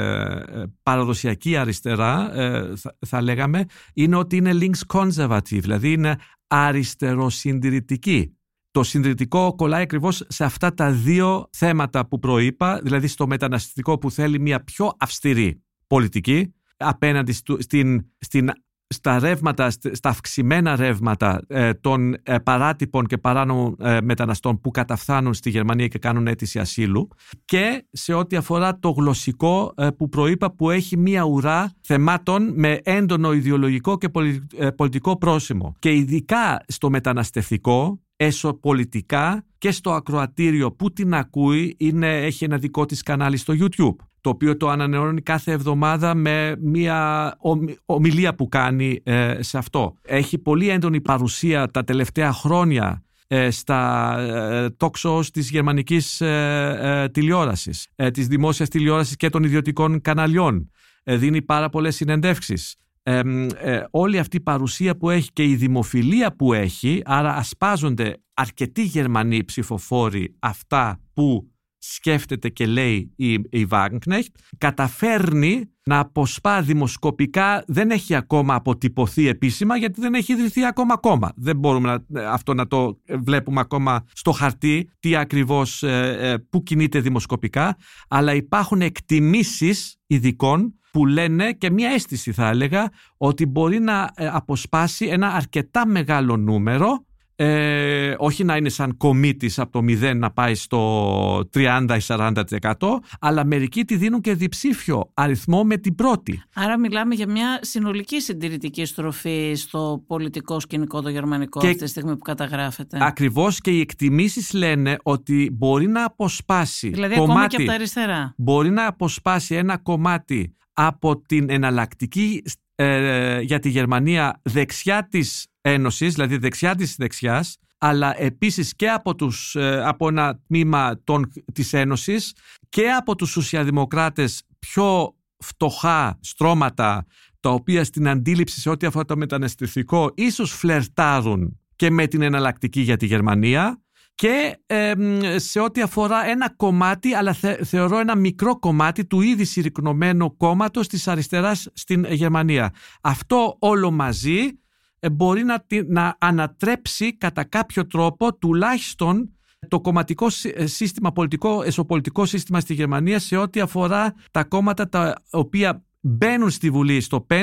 ε, 0.49 0.64
παραδοσιακή 0.83 1.57
αριστερά 1.57 2.35
ε, 2.35 2.77
θα, 2.77 2.97
θα 3.07 3.23
λέγαμε 3.23 3.64
είναι 3.95 4.16
ότι 4.16 4.37
είναι 4.37 4.53
links 4.61 4.99
conservative 4.99 5.61
δηλαδή 5.61 5.92
είναι 5.92 6.16
αριστεροσυντηρητική. 6.47 8.37
Το 8.71 8.83
συντηρητικό 8.83 9.55
κολλάει 9.55 9.83
ακριβώς 9.83 10.25
σε 10.29 10.45
αυτά 10.45 10.75
τα 10.75 10.92
δύο 10.92 11.49
θέματα 11.53 12.07
που 12.07 12.19
προείπα, 12.19 12.81
δηλαδή 12.83 13.07
στο 13.07 13.27
μεταναστευτικό 13.27 13.99
που 13.99 14.11
θέλει 14.11 14.40
μια 14.40 14.64
πιο 14.64 14.92
αυστηρή 14.99 15.62
πολιτική 15.87 16.55
απέναντι 16.77 17.33
στου- 17.33 17.62
στην, 17.62 18.07
στην, 18.19 18.51
στα 18.88 19.18
ρεύματα, 19.18 19.70
st- 19.70 19.90
στα 19.92 20.09
αυξημένα 20.09 20.77
ρεύματα 20.77 21.42
ε, 21.49 21.75
των 21.75 22.14
ε, 22.22 22.38
παράτυπων 22.38 23.07
και 23.07 23.18
παράνομων 23.18 23.77
ε, 23.81 23.99
μεταναστών 24.03 24.61
που 24.61 24.70
καταφθάνουν 24.70 25.35
στη 25.35 25.51
Γερμανία 25.51 25.88
και 25.88 25.99
κάνουν 25.99 26.27
αίτηση 26.27 26.59
ασύλου 26.59 27.09
και 27.44 27.87
σε 27.90 28.12
ό,τι 28.12 28.37
αφορά 28.37 28.79
το 28.79 28.90
γλωσσικό 28.90 29.72
ε, 29.77 29.88
που 29.90 30.09
προείπα 30.09 30.51
που 30.55 30.70
έχει 30.70 30.96
μια 30.96 31.22
ουρά 31.22 31.72
θεμάτων 31.81 32.53
με 32.55 32.81
έντονο 32.83 33.33
ιδεολογικό 33.33 33.99
και 33.99 34.09
πολι- 34.09 34.53
ε, 34.57 34.70
πολιτικό 34.70 35.18
πρόσημο. 35.18 35.75
Και 35.79 35.94
ειδικά 35.94 36.64
στο 36.68 36.90
μεταναστευτικό 36.90 38.01
εσωπολιτικά 38.16 39.44
και 39.59 39.70
στο 39.70 39.92
ακροατήριο 39.92 40.72
που 40.72 40.92
την 40.92 41.14
ακούει 41.14 41.75
είναι, 41.79 42.25
έχει 42.25 42.44
ένα 42.44 42.59
δικό 42.59 42.87
της 42.87 43.03
κανάλι 43.03 43.37
στο 43.37 43.55
YouTube 43.59 43.96
το 44.27 44.33
οποίο 44.33 44.57
το 44.57 44.69
ανανεώνει 44.69 45.21
κάθε 45.21 45.53
εβδομάδα 45.53 46.15
με 46.15 46.57
μια 46.61 47.35
ομι- 47.39 47.79
ομιλία 47.87 48.35
που 48.35 48.49
κάνει 48.49 49.01
ε, 49.05 49.43
σε 49.43 49.59
αυτό. 49.59 49.95
Έχει 50.03 50.39
πολύ 50.39 50.69
έντονη 50.69 51.01
παρουσία 51.01 51.71
τα 51.71 51.85
τελευταία 51.85 52.33
χρόνια 52.33 53.03
ε, 53.27 53.51
στα 53.51 54.15
ε, 54.19 54.77
talk 54.79 54.91
shows 54.99 55.27
της 55.33 55.51
γερμανικής 55.51 56.21
ε, 56.21 56.79
ε, 56.81 57.09
τηλεόρασης, 57.09 57.89
ε, 57.95 58.11
της 58.11 58.27
δημόσιας 58.27 58.69
τηλεόρασης 58.69 59.17
και 59.17 59.29
των 59.29 59.45
ιδιωτικών 59.45 60.01
καναλιών. 60.01 60.71
Ε, 61.03 61.17
δίνει 61.17 61.43
πάρα 61.43 61.69
πολλές 61.69 61.95
συνεντεύξεις. 61.95 62.77
Ε, 63.03 63.25
μ, 63.25 63.47
ε, 63.57 63.87
όλη 63.91 64.19
αυτή 64.19 64.37
η 64.37 64.41
παρουσία 64.41 64.97
που 64.97 65.11
έχει 65.11 65.33
και 65.33 65.45
η 65.45 65.55
δημοφιλία 65.55 66.37
που 66.37 66.53
έχει, 66.53 67.03
άρα 67.05 67.35
ασπάζονται 67.35 68.17
αρκετοί 68.35 68.83
Γερμανοί 68.83 69.45
ψηφοφόροι 69.45 70.35
αυτά 70.39 71.01
που 71.15 71.51
σκέφτεται 71.79 72.49
και 72.49 72.67
λέει 72.67 73.12
η, 73.17 73.33
η 73.33 73.67
Wagenknecht, 73.71 74.33
καταφέρνει 74.59 75.71
να 75.85 75.99
αποσπά 75.99 76.62
δημοσκοπικά, 76.62 77.65
δεν 77.67 77.91
έχει 77.91 78.15
ακόμα 78.15 78.55
αποτυπωθεί 78.55 79.29
επίσημα 79.29 79.77
γιατί 79.77 80.01
δεν 80.01 80.15
έχει 80.15 80.33
ιδρυθεί 80.33 80.65
ακόμα 80.65 80.97
κόμμα. 80.97 81.33
Δεν 81.37 81.57
μπορούμε 81.57 82.03
να, 82.07 82.31
αυτό 82.31 82.55
να 82.55 82.67
το 82.67 83.01
βλέπουμε 83.09 83.61
ακόμα 83.61 84.05
στο 84.12 84.33
χαρτί, 84.33 84.91
τι 85.01 85.17
ακριβώς, 85.17 85.83
ε, 85.83 86.17
ε, 86.21 86.39
πού 86.39 86.62
κινείται 86.62 87.01
δημοσκοπικά, 87.01 87.77
αλλά 88.09 88.35
υπάρχουν 88.35 88.81
εκτιμήσεις 88.81 89.97
ειδικών 90.07 90.75
που 90.91 91.07
λένε 91.07 91.53
και 91.53 91.71
μια 91.71 91.91
αίσθηση 91.91 92.33
θα 92.33 92.49
έλεγα 92.49 92.91
ότι 93.17 93.47
μπορεί 93.47 93.81
να 93.81 94.11
ε, 94.15 94.29
αποσπάσει 94.29 95.07
ένα 95.07 95.29
αρκετά 95.29 95.87
μεγάλο 95.87 96.37
νούμερο 96.37 97.06
ε, 97.38 98.14
όχι 98.18 98.44
να 98.44 98.57
είναι 98.57 98.68
σαν 98.68 98.96
κομίτης 98.96 99.59
από 99.59 99.70
το 99.72 99.79
0 99.79 100.12
να 100.16 100.31
πάει 100.31 100.55
στο 100.55 101.38
30 101.55 101.87
ή 101.88 102.05
40% 102.07 102.72
αλλά 103.20 103.44
μερικοί 103.44 103.85
τη 103.85 103.96
δίνουν 103.96 104.20
και 104.20 104.35
διψήφιο 104.35 105.11
αριθμό 105.14 105.64
με 105.64 105.77
την 105.77 105.94
πρώτη. 105.94 106.42
Άρα 106.55 106.79
μιλάμε 106.79 107.14
για 107.14 107.29
μια 107.29 107.59
συνολική 107.62 108.20
συντηρητική 108.20 108.85
στροφή 108.85 109.53
στο 109.57 110.05
πολιτικό 110.07 110.61
σκηνικό 110.61 111.03
το 111.03 111.09
γερμανικό 111.09 111.61
Και- 111.61 111.66
αυτή 111.66 111.79
τη 111.79 111.87
στιγμή 111.88 112.12
που 112.16 112.22
καταγράφεται. 112.22 112.99
Ακριβώς 113.01 113.61
και 113.61 113.70
οι 113.70 113.81
εκτιμήσεις 113.81 114.53
λένε 114.53 114.96
ότι 115.03 115.51
μπορεί 115.53 115.87
να 115.87 116.05
αποσπάσει 116.05 116.88
δηλαδή 116.88 117.14
ακόμα 117.14 117.33
κομμάτι, 117.33 117.57
και 117.57 117.62
από 117.62 117.70
τα 117.70 117.75
αριστερά. 117.77 118.35
μπορεί 118.37 118.70
να 118.70 118.87
αποσπάσει 118.87 119.55
ένα 119.55 119.77
κομμάτι 119.79 120.55
από 120.72 121.20
την 121.20 121.51
εναλλακτική 121.51 122.42
ε, 122.79 123.41
για 123.41 123.59
τη 123.59 123.69
Γερμανία 123.69 124.41
δεξιά 124.43 125.09
της 125.11 125.47
Ένωσης, 125.61 126.15
δηλαδή 126.15 126.37
δεξιά 126.37 126.75
της 126.75 126.97
δεξιάς, 126.97 127.57
αλλά 127.79 128.21
επίσης 128.21 128.75
και 128.77 128.89
από, 128.89 129.15
τους, 129.15 129.55
ε, 129.55 129.83
από 129.85 130.09
ένα 130.09 130.41
τμήμα 130.47 131.01
των, 131.05 131.33
της 131.53 131.73
Ένωσης 131.73 132.35
και 132.69 132.91
από 132.91 133.17
τους 133.17 133.31
σοσιαλδημοκράτες 133.31 134.43
πιο 134.59 135.17
φτωχά 135.45 136.19
στρώματα 136.21 137.07
τα 137.41 137.51
οποία 137.51 137.85
στην 137.85 138.09
αντίληψη 138.09 138.61
σε 138.61 138.71
ό,τι 138.71 138.87
αφορά 138.87 139.05
το 139.05 139.17
μεταναστευτικό 139.17 140.12
ίσως 140.15 140.53
φλερτάρουν 140.53 141.61
και 141.77 141.91
με 141.91 142.07
την 142.07 142.23
εναλλακτική 142.23 142.81
για 142.81 142.97
τη 142.97 143.07
Γερμανία 143.07 143.81
και 144.17 144.59
εμ, 144.67 145.19
σε 145.37 145.61
ό,τι 145.61 145.81
αφορά 145.83 146.27
ένα 146.27 146.51
κομμάτι, 146.57 147.15
αλλά 147.15 147.33
θε- 147.33 147.65
θεωρώ 147.65 147.99
ένα 147.99 148.17
μικρό 148.17 148.59
κομμάτι 148.59 149.05
του 149.07 149.21
ήδη 149.21 149.45
συρρυκνωμένου 149.45 150.37
κόμματος 150.37 150.89
της 150.89 151.09
αριστεράς 151.09 151.69
στην 151.73 152.05
Γερμανία. 152.05 152.71
Αυτό 153.01 153.57
όλο 153.59 153.91
μαζί 153.91 154.59
ε, 154.99 155.11
μπορεί 155.11 155.43
να, 155.45 155.61
τη- 155.61 155.83
να 155.93 156.17
ανατρέψει 156.21 157.17
κατά 157.17 157.45
κάποιο 157.45 157.87
τρόπο 157.87 158.35
τουλάχιστον 158.37 159.31
το 159.69 159.81
κομματικό 159.81 160.31
σύ- 160.31 160.53
ε, 160.61 160.67
σύστημα, 160.67 161.13
πολιτικό, 161.13 161.63
εσωπολιτικό 161.63 162.27
σύστημα 162.27 162.61
στη 162.61 162.75
Γερμανία 162.75 163.19
σε 163.19 163.37
ό,τι 163.37 163.61
αφορά 163.61 164.15
τα 164.31 164.45
κόμματα 164.45 164.89
τα 164.89 165.15
οποία 165.31 165.85
μπαίνουν 166.01 166.51
στη 166.51 166.71
Βουλή 166.71 167.01
στο 167.01 167.27
5 167.31 167.43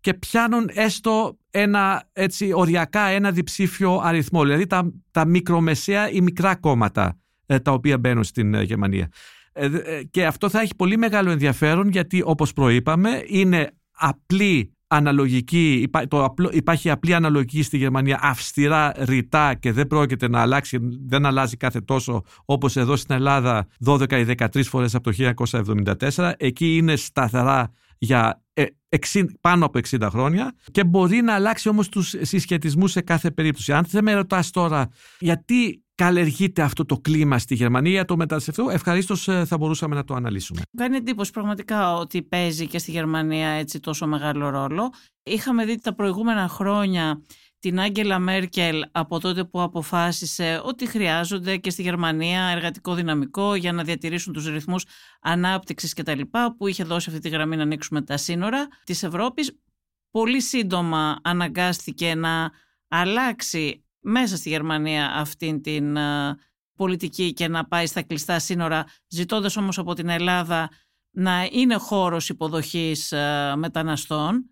και 0.00 0.14
πιάνουν 0.14 0.70
έστω 0.72 1.38
ένα, 1.50 2.08
έτσι, 2.12 2.52
οριακά 2.52 3.06
ένα 3.06 3.30
διψήφιο 3.30 4.00
αριθμό. 4.02 4.42
Δηλαδή 4.42 4.66
τα, 4.66 4.92
τα 5.10 5.24
μικρομεσαία 5.26 6.10
ή 6.10 6.20
μικρά 6.20 6.56
κόμματα 6.56 7.18
ε, 7.46 7.58
τα 7.58 7.72
οποία 7.72 7.98
μπαίνουν 7.98 8.24
στην 8.24 8.54
ε, 8.54 8.62
Γερμανία. 8.62 9.08
Ε, 9.52 9.68
δε- 9.68 9.78
ε, 9.78 10.02
και 10.04 10.26
αυτό 10.26 10.48
θα 10.48 10.60
έχει 10.60 10.74
πολύ 10.76 10.96
μεγάλο 10.96 11.30
ενδιαφέρον 11.30 11.88
γιατί 11.88 12.22
όπως 12.24 12.52
προείπαμε 12.52 13.22
είναι 13.26 13.70
απλή 13.90 14.75
αναλογική, 14.88 15.72
υπά- 15.82 16.08
το 16.08 16.24
απλό, 16.24 16.50
υπάρχει 16.52 16.90
απλή 16.90 17.14
αναλογική 17.14 17.62
στη 17.62 17.76
Γερμανία 17.76 18.18
αυστηρά 18.22 18.92
ρητά 18.98 19.54
και 19.54 19.72
δεν 19.72 19.86
πρόκειται 19.86 20.28
να 20.28 20.40
αλλάξει, 20.40 20.78
δεν 21.06 21.26
αλλάζει 21.26 21.56
κάθε 21.56 21.80
τόσο 21.80 22.22
όπως 22.44 22.76
εδώ 22.76 22.96
στην 22.96 23.14
Ελλάδα 23.14 23.66
12 23.86 24.12
ή 24.18 24.24
13 24.38 24.62
φορές 24.62 24.94
από 24.94 25.10
το 25.10 25.34
1974. 26.14 26.32
Εκεί 26.36 26.76
είναι 26.76 26.96
σταθερά 26.96 27.72
για 27.98 28.42
ε, 28.52 28.64
60 29.12 29.24
πάνω 29.40 29.64
από 29.66 29.80
60 29.88 30.08
χρόνια 30.10 30.54
και 30.72 30.84
μπορεί 30.84 31.22
να 31.22 31.34
αλλάξει 31.34 31.68
όμως 31.68 31.88
τους 31.88 32.14
συσχετισμούς 32.20 32.90
σε 32.90 33.00
κάθε 33.00 33.30
περίπτωση. 33.30 33.72
Αν 33.72 33.84
δεν 33.88 34.04
με 34.04 34.14
ρωτάς 34.14 34.50
τώρα 34.50 34.88
γιατί 35.18 35.84
καλλιεργείται 35.94 36.62
αυτό 36.62 36.84
το 36.84 36.98
κλίμα 36.98 37.38
στη 37.38 37.54
Γερμανία 37.54 37.90
για 37.90 38.04
το 38.04 38.16
μεταναστευτικό, 38.16 38.70
ευχαρίστως 38.70 39.28
ε, 39.28 39.44
θα 39.44 39.58
μπορούσαμε 39.58 39.94
να 39.94 40.04
το 40.04 40.14
αναλύσουμε. 40.14 40.60
Κάνει 40.76 40.96
εντύπωση 40.96 41.30
πραγματικά 41.30 41.94
ότι 41.94 42.22
παίζει 42.22 42.66
και 42.66 42.78
στη 42.78 42.90
Γερμανία 42.90 43.48
έτσι 43.48 43.80
τόσο 43.80 44.06
μεγάλο 44.06 44.48
ρόλο. 44.48 44.92
Είχαμε 45.22 45.64
δει 45.64 45.80
τα 45.80 45.94
προηγούμενα 45.94 46.48
χρόνια 46.48 47.22
την 47.58 47.80
Άγγελα 47.80 48.18
Μέρκελ 48.18 48.84
από 48.92 49.20
τότε 49.20 49.44
που 49.44 49.62
αποφάσισε 49.62 50.60
ότι 50.64 50.86
χρειάζονται 50.86 51.56
και 51.56 51.70
στη 51.70 51.82
Γερμανία 51.82 52.42
εργατικό 52.42 52.94
δυναμικό 52.94 53.54
για 53.54 53.72
να 53.72 53.82
διατηρήσουν 53.82 54.32
τους 54.32 54.46
ρυθμούς 54.46 54.84
ανάπτυξης 55.20 55.92
κτλ. 55.92 56.20
που 56.56 56.66
είχε 56.66 56.84
δώσει 56.84 57.08
αυτή 57.08 57.20
τη 57.20 57.28
γραμμή 57.28 57.56
να 57.56 57.62
ανοίξουμε 57.62 58.02
τα 58.02 58.16
σύνορα 58.16 58.68
της 58.84 59.02
Ευρώπης. 59.02 59.58
Πολύ 60.10 60.40
σύντομα 60.40 61.18
αναγκάστηκε 61.22 62.14
να 62.14 62.50
αλλάξει 62.88 63.84
μέσα 64.00 64.36
στη 64.36 64.48
Γερμανία 64.48 65.12
αυτήν 65.14 65.62
την 65.62 65.96
ε, 65.96 66.36
πολιτική 66.76 67.32
και 67.32 67.48
να 67.48 67.66
πάει 67.66 67.86
στα 67.86 68.02
κλειστά 68.02 68.38
σύνορα, 68.38 68.84
ζητώντας 69.08 69.56
όμως 69.56 69.78
από 69.78 69.94
την 69.94 70.08
Ελλάδα 70.08 70.70
να 71.10 71.48
είναι 71.50 71.74
χώρος 71.74 72.28
υποδοχής 72.28 73.12
ε, 73.12 73.54
μεταναστών 73.56 74.50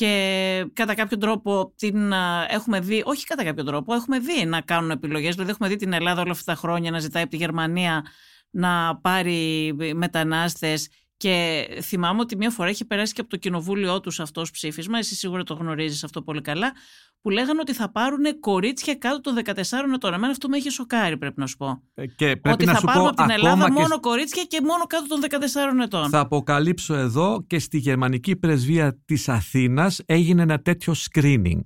και 0.00 0.66
κατά 0.72 0.94
κάποιο 0.94 1.18
τρόπο 1.18 1.72
την 1.76 2.12
ε, 2.12 2.46
έχουμε 2.48 2.80
δει, 2.80 3.02
όχι 3.04 3.24
κατά 3.24 3.44
κάποιο 3.44 3.64
τρόπο, 3.64 3.94
έχουμε 3.94 4.18
δει 4.18 4.44
να 4.44 4.60
κάνουν 4.60 4.90
επιλογές, 4.90 5.34
δηλαδή 5.34 5.50
έχουμε 5.50 5.68
δει 5.68 5.76
την 5.76 5.92
Ελλάδα 5.92 6.22
όλα 6.22 6.30
αυτά 6.30 6.52
τα 6.52 6.58
χρόνια 6.58 6.90
να 6.90 6.98
ζητάει 6.98 7.22
από 7.22 7.30
τη 7.30 7.36
Γερμανία 7.36 8.04
να 8.50 8.96
πάρει 8.96 9.72
μετανάστες. 9.94 10.88
Και 11.16 11.66
θυμάμαι 11.82 12.20
ότι 12.20 12.36
μία 12.36 12.50
φορά 12.50 12.68
έχει 12.68 12.84
περάσει 12.84 13.12
και 13.12 13.20
από 13.20 13.30
το 13.30 13.36
κοινοβούλιο 13.36 14.00
τους 14.00 14.20
αυτός 14.20 14.50
ψήφισμα, 14.50 14.98
εσύ 14.98 15.14
σίγουρα 15.14 15.42
το 15.42 15.54
γνωρίζεις 15.54 16.04
αυτό 16.04 16.22
πολύ 16.22 16.40
καλά, 16.40 16.72
που 17.20 17.30
λέγανε 17.30 17.60
ότι 17.60 17.72
θα 17.72 17.90
πάρουν 17.90 18.40
κορίτσια 18.40 18.94
κάτω 18.94 19.20
των 19.20 19.34
14 19.44 19.60
ετών. 19.94 20.14
Εμένα 20.14 20.32
αυτό 20.32 20.48
με 20.48 20.56
έχει 20.56 20.70
σοκάρει, 20.70 21.16
πρέπει 21.16 21.40
να 21.40 21.46
σου 21.46 21.56
πω. 21.56 21.82
Ε, 21.94 22.06
Και 22.06 22.36
πρέπει 22.36 22.48
ότι 22.48 22.64
να 22.64 22.72
θα 22.72 22.78
σου 22.78 22.86
πάρουμε 22.86 23.04
πω 23.04 23.10
από 23.10 23.22
την 23.22 23.30
Ελλάδα 23.30 23.52
ακόμα 23.52 23.74
και 23.74 23.80
μόνο 23.80 24.00
κορίτσια 24.00 24.44
και 24.44 24.60
μόνο 24.60 24.84
κάτω 24.86 25.06
των 25.06 25.20
14 25.78 25.82
ετών. 25.82 26.08
Θα 26.08 26.20
αποκαλύψω 26.20 26.94
εδώ 26.94 27.44
και 27.46 27.58
στη 27.58 27.78
γερμανική 27.78 28.36
πρεσβεία 28.36 29.00
της 29.04 29.28
Αθήνας 29.28 30.02
έγινε 30.06 30.42
ένα 30.42 30.60
τέτοιο 30.60 30.94
screening. 30.96 31.60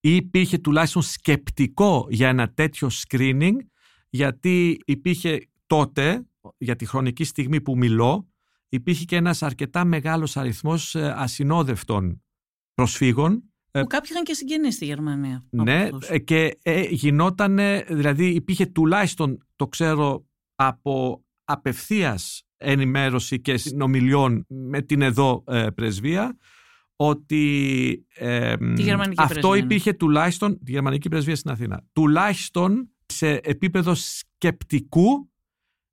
Ή 0.00 0.14
υπήρχε 0.14 0.58
τουλάχιστον 0.58 1.02
σκεπτικό 1.02 2.06
για 2.10 2.28
ένα 2.28 2.52
τέτοιο 2.52 2.90
screening 2.90 3.54
γιατί 4.10 4.80
υπήρχε 4.84 5.48
τότε, 5.66 6.26
για 6.58 6.76
τη 6.76 6.86
χρονική 6.86 7.24
στιγμή 7.24 7.60
που 7.60 7.76
μιλώ, 7.76 8.28
υπήρχε 8.68 9.04
και 9.04 9.16
ένας 9.16 9.42
αρκετά 9.42 9.84
μεγάλος 9.84 10.36
αριθμός 10.36 10.94
ε, 10.94 11.14
ασυνόδευτων 11.16 12.22
προσφύγων 12.74 13.49
Που 13.70 13.86
κάποιοι 13.86 14.10
είχαν 14.12 14.24
και 14.24 14.34
συγγενείς 14.34 14.74
στη 14.74 14.84
Γερμανία. 14.84 15.44
από 15.52 15.62
ναι, 15.62 15.82
αυτούς. 15.82 16.08
ε, 16.08 16.18
και 16.18 16.58
ε, 16.62 16.82
γινότανε, 16.82 17.84
δηλαδή 17.88 18.26
υπήρχε 18.26 18.66
τουλάχιστον, 18.66 19.46
το 19.56 19.66
ξέρω, 19.66 20.26
από 20.54 21.24
απευθείας 21.44 22.42
ενημέρωση 22.56 23.40
και 23.40 23.56
συνομιλιών 23.56 24.44
με 24.48 24.82
την 24.82 25.02
εδώ 25.02 25.44
ε, 25.46 25.66
πρεσβεία, 25.74 26.36
ότι 26.96 28.06
ε, 28.14 28.56
Τη 28.56 28.82
γερμανική 28.82 29.22
αυτό 29.22 29.32
πρεσβεία, 29.34 29.50
ναι. 29.50 29.64
υπήρχε 29.64 29.92
τουλάχιστον, 29.92 30.58
τη 30.64 30.70
γερμανική 30.70 31.08
πρεσβεία 31.08 31.36
στην 31.36 31.50
Αθήνα, 31.50 31.84
τουλάχιστον 31.92 32.90
σε 33.06 33.28
επίπεδο 33.28 33.94
σκεπτικού 33.94 35.30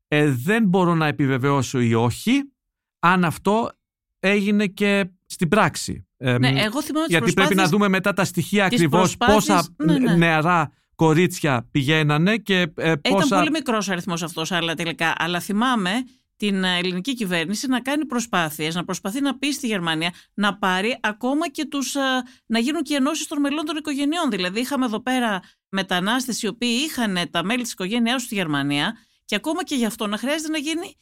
ε, 0.07 0.31
δεν 0.31 0.67
μπορώ 0.67 0.95
να 0.95 1.07
επιβεβαιώσω 1.07 1.79
ή 1.79 1.93
όχι 1.93 2.51
αν 2.99 3.25
αυτό 3.25 3.71
έγινε 4.19 4.67
και 4.67 5.09
στην 5.25 5.47
πράξη. 5.47 6.06
Ε, 6.17 6.38
Ναι, 6.38 6.47
εγώ 6.47 6.82
θυμάμαι 6.82 7.06
τις 7.06 7.15
γιατί 7.17 7.34
πρέπει 7.34 7.36
να 7.36 7.43
προσπάθειες- 7.43 7.69
δούμε 7.69 7.88
μετά 7.88 8.13
τα 8.13 8.25
στοιχεία 8.25 8.67
τις 8.69 8.73
ακριβώς 8.77 9.17
πόσα 9.17 9.34
προσπάθειες- 9.34 9.71
ναι, 9.77 9.97
ναι. 9.97 10.15
νεαρά 10.15 10.71
κορίτσια 10.95 11.67
πηγαίνανε 11.71 12.38
και 12.38 12.53
ε, 12.75 12.91
Ήταν 12.91 13.01
πόσα... 13.12 13.38
πολύ 13.38 13.49
μικρός 13.49 13.89
αριθμός 13.89 14.23
αυτός, 14.23 14.51
αλλά 14.51 14.73
τελικά. 14.73 15.13
Αλλά 15.17 15.39
θυμάμαι 15.39 15.91
την 16.38 16.63
ε, 16.63 16.77
ελληνική 16.77 17.13
κυβέρνηση 17.13 17.67
να 17.67 17.80
κάνει 17.82 18.06
προσπάθειες, 18.06 18.75
να 18.75 18.84
προσπαθεί 18.84 19.21
να 19.21 19.38
πει 19.38 19.51
στη 19.51 19.67
Γερμανία 19.67 20.12
να 20.34 20.58
πάρει 20.58 20.97
ακόμα 21.01 21.49
και 21.49 21.65
τους, 21.65 21.95
ε, 21.95 21.99
να 22.45 22.60
γίνουν 22.60 22.82
και 22.82 22.95
ενώσεις 22.95 23.27
των 23.27 23.39
μελών 23.39 23.65
των 23.65 23.75
οικογενειών. 23.77 24.30
Δηλαδή, 24.30 24.60
είχαμε 24.60 24.86
εδώ 24.86 25.01
πέρα 25.01 25.39
μετανάστες 25.69 26.41
οι 26.41 26.47
οποίοι 26.47 26.77
είχαν 26.88 27.17
τα 27.32 27.43
μέλη 27.43 27.62
της 27.63 27.71
οικογένειάς 27.71 28.15
τους 28.15 28.23
στη 28.23 28.36
Γερμανία 28.36 28.93
και 29.25 29.36
ακόμα 29.36 29.63
και 29.63 29.75
γι' 29.75 29.86
αυτό 29.86 30.08
να 30.08 30.17
χρειάζεται 30.17 30.51
να 30.51 30.58
γίνει 30.58 30.95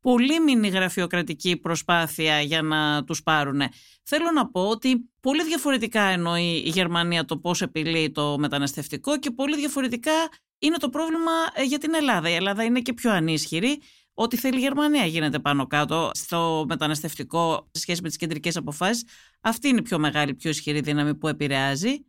πολύ 0.00 0.40
μήνυ 0.40 0.68
γραφειοκρατική 0.68 1.56
προσπάθεια 1.56 2.40
για 2.40 2.62
να 2.62 3.04
τους 3.04 3.22
πάρουν. 3.22 3.62
Θέλω 4.02 4.30
να 4.34 4.50
πω 4.50 4.68
ότι 4.68 5.10
πολύ 5.20 5.44
διαφορετικά 5.44 6.02
εννοεί 6.02 6.62
η 6.64 6.68
Γερμανία 6.68 7.24
το 7.24 7.38
πώς 7.38 7.62
επιλύει 7.62 8.10
το 8.10 8.38
μεταναστευτικό 8.38 9.18
και 9.18 9.30
πολύ 9.30 9.56
διαφορετικά 9.56 10.12
είναι 10.58 10.76
το 10.76 10.88
πρόβλημα 10.88 11.32
ε, 11.54 11.62
για 11.62 11.78
την 11.78 11.94
Ελλάδα. 11.94 12.28
Η 12.30 12.34
Ελλάδα 12.34 12.64
είναι 12.64 12.80
και 12.80 12.92
πιο 12.92 13.10
ανίσχυρη. 13.10 13.80
Ό,τι 14.14 14.36
θέλει 14.36 14.56
η 14.56 14.60
Γερμανία 14.60 15.04
γίνεται 15.04 15.38
πάνω 15.38 15.66
κάτω 15.66 16.10
στο 16.14 16.64
μεταναστευτικό 16.68 17.68
σε 17.70 17.80
σχέση 17.80 18.02
με 18.02 18.08
τις 18.08 18.16
κεντρικές 18.16 18.56
αποφάσεις. 18.56 19.04
Αυτή 19.40 19.68
είναι 19.68 19.78
η 19.78 19.82
πιο 19.82 19.98
μεγάλη, 19.98 20.34
πιο 20.34 20.50
ισχυρή 20.50 20.80
δύναμη 20.80 21.14
που 21.14 21.28
επηρεάζει. 21.28 22.04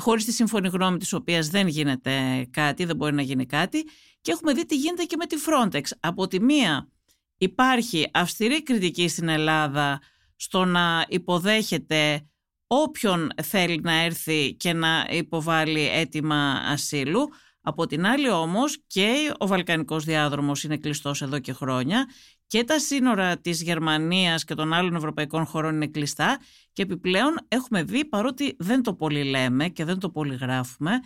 Χωρίς 0.00 0.24
τη 0.24 0.32
σύμφωνη 0.32 0.68
γνώμη 0.68 0.98
της 0.98 1.12
οποίας 1.12 1.48
δεν 1.48 1.66
γίνεται 1.66 2.46
κάτι, 2.50 2.84
δεν 2.84 2.96
μπορεί 2.96 3.14
να 3.14 3.22
γίνει 3.22 3.46
κάτι. 3.46 3.82
Και 4.20 4.32
έχουμε 4.32 4.52
δει 4.52 4.66
τι 4.66 4.76
γίνεται 4.76 5.04
και 5.04 5.16
με 5.16 5.26
τη 5.26 5.36
Frontex. 5.46 5.82
Από 6.00 6.26
τη 6.26 6.40
μία 6.40 6.88
υπάρχει 7.38 8.10
αυστηρή 8.12 8.62
κριτική 8.62 9.08
στην 9.08 9.28
Ελλάδα 9.28 10.00
στο 10.36 10.64
να 10.64 11.06
υποδέχεται 11.08 12.26
όποιον 12.66 13.30
θέλει 13.42 13.80
να 13.82 13.92
έρθει 13.92 14.54
και 14.54 14.72
να 14.72 15.06
υποβάλει 15.10 15.88
αίτημα 15.88 16.52
ασύλου. 16.52 17.28
Από 17.60 17.86
την 17.86 18.06
άλλη 18.06 18.30
όμως 18.30 18.78
και 18.86 19.32
ο 19.38 19.46
Βαλκανικός 19.46 20.04
διάδρομος 20.04 20.64
είναι 20.64 20.76
κλειστός 20.76 21.22
εδώ 21.22 21.38
και 21.38 21.52
χρόνια 21.52 22.06
και 22.46 22.64
τα 22.64 22.78
σύνορα 22.78 23.38
της 23.38 23.62
Γερμανίας 23.62 24.44
και 24.44 24.54
των 24.54 24.72
άλλων 24.72 24.94
ευρωπαϊκών 24.94 25.44
χωρών 25.44 25.74
είναι 25.74 25.86
κλειστά 25.86 26.38
και 26.72 26.82
επιπλέον 26.82 27.34
έχουμε 27.48 27.82
δει 27.82 28.04
παρότι 28.04 28.56
δεν 28.58 28.82
το 28.82 28.94
πολύ 28.94 29.24
λέμε 29.24 29.68
και 29.68 29.84
δεν 29.84 29.98
το 29.98 30.10
πολύ 30.10 30.34
γράφουμε 30.34 31.00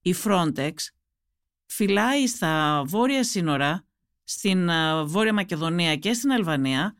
η 0.00 0.14
Frontex 0.24 0.72
φυλάει 1.66 2.26
στα 2.26 2.82
βόρεια 2.86 3.24
σύνορα 3.24 3.85
στην 4.28 4.70
α, 4.70 5.04
Βόρεια 5.04 5.32
Μακεδονία 5.32 5.96
και 5.96 6.12
στην 6.12 6.30
Αλβανία 6.32 6.96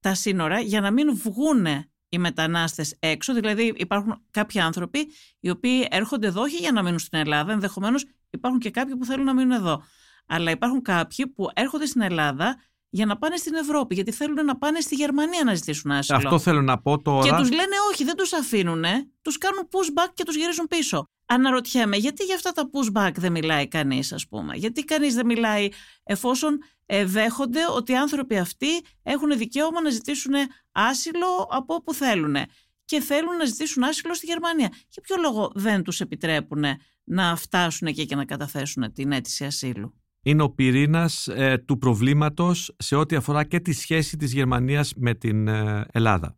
τα 0.00 0.14
σύνορα 0.14 0.60
για 0.60 0.80
να 0.80 0.90
μην 0.90 1.16
βγούνε 1.16 1.90
οι 2.08 2.18
μετανάστες 2.18 2.96
έξω, 2.98 3.34
δηλαδή 3.34 3.72
υπάρχουν 3.76 4.22
κάποιοι 4.30 4.60
άνθρωποι 4.60 5.08
οι 5.40 5.50
οποίοι 5.50 5.86
έρχονται 5.90 6.26
εδώ 6.26 6.42
όχι 6.42 6.56
για 6.56 6.72
να 6.72 6.82
μείνουν 6.82 6.98
στην 6.98 7.18
Ελλάδα, 7.18 7.52
ενδεχομένως 7.52 8.04
υπάρχουν 8.30 8.60
και 8.60 8.70
κάποιοι 8.70 8.96
που 8.96 9.04
θέλουν 9.04 9.24
να 9.24 9.34
μείνουν 9.34 9.50
εδώ. 9.50 9.82
Αλλά 10.26 10.50
υπάρχουν 10.50 10.82
κάποιοι 10.82 11.26
που 11.26 11.48
έρχονται 11.54 11.86
στην 11.86 12.00
Ελλάδα 12.00 12.62
για 12.96 13.06
να 13.06 13.16
πάνε 13.16 13.36
στην 13.36 13.54
Ευρώπη, 13.54 13.94
γιατί 13.94 14.12
θέλουν 14.12 14.44
να 14.44 14.56
πάνε 14.56 14.80
στη 14.80 14.94
Γερμανία 14.94 15.44
να 15.44 15.54
ζητήσουν 15.54 15.90
άσυλο. 15.90 16.16
Αυτό 16.16 16.38
θέλω 16.38 16.62
να 16.62 16.78
πω 16.78 17.02
τώρα. 17.02 17.28
Και 17.28 17.34
τους 17.36 17.50
λένε 17.50 17.76
όχι, 17.92 18.04
δεν 18.04 18.16
τους 18.16 18.32
αφήνουν, 18.32 18.84
τους 19.22 19.38
κάνουν 19.38 19.68
pushback 19.70 20.10
και 20.14 20.24
τους 20.24 20.36
γυρίζουν 20.36 20.66
πίσω. 20.66 21.08
Αναρωτιέμαι, 21.26 21.96
γιατί 21.96 22.24
για 22.24 22.34
αυτά 22.34 22.52
τα 22.52 22.70
pushback 22.72 23.10
δεν 23.14 23.32
μιλάει 23.32 23.68
κανείς, 23.68 24.12
ας 24.12 24.28
πούμε; 24.28 24.56
Γιατί 24.56 24.84
κανείς 24.84 25.14
δεν 25.14 25.26
μιλάει 25.26 25.68
εφόσον 26.02 26.58
ε, 26.86 27.04
δέχονται 27.04 27.60
ότι 27.76 27.92
οι 27.92 27.96
άνθρωποι 27.96 28.38
αυτοί 28.38 28.68
έχουν 29.02 29.38
δικαίωμα 29.38 29.82
να 29.82 29.90
ζητήσουν 29.90 30.34
άσυλο 30.72 31.48
από 31.50 31.74
όπου 31.74 31.94
θέλουν 31.94 32.36
και 32.84 33.00
θέλουν 33.00 33.36
να 33.36 33.44
ζητήσουν 33.44 33.82
άσυλο 33.82 34.14
στη 34.14 34.26
Γερμανία. 34.26 34.68
Για 34.88 35.02
ποιο 35.02 35.16
λόγο 35.20 35.52
δεν 35.54 35.82
τους 35.82 36.00
επιτρέπουν 36.00 36.64
να 37.04 37.36
φτάσουν 37.36 37.86
εκεί 37.86 38.06
και 38.06 38.14
να 38.14 38.24
καταθέσουν 38.24 38.92
την 38.92 39.12
αίτηση 39.12 39.44
ασύλου; 39.44 39.94
Είναι 40.26 40.42
ο 40.42 40.50
πυρήνας 40.50 41.28
ε, 41.28 41.62
του 41.66 41.78
προβλήματος 41.78 42.74
σε 42.78 42.96
ό,τι 42.96 43.16
αφορά 43.16 43.44
και 43.44 43.60
τη 43.60 43.72
σχέση 43.72 44.16
της 44.16 44.32
Γερμανίας 44.32 44.92
με 44.96 45.14
την 45.14 45.48
ε, 45.48 45.86
Ελλάδα. 45.92 46.36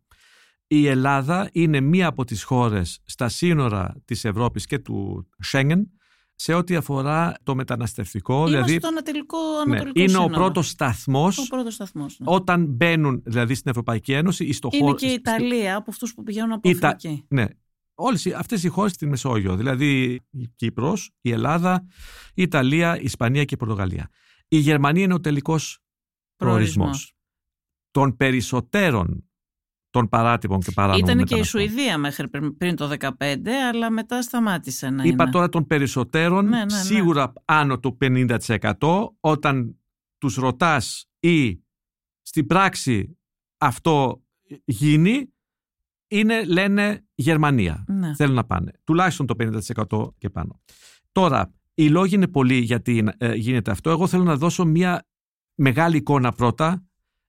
Η 0.67 0.87
Ελλάδα 0.87 1.49
είναι 1.51 1.79
μία 1.81 2.07
από 2.07 2.23
τις 2.25 2.43
χώρες 2.43 2.99
στα 3.05 3.29
σύνορα 3.29 3.95
της 4.05 4.25
Ευρώπης 4.25 4.65
και 4.65 4.79
του 4.79 5.27
Σέγγεν 5.39 5.91
σε 6.35 6.53
ό,τι 6.53 6.75
αφορά 6.75 7.33
το 7.43 7.55
μεταναστευτικό. 7.55 8.33
Είμαστε 8.35 8.55
δηλαδή, 8.55 8.77
στο 8.77 8.87
ανατολικό, 8.87 9.37
ναι, 9.67 9.71
ανατολικό 9.75 9.99
είναι 9.99 10.17
ο 10.17 10.21
σύνορο. 10.21 10.33
πρώτος 10.33 10.69
σταθμός 10.69 11.37
Ο 11.37 11.47
πρώτος 11.49 11.73
σταθμός. 11.73 12.19
ναι. 12.19 12.25
όταν 12.29 12.65
μπαίνουν 12.65 13.21
δηλαδή 13.25 13.53
στην 13.55 13.69
Ευρωπαϊκή 13.71 14.13
Ένωση 14.13 14.45
ή 14.45 14.53
στο 14.53 14.69
Είναι 14.71 14.83
χώρο... 14.83 14.95
και 14.95 15.05
η 15.05 15.09
στη- 15.09 15.17
Ιταλία 15.19 15.75
από 15.75 15.91
αυτούς 15.91 16.13
που 16.13 16.23
πηγαίνουν 16.23 16.51
από 16.51 16.69
Η 16.69 16.75
Τα- 16.75 16.87
Αφρική. 16.87 17.25
Ναι. 17.27 17.45
Όλες 18.01 18.25
οι- 18.25 18.33
αυτές 18.33 18.63
οι 18.63 18.67
χώρες 18.67 18.91
στην 18.91 19.09
Μεσόγειο, 19.09 19.55
δηλαδή 19.55 20.19
η 20.29 20.47
Κύπρος, 20.55 21.11
η 21.21 21.31
Ελλάδα, 21.31 21.85
η 22.33 22.41
Ιταλία, 22.41 22.97
η 22.99 23.03
Ισπανία 23.03 23.45
και 23.45 23.53
η 23.53 23.57
Πορτογαλία. 23.57 24.09
Η 24.47 24.57
Γερμανία 24.57 25.03
είναι 25.03 25.13
ο 25.13 25.19
τελικός 25.19 25.79
προορισμός. 26.35 26.75
Προορισμός. 26.75 27.13
Των 27.91 28.15
περισσότερων 28.15 29.23
των 29.89 30.09
παράτυπων 30.09 30.59
και 30.59 30.71
παράνομων 30.71 31.03
Ήταν 31.03 31.15
και 31.17 31.21
η 31.21 31.37
μεταναστών. 31.37 31.61
Σουηδία 31.61 31.97
μέχρι 31.97 32.27
πριν- 32.29 32.57
πριν 32.57 32.75
το 32.75 32.87
2015, 32.87 33.51
αλλά 33.51 33.91
μετά 33.91 34.21
σταμάτησε 34.21 34.89
να 34.89 35.03
Είπα 35.03 35.23
είναι. 35.23 35.31
τώρα 35.31 35.49
των 35.49 35.65
περισσότερων, 35.67 36.45
Ναι, 36.45 36.57
ναι, 36.57 36.63
ναι. 36.63 36.69
σίγουρα 36.83 37.33
άνω 37.45 37.79
του 37.79 37.97
50% 37.97 39.15
όταν 39.19 39.79
τους 40.17 40.35
ρωτάς 40.35 41.09
ή 41.19 41.63
στην 42.21 42.45
πράξη 42.47 43.17
αυτό 43.57 44.23
γίνει, 44.65 45.33
είναι, 46.09 46.43
λένε 46.43 47.05
Γερμανία. 47.15 47.83
Ναι. 47.87 48.15
Θέλουν 48.15 48.35
να 48.35 48.45
πάνε. 48.45 48.71
Τουλάχιστον 48.83 49.25
το 49.25 49.35
50% 49.89 50.09
και 50.17 50.29
πάνω. 50.29 50.61
Τώρα, 51.11 51.53
οι 51.73 51.89
λόγοι 51.89 52.15
είναι 52.15 52.27
πολλοί 52.27 52.57
γιατί 52.57 53.09
ε, 53.17 53.33
γίνεται 53.33 53.71
αυτό. 53.71 53.89
Εγώ 53.89 54.07
θέλω 54.07 54.23
να 54.23 54.35
δώσω 54.35 54.65
μια 54.65 55.05
μεγάλη 55.55 55.97
εικόνα 55.97 56.31
πρώτα 56.31 56.83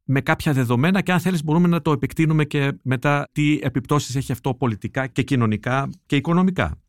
με 0.04 0.20
κάποια 0.20 0.52
δεδομένα 0.52 1.00
και 1.00 1.12
αν 1.12 1.20
θέλεις 1.20 1.44
μπορούμε 1.44 1.68
να 1.68 1.82
το 1.82 1.92
επεκτείνουμε 1.92 2.44
και 2.44 2.72
μετά 2.82 3.28
τι 3.32 3.58
επιπτώσεις 3.62 4.16
έχει 4.16 4.32
αυτό 4.32 4.54
πολιτικά 4.54 5.06
και 5.06 5.22
κοινωνικά 5.22 5.90
και 6.06 6.16
οικονομικά. 6.16 6.80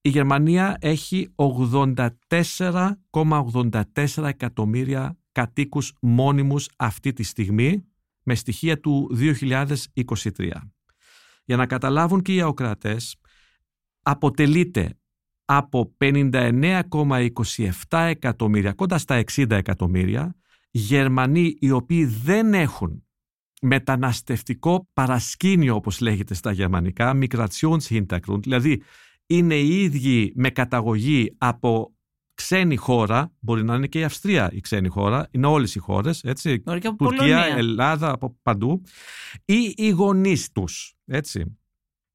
Η 0.00 0.08
Γερμανία 0.08 0.76
έχει 0.80 1.34
84,84 1.34 4.24
εκατομμύρια 4.24 5.18
κατοίκους 5.32 5.92
μόνιμους 6.00 6.68
αυτή 6.76 7.12
τη 7.12 7.22
στιγμή 7.22 7.84
με 8.22 8.34
στοιχεία 8.34 8.80
του 8.80 9.16
2023. 9.18 9.74
Για 11.50 11.58
να 11.58 11.66
καταλάβουν 11.66 12.22
και 12.22 12.34
οι 12.34 12.40
αοκρατές, 12.40 13.16
αποτελείται 14.02 14.98
από 15.44 15.96
59,27 16.00 17.98
εκατομμύρια, 18.08 18.72
κοντά 18.72 18.98
στα 18.98 19.22
60 19.32 19.50
εκατομμύρια, 19.50 20.34
Γερμανοί 20.70 21.56
οι 21.60 21.70
οποίοι 21.70 22.04
δεν 22.04 22.54
έχουν 22.54 23.06
μεταναστευτικό 23.62 24.88
παρασκήνιο 24.92 25.74
όπως 25.74 26.00
λέγεται 26.00 26.34
στα 26.34 26.52
γερμανικά, 26.52 27.18
Migrationshintergrund, 27.20 28.42
δηλαδή 28.42 28.82
είναι 29.26 29.54
οι 29.54 29.82
ίδιοι 29.82 30.32
με 30.34 30.50
καταγωγή 30.50 31.34
από 31.38 31.94
ξένη 32.40 32.76
χώρα, 32.76 33.32
μπορεί 33.38 33.64
να 33.64 33.74
είναι 33.74 33.86
και 33.86 33.98
η 33.98 34.04
Αυστρία 34.04 34.50
η 34.52 34.60
ξένη 34.60 34.88
χώρα, 34.88 35.28
είναι 35.30 35.46
όλες 35.46 35.74
οι 35.74 35.78
χώρες, 35.78 36.22
έτσι, 36.24 36.62
Μπορεί 36.64 36.80
και 36.80 36.86
από 36.86 37.04
Τουρκία, 37.04 37.18
Πολωνία. 37.18 37.56
Ελλάδα, 37.56 38.10
από 38.10 38.38
παντού, 38.42 38.82
ή 39.44 39.74
οι 39.76 39.88
γονείς 39.88 40.52
τους. 40.52 40.94
Έτσι. 41.06 41.58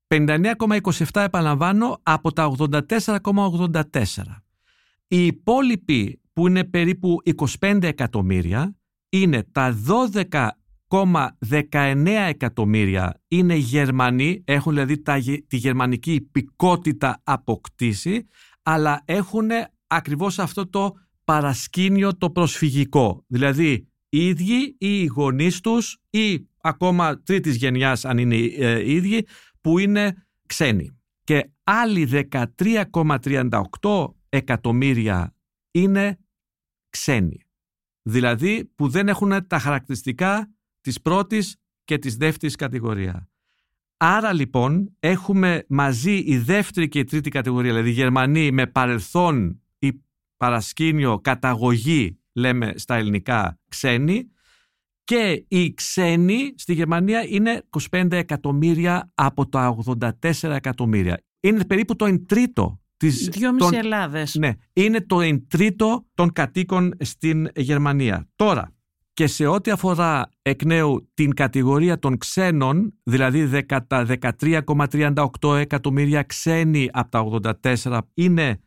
59,27 0.07 1.21
επαναλαμβάνω 1.21 1.99
από 2.03 2.31
τα 2.31 2.55
84,84. 2.57 3.81
Οι 5.07 5.25
υπόλοιποι 5.25 6.21
που 6.33 6.47
είναι 6.47 6.63
περίπου 6.63 7.17
25 7.59 7.83
εκατομμύρια 7.83 8.75
είναι 9.09 9.43
τα 9.51 9.77
12,19 10.89 12.07
εκατομμύρια 12.27 13.21
είναι 13.27 13.55
Γερμανοί, 13.55 14.43
έχουν 14.45 14.73
δηλαδή 14.73 15.01
τη 15.47 15.57
γερμανική 15.57 16.13
υπηκότητα 16.13 17.21
αποκτήσει, 17.23 18.27
αλλά 18.63 19.01
έχουν 19.05 19.49
ακριβώς 19.95 20.39
αυτό 20.39 20.69
το 20.69 20.93
παρασκήνιο 21.23 22.17
το 22.17 22.29
προσφυγικό. 22.29 23.23
Δηλαδή 23.27 23.87
οι 24.09 24.27
ίδιοι 24.27 24.75
ή 24.77 25.01
οι 25.01 25.05
γονείς 25.05 25.59
τους 25.59 25.97
ή 26.09 26.47
ακόμα 26.61 27.21
τρίτης 27.21 27.55
γενιάς 27.55 28.05
αν 28.05 28.17
είναι 28.17 28.35
ε, 28.35 28.79
οι 28.79 28.95
ίδιοι 28.95 29.27
που 29.61 29.79
είναι 29.79 30.27
ξένοι. 30.45 30.99
Και 31.23 31.49
άλλοι 31.63 32.27
13,38 32.31 34.07
εκατομμύρια 34.29 35.35
είναι 35.71 36.19
ξένοι. 36.89 37.39
Δηλαδή 38.01 38.65
που 38.75 38.87
δεν 38.87 39.07
έχουν 39.07 39.47
τα 39.47 39.59
χαρακτηριστικά 39.59 40.53
της 40.81 41.01
πρώτης 41.01 41.55
και 41.83 41.97
της 41.97 42.15
δεύτερης 42.15 42.55
κατηγορία. 42.55 43.29
Άρα 43.97 44.33
λοιπόν 44.33 44.95
έχουμε 44.99 45.65
μαζί 45.67 46.17
η 46.17 46.37
δεύτερη 46.37 46.87
και 46.87 46.99
η 46.99 47.03
τρίτη 47.03 47.29
κατηγορία, 47.29 47.71
δηλαδή 47.71 47.89
οι 47.89 47.93
Γερμανοί 47.93 48.51
με 48.51 48.67
παρελθόν 48.67 49.49
ή 49.49 49.64
παρασκήνιο 50.45 51.19
καταγωγή 51.19 52.19
λέμε 52.33 52.73
στα 52.75 52.95
ελληνικά 52.95 53.59
ξένοι 53.69 54.29
και 55.03 55.45
οι 55.47 55.73
ξένοι 55.73 56.53
στη 56.57 56.73
Γερμανία 56.73 57.25
είναι 57.27 57.63
25 57.91 58.11
εκατομμύρια 58.11 59.11
από 59.15 59.49
τα 59.49 59.77
84 60.21 60.31
εκατομμύρια. 60.41 61.23
Είναι 61.39 61.65
περίπου 61.65 61.95
το 61.95 62.05
εν 62.05 62.25
τρίτο 62.25 62.79
της, 62.97 63.29
Δυόμιση 63.31 63.75
Ελλάδες. 63.75 64.35
Ναι, 64.35 64.51
είναι 64.73 65.01
το 65.01 65.21
εν 65.21 65.47
τρίτο 65.47 66.05
των 66.13 66.31
κατοίκων 66.31 66.93
στην 66.99 67.49
Γερμανία. 67.55 68.29
Τώρα, 68.35 68.73
και 69.13 69.27
σε 69.27 69.45
ό,τι 69.45 69.71
αφορά 69.71 70.29
εκ 70.41 70.65
νέου 70.65 71.09
την 71.13 71.33
κατηγορία 71.33 71.99
των 71.99 72.17
ξένων, 72.17 72.93
δηλαδή 73.03 73.65
13,38 73.89 75.55
εκατομμύρια 75.57 76.23
ξένοι 76.23 76.89
από 76.91 77.39
τα 77.41 77.61
84, 77.83 77.99
είναι 78.13 78.59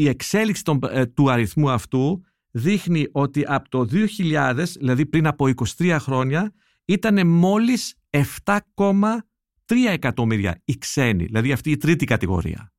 η 0.00 0.08
εξέλιξη 0.08 0.64
των, 0.64 0.78
ε, 0.90 1.06
του 1.06 1.30
αριθμού 1.30 1.70
αυτού 1.70 2.24
δείχνει 2.50 3.06
ότι 3.12 3.44
από 3.46 3.68
το 3.68 3.84
2000, 3.84 4.76
δηλαδή 4.78 5.06
πριν 5.06 5.26
από 5.26 5.46
23 5.78 5.96
χρόνια, 6.00 6.52
ήταν 6.84 7.26
μόλις 7.26 7.94
7,3 8.10 9.90
εκατομμύρια 9.90 10.62
οι 10.64 10.78
ξένοι, 10.78 11.24
δηλαδή 11.24 11.52
αυτή 11.52 11.70
η 11.70 11.76
τρίτη 11.76 12.04
κατηγορία. 12.04 12.72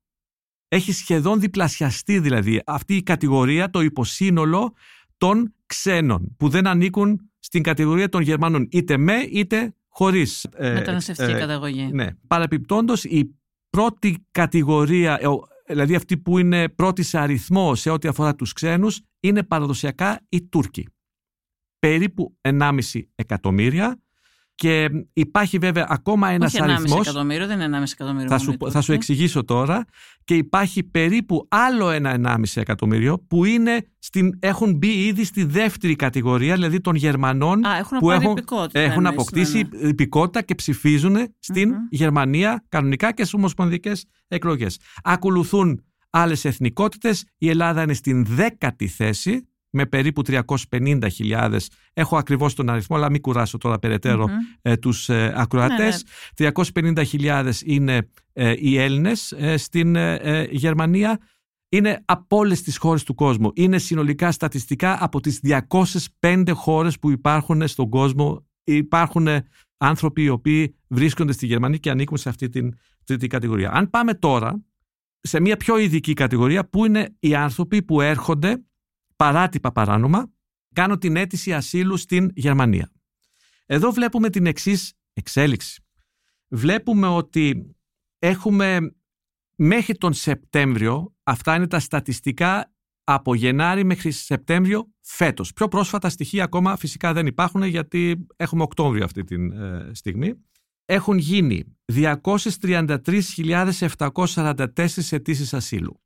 Έχει 0.68 0.92
σχεδόν 0.92 1.40
διπλασιαστεί 1.40 2.18
δηλαδή 2.18 2.62
αυτή 2.66 2.96
η 2.96 3.02
κατηγορία, 3.02 3.70
το 3.70 3.80
υποσύνολο 3.80 4.74
των 5.16 5.54
ξένων 5.66 6.36
που 6.36 6.48
δεν 6.48 6.66
ανήκουν 6.66 7.30
στην 7.38 7.62
κατηγορία 7.62 8.08
των 8.08 8.22
Γερμανών 8.22 8.68
είτε 8.70 8.96
με 8.96 9.14
είτε 9.14 9.74
χωρίς 9.88 10.44
ε, 10.44 10.72
μεταναστευτική 10.72 11.30
ε, 11.30 11.38
καταγωγή. 11.38 11.90
Ναι. 11.92 12.06
Παραπιπτόντως 12.26 13.04
η 13.04 13.36
πρώτη 13.70 14.26
κατηγορία, 14.30 15.18
ε, 15.20 15.26
δηλαδή 15.72 15.94
αυτή 15.94 16.18
που 16.18 16.38
είναι 16.38 16.68
πρώτη 16.68 17.02
σε 17.02 17.18
αριθμό 17.18 17.74
σε 17.74 17.90
ό,τι 17.90 18.08
αφορά 18.08 18.34
τους 18.34 18.52
ξένους 18.52 19.00
είναι 19.20 19.42
παραδοσιακά 19.42 20.20
οι 20.28 20.42
Τούρκοι. 20.42 20.88
Περίπου 21.78 22.38
1,5 22.40 22.80
εκατομμύρια 23.14 24.01
και 24.62 24.88
υπάρχει 25.12 25.58
βέβαια 25.58 25.86
ακόμα 25.88 26.28
ένας 26.28 26.60
αριθμό. 26.60 26.82
Όχι 26.84 26.94
1,5 26.94 27.00
εκατομμύριο, 27.00 27.46
δεν 27.46 27.60
είναι 27.60 27.78
1,5 27.78 27.84
εκατομμύριο. 27.92 28.28
Θα, 28.28 28.38
σου, 28.38 28.56
θα 28.70 28.80
σου 28.80 28.92
εξηγήσω 28.92 29.44
τώρα. 29.44 29.84
Και 30.24 30.34
υπάρχει 30.34 30.82
περίπου 30.82 31.46
άλλο 31.50 31.90
ένα 31.90 32.20
1,5 32.24 32.42
εκατομμύριο 32.54 33.18
που 33.28 33.44
είναι 33.44 33.86
στην, 33.98 34.38
έχουν 34.40 34.76
μπει 34.76 35.06
ήδη 35.06 35.24
στη 35.24 35.44
δεύτερη 35.44 35.96
κατηγορία, 35.96 36.54
δηλαδή 36.54 36.80
των 36.80 36.94
Γερμανών 36.94 37.66
Α, 37.66 37.76
έχουν 37.76 37.98
που 37.98 38.10
έχουν, 38.10 38.38
έχουν 38.72 39.06
αποκτήσει 39.06 39.68
ναι, 39.72 39.78
ναι. 39.80 39.88
υπηκότητα 39.88 40.42
και 40.42 40.54
ψηφίζουν 40.54 41.16
στην 41.38 41.74
Γερμανία 41.90 42.64
κανονικά 42.68 43.12
και 43.12 43.22
στις 43.22 43.34
ομοσπονδιακές 43.34 44.04
εκλογές. 44.28 44.78
Ακολουθούν 45.02 45.84
άλλες 46.10 46.44
εθνικότητες. 46.44 47.24
Η 47.38 47.48
Ελλάδα 47.48 47.82
είναι 47.82 47.94
στην 47.94 48.24
δέκατη 48.24 48.86
θέση 48.86 49.46
με 49.72 49.86
περίπου 49.86 50.22
350.000. 50.26 51.56
Έχω 51.92 52.16
ακριβώς 52.16 52.54
τον 52.54 52.70
αριθμό, 52.70 52.96
αλλά 52.96 53.10
μην 53.10 53.20
κουράσω 53.20 53.58
τώρα 53.58 53.78
περαιτέρω 53.78 54.24
mm-hmm. 54.24 54.58
ε, 54.62 54.76
τους 54.76 55.08
ε, 55.08 55.32
ακροατές. 55.36 56.04
Ναι, 56.38 56.50
350.000 56.64 57.52
είναι 57.64 58.08
ε, 58.32 58.54
οι 58.58 58.78
Έλληνες 58.78 59.32
ε, 59.32 59.56
στην 59.56 59.96
ε, 59.96 60.48
Γερμανία. 60.50 61.18
Είναι 61.68 62.02
από 62.04 62.36
όλες 62.36 62.62
τις 62.62 62.76
χώρες 62.76 63.02
του 63.02 63.14
κόσμου. 63.14 63.50
Είναι 63.54 63.78
συνολικά 63.78 64.32
στατιστικά 64.32 65.04
από 65.04 65.20
τις 65.20 65.40
205 66.20 66.44
χώρες 66.52 66.98
που 66.98 67.10
υπάρχουν 67.10 67.68
στον 67.68 67.88
κόσμο. 67.88 68.46
Υπάρχουν 68.64 69.28
άνθρωποι 69.76 70.22
οι 70.22 70.28
οποίοι 70.28 70.76
βρίσκονται 70.88 71.32
στη 71.32 71.46
Γερμανία 71.46 71.78
και 71.78 71.90
ανήκουν 71.90 72.16
σε 72.16 72.28
αυτή 72.28 72.48
την 72.48 72.74
τρίτη 73.04 73.26
κατηγορία. 73.26 73.70
Αν 73.70 73.90
πάμε 73.90 74.14
τώρα 74.14 74.64
σε 75.20 75.40
μια 75.40 75.56
πιο 75.56 75.78
ειδική 75.78 76.12
κατηγορία 76.12 76.68
που 76.68 76.84
είναι 76.84 77.16
οι 77.18 77.34
άνθρωποι 77.34 77.82
που 77.82 78.00
έρχονται 78.00 78.64
παράτυπα 79.22 79.72
παράνομα, 79.72 80.32
κάνω 80.74 80.98
την 80.98 81.16
αίτηση 81.16 81.52
ασύλου 81.52 81.96
στην 81.96 82.30
Γερμανία. 82.34 82.90
Εδώ 83.66 83.90
βλέπουμε 83.90 84.30
την 84.30 84.46
εξής 84.46 84.92
εξέλιξη. 85.12 85.82
Βλέπουμε 86.48 87.06
ότι 87.06 87.76
έχουμε 88.18 88.94
μέχρι 89.56 89.94
τον 89.94 90.12
Σεπτέμβριο, 90.12 91.14
αυτά 91.22 91.54
είναι 91.54 91.66
τα 91.66 91.78
στατιστικά 91.78 92.74
από 93.04 93.34
Γενάρη 93.34 93.84
μέχρι 93.84 94.10
Σεπτέμβριο 94.10 94.92
φέτος. 95.00 95.52
Πιο 95.52 95.68
πρόσφατα 95.68 96.08
στοιχεία 96.08 96.44
ακόμα 96.44 96.76
φυσικά 96.76 97.12
δεν 97.12 97.26
υπάρχουν 97.26 97.62
γιατί 97.62 98.26
έχουμε 98.36 98.62
Οκτώβριο 98.62 99.04
αυτή 99.04 99.24
τη 99.24 99.34
ε, 99.34 99.90
στιγμή. 99.92 100.34
Έχουν 100.84 101.18
γίνει 101.18 101.76
233.744 101.92 104.86
αιτήσει 105.10 105.56
ασύλου. 105.56 106.00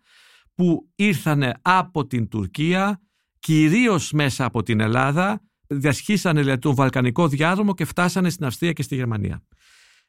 που 0.55 0.89
ήρθανε 0.95 1.53
από 1.61 2.07
την 2.07 2.27
Τουρκία 2.27 3.01
κυρίως 3.39 4.11
μέσα 4.11 4.45
από 4.45 4.63
την 4.63 4.79
Ελλάδα 4.79 5.41
διασχίσανε 5.67 6.41
δηλαδή, 6.41 6.59
τον 6.59 6.75
Βαλκανικό 6.75 7.27
διάδρομο 7.27 7.73
και 7.73 7.85
φτάσανε 7.85 8.29
στην 8.29 8.45
Αυστρία 8.45 8.73
και 8.73 8.81
στη 8.81 8.95
Γερμανία. 8.95 9.43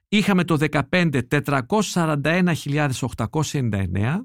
Είχαμε 0.09 0.44
το 0.44 0.57
2015 0.90 1.20
441.899 1.31 4.20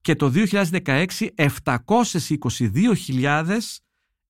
και 0.00 0.14
το 0.14 0.32
2016 0.34 1.06
722.000 1.36 3.58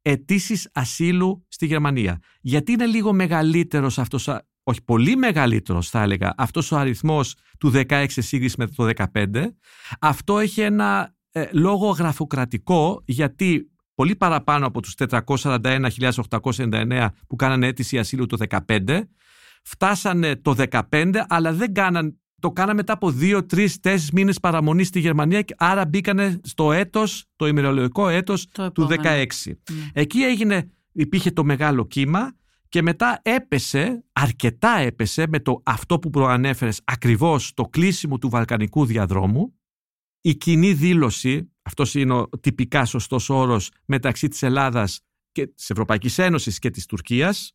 αιτήσεις 0.02 0.68
ασύλου 0.72 1.46
στη 1.48 1.66
Γερμανία. 1.66 2.18
Γιατί 2.40 2.72
είναι 2.72 2.86
λίγο 2.86 3.12
μεγαλύτερος 3.12 3.98
αυτός, 3.98 4.28
όχι 4.62 4.82
πολύ 4.84 5.16
μεγαλύτερος 5.16 5.88
θα 5.88 6.02
έλεγα, 6.02 6.34
αυτός 6.36 6.72
ο 6.72 6.76
αριθμός 6.76 7.34
του 7.58 7.72
16 7.74 8.06
σύγκριση 8.08 8.54
με 8.58 8.66
το 8.66 8.90
15. 9.12 9.44
Αυτό 10.00 10.38
έχει 10.38 10.60
ένα 10.60 11.14
ε, 11.32 11.48
λόγο 11.52 11.90
γραφοκρατικό 11.90 13.02
γιατί 13.06 13.70
πολύ 13.94 14.16
παραπάνω 14.16 14.66
από 14.66 14.82
τους 14.82 14.94
441.899 14.98 17.08
που 17.26 17.36
κάνανε 17.36 17.66
αίτηση 17.66 17.98
ασύλου 17.98 18.26
το 18.26 18.36
15 18.68 19.00
φτάσανε 19.62 20.36
το 20.36 20.54
15 20.90 21.14
αλλά 21.28 21.52
δεν 21.52 21.74
κάναν 21.74 22.20
το 22.40 22.50
κάναμε 22.50 22.74
μετά 22.74 22.92
από 22.92 23.10
δύο, 23.10 23.46
τρεις, 23.46 23.80
τέσσερις 23.80 24.10
μήνες 24.10 24.40
παραμονής 24.40 24.86
στη 24.86 25.00
Γερμανία, 25.00 25.42
και 25.42 25.54
άρα 25.58 25.86
μπήκανε 25.86 26.40
στο 26.42 26.72
έτος, 26.72 27.24
το 27.36 27.46
ημερολογικό 27.46 28.08
έτος 28.08 28.46
του 28.72 28.86
16. 28.86 29.56
Ναι. 29.70 29.90
Εκεί 29.92 30.18
έγινε, 30.18 30.70
υπήρχε 30.92 31.30
το 31.30 31.44
μεγάλο 31.44 31.86
κύμα 31.86 32.32
και 32.68 32.82
μετά 32.82 33.20
έπεσε, 33.22 34.04
αρκετά 34.12 34.78
έπεσε 34.78 35.26
με 35.28 35.40
το 35.40 35.60
αυτό 35.64 35.98
που 35.98 36.10
προανέφερες 36.10 36.80
ακριβώς 36.84 37.54
το 37.54 37.62
κλείσιμο 37.62 38.18
του 38.18 38.28
Βαλκανικού 38.28 38.84
διαδρόμου 38.84 39.54
η 40.20 40.34
κοινή 40.34 40.72
δήλωση, 40.72 41.52
αυτός 41.62 41.94
είναι 41.94 42.12
ο 42.12 42.28
τυπικά 42.40 42.84
σωστός 42.84 43.30
όρος 43.30 43.70
μεταξύ 43.84 44.28
της 44.28 44.42
Ελλάδας 44.42 45.00
και 45.32 45.46
της 45.46 45.70
Ευρωπαϊκής 45.70 46.18
Ένωσης 46.18 46.58
και 46.58 46.70
της 46.70 46.86
Τουρκίας 46.86 47.52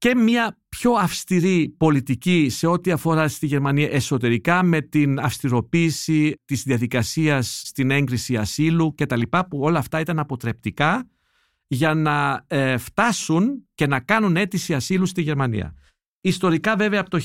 και 0.00 0.14
μια 0.14 0.58
πιο 0.68 0.92
αυστηρή 0.92 1.74
πολιτική 1.76 2.48
σε 2.48 2.66
ό,τι 2.66 2.90
αφορά 2.90 3.28
στη 3.28 3.46
Γερμανία 3.46 3.88
εσωτερικά 3.90 4.62
με 4.62 4.80
την 4.80 5.18
αυστηροποίηση 5.18 6.34
της 6.44 6.62
διαδικασίας 6.62 7.62
στην 7.64 7.90
έγκριση 7.90 8.36
ασύλου 8.36 8.94
και 8.94 9.06
τα 9.06 9.16
λοιπά 9.16 9.48
που 9.48 9.58
όλα 9.60 9.78
αυτά 9.78 10.00
ήταν 10.00 10.18
αποτρεπτικά 10.18 11.08
για 11.66 11.94
να 11.94 12.44
ε, 12.46 12.76
φτάσουν 12.76 13.68
και 13.74 13.86
να 13.86 14.00
κάνουν 14.00 14.36
αίτηση 14.36 14.74
ασύλου 14.74 15.06
στη 15.06 15.22
Γερμανία. 15.22 15.74
Ιστορικά 16.20 16.76
βέβαια 16.76 17.00
από 17.00 17.10
το 17.10 17.18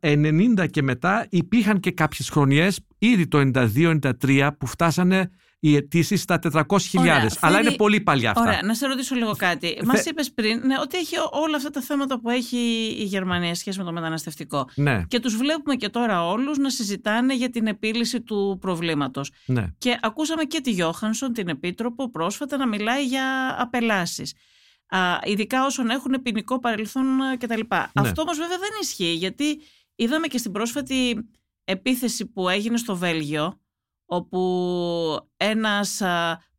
1990 0.00 0.66
και 0.70 0.82
μετά 0.82 1.26
υπήρχαν 1.30 1.80
και 1.80 1.90
κάποιες 1.90 2.28
χρονιές 2.28 2.80
ήδη 2.98 3.26
το 3.26 3.50
92-93 3.54 4.50
που 4.58 4.66
φτάσανε 4.66 5.30
οι 5.64 5.76
αιτήσεις 5.76 6.20
στα 6.20 6.38
400.000. 6.52 6.66
Αλλά 7.40 7.60
είναι 7.60 7.70
πολύ 7.70 8.00
παλιά 8.00 8.30
αυτά. 8.30 8.42
Ωραία, 8.42 8.60
να 8.62 8.74
σε 8.74 8.86
ρωτήσω 8.86 9.14
λίγο 9.14 9.36
κάτι. 9.36 9.66
Θε... 9.78 9.84
Μας 9.84 10.04
είπες 10.04 10.32
πριν 10.32 10.60
ναι, 10.64 10.74
ότι 10.80 10.96
έχει 10.96 11.14
όλα 11.30 11.56
αυτά 11.56 11.70
τα 11.70 11.80
θέματα 11.80 12.20
που 12.20 12.30
έχει 12.30 12.56
η 12.98 13.04
Γερμανία 13.04 13.54
σχέση 13.54 13.78
με 13.78 13.84
το 13.84 13.92
μεταναστευτικό. 13.92 14.68
Ναι. 14.74 15.04
Και 15.08 15.20
τους 15.20 15.36
βλέπουμε 15.36 15.74
και 15.74 15.88
τώρα 15.88 16.26
όλους 16.28 16.58
να 16.58 16.70
συζητάνε 16.70 17.34
για 17.34 17.50
την 17.50 17.66
επίλυση 17.66 18.20
του 18.20 18.58
προβλήματος. 18.60 19.30
Ναι. 19.46 19.66
Και 19.78 19.98
ακούσαμε 20.02 20.44
και 20.44 20.60
τη 20.60 20.70
Γιώχανσον, 20.70 21.32
την 21.32 21.48
Επίτροπο, 21.48 22.10
πρόσφατα 22.10 22.56
να 22.56 22.66
μιλάει 22.66 23.04
για 23.04 23.56
απελάσεις. 23.58 24.34
Ειδικά 25.24 25.64
όσων 25.64 25.90
έχουν 25.90 26.22
ποινικό 26.22 26.58
παρελθόν 26.58 27.06
κτλ. 27.38 27.60
Ναι. 27.70 27.84
Αυτό 27.94 28.22
όμως 28.22 28.38
βέβαια 28.38 28.58
δεν 28.58 28.70
ισχύει, 28.82 29.14
γιατί 29.14 29.60
είδαμε 29.94 30.26
και 30.26 30.38
στην 30.38 30.52
πρόσφατη 30.52 31.28
επίθεση 31.64 32.26
που 32.26 32.48
έγινε 32.48 32.76
στο 32.76 32.96
Βέλγιο 32.96 33.58
όπου 34.06 34.40
ένας 35.36 36.02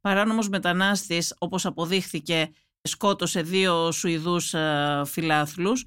παράνομος 0.02 0.50
μετανάστης, 0.50 1.36
όπως 1.38 1.66
αποδείχθηκε, 1.66 2.50
σκότωσε 2.82 3.42
δύο 3.42 3.92
Σουηδούς 3.92 4.54
φιλάθλους. 5.06 5.86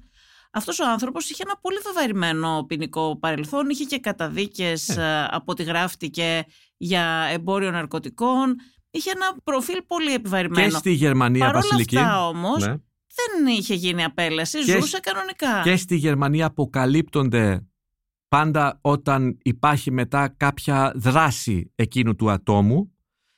Αυτός 0.51 0.79
ο 0.79 0.89
άνθρωπος 0.89 1.29
είχε 1.29 1.43
ένα 1.45 1.57
πολύ 1.61 1.77
βεβαρημένο 1.83 2.65
ποινικό 2.67 3.17
παρελθόν, 3.19 3.69
είχε 3.69 3.83
και 3.83 3.99
καταδίκες 3.99 4.89
ε. 4.89 5.27
από 5.31 5.51
ό,τι 5.51 5.63
γράφτηκε 5.63 6.45
για 6.77 7.27
εμπόριο 7.31 7.71
ναρκωτικών, 7.71 8.55
είχε 8.91 9.11
ένα 9.11 9.35
προφίλ 9.43 9.81
πολύ 9.87 10.13
επιβαρημένο. 10.13 10.69
Και 10.69 10.75
στη 10.75 10.91
Γερμανία, 10.91 11.45
Παρ' 11.45 11.55
όλα 11.55 11.63
Βασιλική. 11.69 11.97
αυτά 11.97 12.27
όμως, 12.27 12.67
ναι. 12.67 12.75
δεν 13.15 13.47
είχε 13.47 13.73
γίνει 13.73 14.03
απέλαση, 14.03 14.63
και 14.63 14.79
ζούσε 14.79 14.99
κανονικά. 14.99 15.61
Και 15.63 15.75
στη 15.75 15.95
Γερμανία 15.95 16.45
αποκαλύπτονται 16.45 17.68
πάντα 18.29 18.77
όταν 18.81 19.37
υπάρχει 19.41 19.91
μετά 19.91 20.27
κάποια 20.37 20.93
δράση 20.95 21.71
εκείνου 21.75 22.15
του 22.15 22.29
ατόμου, 22.29 22.93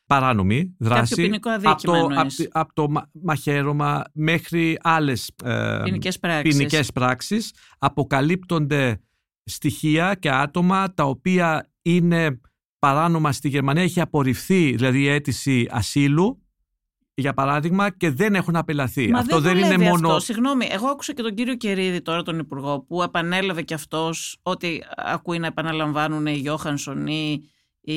παράνομη 0.05 0.75
δράση, 0.77 1.29
από 1.63 1.81
το, 1.81 2.07
από, 2.51 2.73
το 2.73 2.91
μαχαίρωμα 3.11 4.03
μέχρι 4.13 4.77
άλλες 4.81 5.31
ε, 5.43 5.81
πράξεις. 6.19 6.91
πράξεις, 6.91 7.53
αποκαλύπτονται 7.77 9.01
στοιχεία 9.43 10.15
και 10.15 10.31
άτομα 10.31 10.93
τα 10.93 11.03
οποία 11.03 11.71
είναι 11.81 12.39
παράνομα 12.79 13.31
στη 13.31 13.49
Γερμανία, 13.49 13.83
έχει 13.83 14.01
απορριφθεί 14.01 14.75
δηλαδή 14.75 15.01
η 15.01 15.07
αίτηση 15.07 15.67
ασύλου 15.69 16.41
για 17.21 17.33
παράδειγμα, 17.33 17.89
και 17.89 18.11
δεν 18.11 18.35
έχουν 18.35 18.55
απελαθεί. 18.55 19.09
Μα 19.09 19.19
αυτό 19.19 19.39
δεν, 19.39 19.57
είναι 19.57 19.77
μόνο. 19.77 20.07
Αυτό. 20.07 20.19
Συγγνώμη, 20.19 20.67
εγώ 20.71 20.87
άκουσα 20.87 21.13
και 21.13 21.21
τον 21.21 21.35
κύριο 21.35 21.55
Κερίδη 21.55 22.01
τώρα, 22.01 22.23
τον 22.23 22.39
Υπουργό, 22.39 22.81
που 22.81 23.03
επανέλαβε 23.03 23.61
και 23.61 23.73
αυτός 23.73 24.39
ότι 24.43 24.83
ακούει 24.95 25.39
να 25.39 25.47
επαναλαμβάνουν 25.47 26.25
οι 26.25 26.33
Γιώχανσον 26.33 27.07
ή 27.07 27.43
οι 27.81 27.95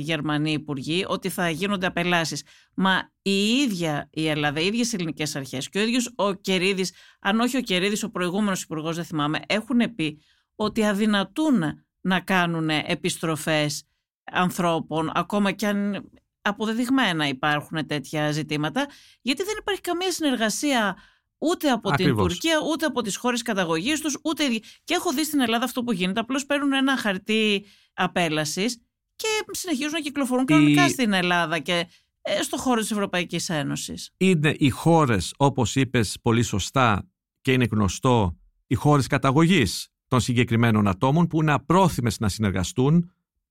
Γερμανοί 0.00 0.52
Υπουργοί, 0.52 1.04
ότι 1.08 1.28
θα 1.28 1.50
γίνονται 1.50 1.86
απελάσεις. 1.86 2.42
Μα 2.74 3.10
η 3.22 3.46
ίδια 3.46 4.08
η 4.12 4.28
Ελλάδα, 4.28 4.60
οι 4.60 4.66
ίδιες 4.66 4.92
ελληνικές 4.92 5.36
αρχές 5.36 5.68
και 5.68 5.78
ο 5.78 5.82
ίδιος 5.82 6.12
ο 6.16 6.32
Κερίδης, 6.32 6.92
αν 7.20 7.40
όχι 7.40 7.56
ο 7.56 7.60
Κερίδης, 7.60 8.02
ο 8.02 8.10
προηγούμενος 8.10 8.62
Υπουργός, 8.62 8.96
δεν 8.96 9.04
θυμάμαι, 9.04 9.40
έχουν 9.46 9.94
πει 9.94 10.18
ότι 10.54 10.84
αδυνατούν 10.84 11.62
να 12.00 12.20
κάνουν 12.20 12.68
επιστροφές 12.68 13.84
ανθρώπων, 14.32 15.10
ακόμα 15.14 15.52
και 15.52 15.66
αν 15.66 16.10
αποδεδειγμένα 16.48 17.28
υπάρχουν 17.28 17.86
τέτοια 17.86 18.30
ζητήματα, 18.30 18.86
γιατί 19.22 19.42
δεν 19.42 19.54
υπάρχει 19.58 19.80
καμία 19.80 20.12
συνεργασία 20.12 20.96
ούτε 21.38 21.70
από 21.70 21.90
την 21.90 22.16
Τουρκία, 22.16 22.58
ούτε 22.72 22.86
από 22.86 23.02
τις 23.02 23.16
χώρες 23.16 23.42
καταγωγής 23.42 24.00
τους, 24.00 24.18
ούτε... 24.22 24.44
Και 24.84 24.94
έχω 24.94 25.12
δει 25.12 25.24
στην 25.24 25.40
Ελλάδα 25.40 25.64
αυτό 25.64 25.82
που 25.82 25.92
γίνεται, 25.92 26.20
απλώς 26.20 26.46
παίρνουν 26.46 26.72
ένα 26.72 26.96
χαρτί 26.96 27.64
απέλασης 27.94 28.80
και 29.16 29.26
συνεχίζουν 29.50 29.92
να 29.92 30.00
κυκλοφορούν 30.00 30.44
κανονικά 30.44 30.88
στην 30.88 31.12
Ελλάδα 31.12 31.58
και 31.58 31.86
ε, 32.22 32.42
στο 32.42 32.56
χώρο 32.56 32.80
της 32.80 32.90
Ευρωπαϊκής 32.90 33.48
Ένωσης. 33.48 34.10
Είναι 34.16 34.54
οι 34.58 34.68
χώρες, 34.68 35.34
όπως 35.36 35.76
είπες 35.76 36.16
πολύ 36.22 36.42
σωστά 36.42 37.08
και 37.40 37.52
είναι 37.52 37.66
γνωστό, 37.70 38.36
οι 38.66 38.74
χώρες 38.74 39.06
καταγωγής 39.06 39.88
των 40.08 40.20
συγκεκριμένων 40.20 40.88
ατόμων 40.88 41.26
που 41.26 41.42
είναι 41.42 41.52
απρόθυμες 41.52 42.18
να 42.18 42.28
συνεργαστούν 42.28 43.10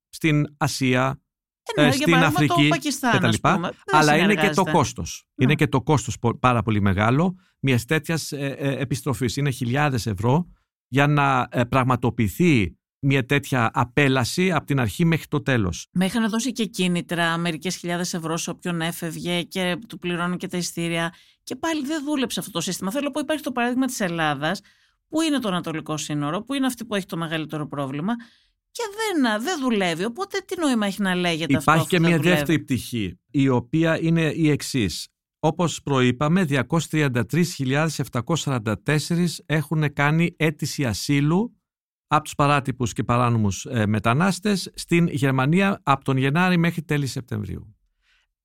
στην 0.09 0.55
Ασία, 0.57 1.21
ε, 1.75 1.85
ναι, 1.85 1.91
στην 1.91 2.15
Αφρική 2.15 2.69
κτλ. 3.11 3.47
Αλλά 3.85 4.17
είναι 4.17 4.35
και 4.35 4.49
το 4.49 4.63
κόστος. 4.63 5.25
Είναι 5.35 5.55
και 5.55 5.67
το 5.67 5.81
κόστος 5.81 6.17
πάρα 6.39 6.61
πολύ 6.61 6.81
μεγάλο 6.81 7.35
μιας 7.59 7.85
τέτοιας 7.85 8.31
ε, 8.31 8.55
ε, 8.57 8.81
επιστροφής. 8.81 9.37
Είναι 9.37 9.49
χιλιάδες 9.49 10.05
ευρώ 10.05 10.47
για 10.87 11.07
να 11.07 11.47
πραγματοποιηθεί 11.69 12.77
μια 12.99 13.25
τέτοια 13.25 13.71
απέλαση 13.73 14.51
από 14.51 14.65
την 14.65 14.79
αρχή 14.79 15.05
μέχρι 15.05 15.27
το 15.27 15.41
τέλος. 15.41 15.87
Με 15.91 16.05
είχαν 16.05 16.29
δώσει 16.29 16.51
και 16.51 16.65
κίνητρα 16.65 17.37
μερικές 17.37 17.75
χιλιάδες 17.75 18.13
ευρώ 18.13 18.37
σε 18.37 18.49
όποιον 18.49 18.81
έφευγε 18.81 19.41
και 19.41 19.77
του 19.87 19.99
πληρώνουν 19.99 20.37
και 20.37 20.47
τα 20.47 20.57
ειστήρια. 20.57 21.13
Και 21.43 21.55
πάλι 21.55 21.85
δεν 21.85 22.03
δούλεψε 22.03 22.39
αυτό 22.39 22.51
το 22.51 22.61
σύστημα. 22.61 22.91
Θέλω 22.91 23.05
να 23.05 23.11
πω, 23.11 23.19
υπάρχει 23.19 23.43
το 23.43 23.51
παράδειγμα 23.51 23.85
της 23.85 23.99
Ελλάδας, 23.99 24.61
που 25.07 25.21
είναι 25.21 25.39
το 25.39 25.47
Ανατολικό 25.47 25.97
Σύνορο, 25.97 26.41
που 26.41 26.53
είναι 26.53 26.65
αυτή 26.65 26.85
που 26.85 26.95
έχει 26.95 27.05
το 27.05 27.17
μεγαλύτερο 27.17 27.67
πρόβλημα 27.67 28.13
και 28.75 28.83
δεν, 28.95 29.41
δεν 29.41 29.59
δουλεύει. 29.59 30.05
Οπότε 30.05 30.39
τι 30.39 30.59
νόημα 30.59 30.85
έχει 30.85 31.01
να 31.01 31.15
λέγεται 31.15 31.53
Υπάρχει 31.53 31.57
αυτό. 31.57 31.71
Υπάρχει 31.71 31.87
και 31.87 31.99
μια 31.99 32.19
δεύτερη 32.19 32.59
πτυχή, 32.59 33.19
η 33.31 33.49
οποία 33.49 34.01
είναι 34.01 34.31
η 34.35 34.49
εξής. 34.49 35.07
Όπως 35.39 35.81
προείπαμε, 35.81 36.45
233.744 36.49 39.25
έχουν 39.45 39.93
κάνει 39.93 40.33
αίτηση 40.37 40.85
ασύλου 40.85 41.59
από 42.07 42.23
τους 42.23 42.35
παράτυπους 42.35 42.93
και 42.93 43.03
παράνομους 43.03 43.65
ε, 43.65 43.85
μετανάστες 43.85 44.71
στην 44.75 45.07
Γερμανία 45.07 45.81
από 45.83 46.03
τον 46.03 46.17
Γενάρη 46.17 46.57
μέχρι 46.57 46.83
τέλη 46.83 47.07
Σεπτεμβρίου. 47.07 47.75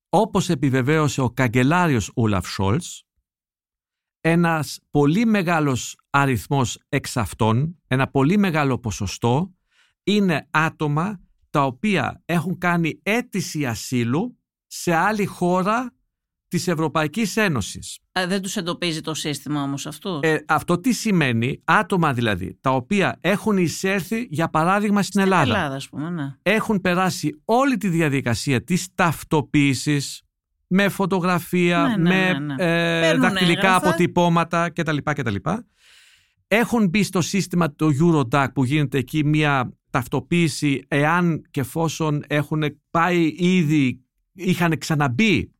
Όπως 0.09 0.49
επιβεβαίωσε 0.49 1.21
ο 1.21 1.29
καγκελάριος 1.29 2.11
Ούλαφ 2.15 2.47
Σόλτς, 2.47 3.05
ένας 4.21 4.79
πολύ 4.91 5.25
μεγάλος 5.25 5.97
αριθμός 6.09 6.79
εξ 6.89 7.17
αυτών, 7.17 7.81
ένα 7.87 8.07
πολύ 8.07 8.37
μεγάλο 8.37 8.79
ποσοστό, 8.79 9.55
είναι 10.03 10.47
άτομα 10.51 11.19
τα 11.49 11.65
οποία 11.65 12.21
έχουν 12.25 12.57
κάνει 12.57 12.99
αίτηση 13.03 13.65
ασύλου 13.65 14.37
σε 14.67 14.93
άλλη 14.93 15.25
χώρα 15.25 15.93
της 16.47 16.67
Ευρωπαϊκής 16.67 17.37
Ένωσης. 17.37 17.99
δεν 18.27 18.41
τους 18.41 18.55
εντοπίζει 18.55 19.01
το 19.01 19.13
σύστημα 19.13 19.63
όμως 19.63 19.85
αυτό; 19.87 20.19
Ε, 20.23 20.37
αυτό 20.47 20.79
τι 20.79 20.93
σημαίνει, 20.93 21.61
άτομα 21.63 22.13
δηλαδή, 22.13 22.57
τα 22.61 22.69
οποία 22.69 23.17
έχουν 23.21 23.57
εισέρθει 23.57 24.27
για 24.29 24.49
παράδειγμα 24.49 25.01
στην, 25.03 25.21
στην 25.21 25.33
Ελλάδα. 25.33 25.55
Ελλάδα 25.55 25.81
πούμε, 25.89 26.09
ναι. 26.09 26.35
Έχουν 26.41 26.81
περάσει 26.81 27.41
όλη 27.45 27.77
τη 27.77 27.87
διαδικασία 27.87 28.63
της 28.63 28.87
ταυτοποίησης 28.95 30.21
με 30.67 30.89
φωτογραφία, 30.89 31.81
ναι, 31.81 31.95
ναι, 31.95 32.39
με 32.39 32.39
ναι, 32.39 33.09
ε, 33.09 33.17
δακτυλικά 33.17 33.67
έγραφα. 33.67 33.75
αποτυπώματα 33.75 34.69
κτλ. 34.69 34.97
κτλ. 35.03 35.35
Έχουν 36.47 36.89
μπει 36.89 37.03
στο 37.03 37.21
σύστημα 37.21 37.75
το 37.75 37.89
Eurodac 38.01 38.47
που 38.53 38.63
γίνεται 38.63 38.97
εκεί 38.97 39.25
μια 39.25 39.71
ταυτοποίηση 39.91 40.85
εάν 40.87 41.41
και 41.51 41.59
εφόσον 41.59 42.23
έχουν 42.27 42.81
πάει 42.89 43.33
ήδη, 43.37 44.05
είχαν 44.33 44.77
ξαναμπεί 44.77 45.51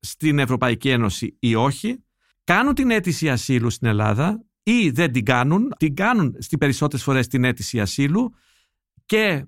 στην 0.00 0.38
Ευρωπαϊκή 0.38 0.88
Ένωση 0.88 1.36
ή 1.38 1.54
όχι, 1.54 2.04
κάνουν 2.44 2.74
την 2.74 2.90
αίτηση 2.90 3.30
ασύλου 3.30 3.70
στην 3.70 3.88
Ελλάδα 3.88 4.44
ή 4.62 4.90
δεν 4.90 5.12
την 5.12 5.24
κάνουν, 5.24 5.72
την 5.76 5.94
κάνουν 5.94 6.36
στις 6.38 6.58
περισσότερες 6.58 7.04
φορές 7.04 7.26
την 7.26 7.44
αίτηση 7.44 7.80
ασύλου 7.80 8.34
και 9.06 9.46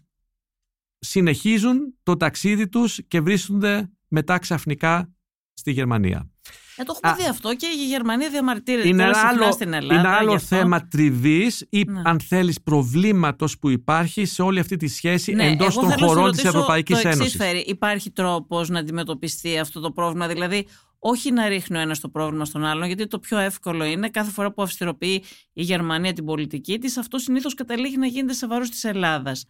συνεχίζουν 0.99 1.95
το 2.03 2.17
ταξίδι 2.17 2.69
τους 2.69 3.01
και 3.09 3.21
βρίσκονται 3.21 3.91
μετά 4.09 4.39
ξαφνικά 4.39 5.15
στη 5.53 5.73
Γερμανία. 5.73 6.32
Ε, 6.77 6.83
το 6.83 6.95
έχουμε 7.03 7.23
δει 7.23 7.29
αυτό 7.29 7.55
και 7.55 7.67
η 7.67 7.87
Γερμανία 7.87 8.31
διαμαρτύρεται 8.31 8.89
είναι 8.89 9.05
τώρα 9.05 9.29
άλλο, 9.29 9.53
στην 9.53 9.73
Ελλάδα. 9.73 10.01
Είναι 10.01 10.09
άλλο 10.09 10.33
αυτό. 10.33 10.57
θέμα 10.57 10.89
τριβής 10.89 11.67
ή 11.71 11.85
Ναι. 11.87 12.03
αν 12.05 12.21
θέλεις 12.21 12.61
προβλήματος 12.63 13.59
που 13.59 13.69
υπάρχει 13.69 14.25
σε 14.25 14.43
όλη 14.43 14.59
αυτή 14.59 14.77
τη 14.77 14.89
σχέση 14.89 15.33
Ναι, 15.33 15.47
εντός 15.51 15.77
εγώ 15.77 15.81
των 15.81 15.91
θέλω 15.91 16.01
να 16.01 16.07
χωρών 16.07 16.25
σε 16.25 16.31
της 16.31 16.43
ρωτήσω 16.43 16.59
Ευρωπαϊκής 16.59 17.01
το 17.01 17.09
εξής, 17.09 17.21
Ένωσης. 17.21 17.37
Φέρη. 17.37 17.65
Υπάρχει 17.67 18.11
τρόπος 18.11 18.69
να 18.69 18.79
αντιμετωπιστεί 18.79 19.59
αυτό 19.59 19.81
το 19.81 19.91
πρόβλημα, 19.91 20.27
δηλαδή 20.29 20.67
όχι 20.99 21.31
να 21.33 21.49
ρίχνει 21.49 21.77
ο 21.77 21.81
ένας 21.81 22.01
το 22.01 22.09
πρόβλημα 22.09 22.45
στον 22.45 22.65
άλλον, 22.65 22.87
γιατί 22.87 23.07
το 23.07 23.19
πιο 23.19 23.39
εύκολο 23.39 23.85
είναι 23.85 24.09
κάθε 24.09 24.31
φορά 24.31 24.53
που 24.53 24.63
αυστηροποιεί 24.63 25.23
η 25.53 25.63
Γερμανία 25.63 26.13
την 26.13 26.25
πολιτική 26.25 26.79
της, 26.79 26.97
αυτό 26.97 27.19
συνήθως 27.19 27.55
καταλήγει 27.55 27.97
να 27.97 28.07
γίνεται 28.07 28.33
σε 28.33 28.47
βάρος 28.47 28.71
της 28.71 28.85
Ελλάδας. 28.85 29.45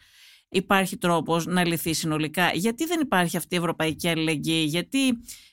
υπάρχει 0.48 0.96
τρόπος 0.96 1.46
να 1.46 1.66
λυθεί 1.66 1.92
συνολικά; 1.94 2.50
Γιατί 2.54 2.86
δεν 2.86 3.00
υπάρχει 3.00 3.36
αυτή 3.36 3.54
η 3.54 3.58
ευρωπαϊκή 3.58 4.08
αλληλεγγύη, 4.08 4.64
γιατί 4.68 4.98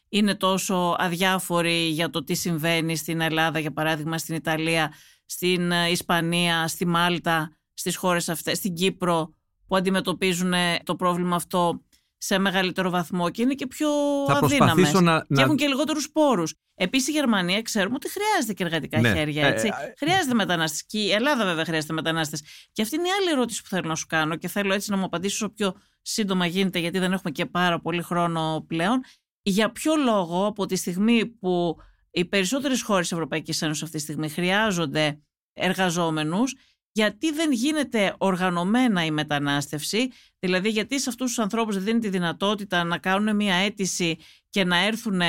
είναι 0.09 0.35
τόσο 0.35 0.95
αδιάφοροι 0.97 1.87
για 1.87 2.09
το 2.09 2.23
τι 2.23 2.33
συμβαίνει 2.33 2.95
στην 2.95 3.21
Ελλάδα, 3.21 3.59
για 3.59 3.71
παράδειγμα 3.73 4.17
στην 4.17 4.35
Ιταλία, 4.35 4.93
στην 5.25 5.71
ε, 5.71 5.89
Ισπανία, 5.89 6.67
στη 6.67 6.85
Μάλτα, 6.87 7.57
στις 7.73 7.95
χώρες 7.95 8.29
αυτές, 8.29 8.57
στην 8.57 8.73
Κύπρο, 8.73 9.33
που 9.67 9.75
αντιμετωπίζουν 9.75 10.53
το 10.83 10.95
πρόβλημα 10.95 11.35
αυτό 11.35 11.83
σε 12.17 12.37
μεγαλύτερο 12.37 12.89
βαθμό 12.89 13.29
και 13.29 13.41
είναι 13.41 13.53
και 13.53 13.67
πιο 13.67 13.89
Θα 14.27 14.39
αδύναμες 14.43 14.93
να, 14.93 15.19
και 15.19 15.25
να... 15.27 15.41
έχουν 15.41 15.55
και 15.55 15.67
λιγότερους 15.67 16.11
πόρους. 16.11 16.53
Επίσης 16.75 17.07
η 17.07 17.11
Γερμανία 17.11 17.61
ξέρουμε 17.61 17.95
ότι 17.95 18.07
χρειάζεται 18.09 18.53
και 18.53 18.63
εργατικά 18.63 18.99
Ναι. 18.99 19.13
χέρια, 19.13 19.47
Ε, 19.47 19.51
έτσι. 19.51 19.67
ε, 19.67 19.93
χρειάζεται 19.97 20.33
μετανάστες 20.33 20.85
και 20.85 20.99
η 20.99 21.11
Ελλάδα 21.11 21.45
βέβαια 21.45 21.65
χρειάζεται 21.65 21.93
μετανάστες. 21.93 22.43
Και 22.71 22.81
αυτή 22.81 22.95
είναι 22.95 23.07
η 23.07 23.11
άλλη 23.11 23.29
ερώτηση 23.29 23.61
που 23.61 23.67
θέλω 23.67 23.87
να 23.87 23.95
σου 23.95 24.05
κάνω 24.05 24.35
και 24.35 24.47
θέλω 24.47 24.73
έτσι 24.73 24.91
να 24.91 24.97
μου 24.97 25.03
απαντήσεις 25.05 25.41
όσο 25.41 25.51
πιο 25.51 25.75
σύντομα 26.01 26.45
γίνεται 26.45 26.79
γιατί 26.79 26.99
δεν 26.99 27.11
έχουμε 27.13 27.31
και 27.31 27.45
πάρα 27.45 27.79
πολύ 27.79 28.01
χρόνο 28.01 28.65
πλέον. 28.67 29.01
Για 29.41 29.71
ποιο 29.71 29.95
λόγο 29.95 30.45
από 30.45 30.65
τη 30.65 30.75
στιγμή 30.75 31.25
που 31.25 31.77
οι 32.11 32.25
περισσότερες 32.25 32.81
χώρες 32.81 33.01
της 33.01 33.11
Ευρωπαϊκής 33.11 33.61
Ένωσης 33.61 33.83
αυτή 33.83 33.97
τη 33.97 34.03
στιγμή 34.03 34.29
χρειάζονται 34.29 35.19
εργαζόμενους 35.53 36.55
γιατί 36.91 37.31
δεν 37.31 37.51
γίνεται 37.51 38.15
οργανωμένα 38.17 39.05
η 39.05 39.11
μετανάστευση, 39.11 40.11
δηλαδή 40.39 40.69
γιατί 40.69 40.99
σε 40.99 41.09
αυτούς 41.09 41.27
τους 41.27 41.39
ανθρώπους 41.39 41.75
δεν 41.75 41.83
δίνει 41.83 41.99
τη 41.99 42.09
δυνατότητα 42.09 42.83
να 42.83 42.97
κάνουν 42.97 43.35
μια 43.35 43.55
αίτηση 43.55 44.17
και 44.49 44.63
να 44.63 44.77
έρθουν 44.77 45.21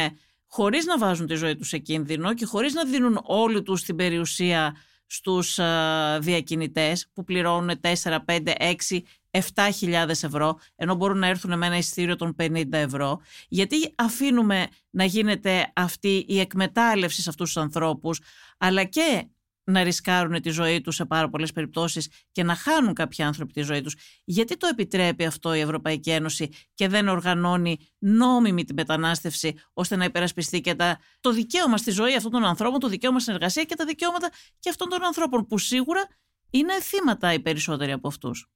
χωρίς 0.47 0.85
να 0.85 0.99
βάζουν 0.99 1.27
τη 1.27 1.35
ζωή 1.35 1.57
τους 1.57 1.69
σε 1.69 1.79
κίνδυνο 1.79 2.35
και 2.35 2.45
χωρίς 2.45 2.75
να 2.75 2.85
δίνουν 2.85 3.21
όλοι 3.23 3.63
τους 3.63 3.83
την 3.83 3.97
περιουσία 3.97 4.77
στους 5.07 5.59
α, 5.59 6.19
διακινητές 6.21 7.11
που 7.13 7.25
πληρώνουν 7.25 7.81
4, 7.81 8.19
5, 8.27 8.53
6, 8.89 9.01
7.000 9.31 10.09
ευρώ 10.09 10.59
ενώ 10.77 10.95
μπορούν 10.95 11.19
να 11.19 11.27
έρθουν 11.27 11.59
με 11.59 11.67
ένα 11.67 11.77
εισιτήριο 11.77 12.17
των 12.17 12.37
50 12.39 12.65
ευρώ 12.71 13.21
γιατί 13.49 13.95
αφήνουμε 13.97 14.67
να 14.91 15.05
γίνεται 15.05 15.73
αυτή 15.75 16.25
η 16.29 16.41
εκμετάλλευση 16.41 17.23
σε 17.23 17.29
αυτούς 17.29 17.53
τους 17.53 17.63
ανθρώπους 17.63 18.21
αλλά 18.59 18.85
και 18.85 19.27
να 19.71 19.83
ρισκάρουν 19.83 20.41
τη 20.41 20.51
ζωή 20.51 20.81
τους 20.81 20.95
σε 20.95 21.05
πάρα 21.05 21.29
πολλές 21.29 21.53
περιπτώσεις 21.53 22.09
και 22.33 22.43
να 22.43 22.55
χάνουν 22.55 22.95
κάποιοι 22.95 23.25
άνθρωποι 23.25 23.53
τη 23.53 23.61
ζωή 23.61 23.81
τους. 23.81 23.95
Γιατί 24.25 24.57
το 24.57 24.67
επιτρέπει 24.67 25.25
αυτό 25.25 25.55
η 25.55 25.61
Ευρωπαϊκή 25.61 26.11
Ένωση 26.11 26.49
και 26.75 26.89
δεν 26.89 27.09
οργανώνει 27.09 27.79
νόμιμη 27.99 28.65
την 28.65 28.75
μετανάστευση 28.75 29.55
ώστε 29.73 29.97
να 29.97 30.05
υπερασπιστεί 30.05 30.61
και 30.61 30.75
τα, 30.75 30.99
το 31.21 31.33
δικαίωμα 31.33 31.77
στη 31.77 31.91
ζωή 31.91 32.15
αυτών 32.15 32.31
των 32.31 32.45
ανθρώπων, 32.45 32.81
το 32.81 32.89
δικαίωμα 32.89 33.21
στην 33.21 33.35
εργασία 33.35 33.65
και 33.65 33.75
τα 33.75 33.85
δικαιώματα 33.85 34.31
και 34.59 34.69
αυτών 34.69 34.89
των 34.89 35.05
ανθρώπων 35.05 35.47
που 35.47 35.59
σίγουρα 35.59 36.03
είναι 36.51 36.81
θύματα 36.81 37.33
οι 37.33 37.41
περισσότεροι 37.41 37.93
από 37.93 38.09
αυτούς. 38.09 38.49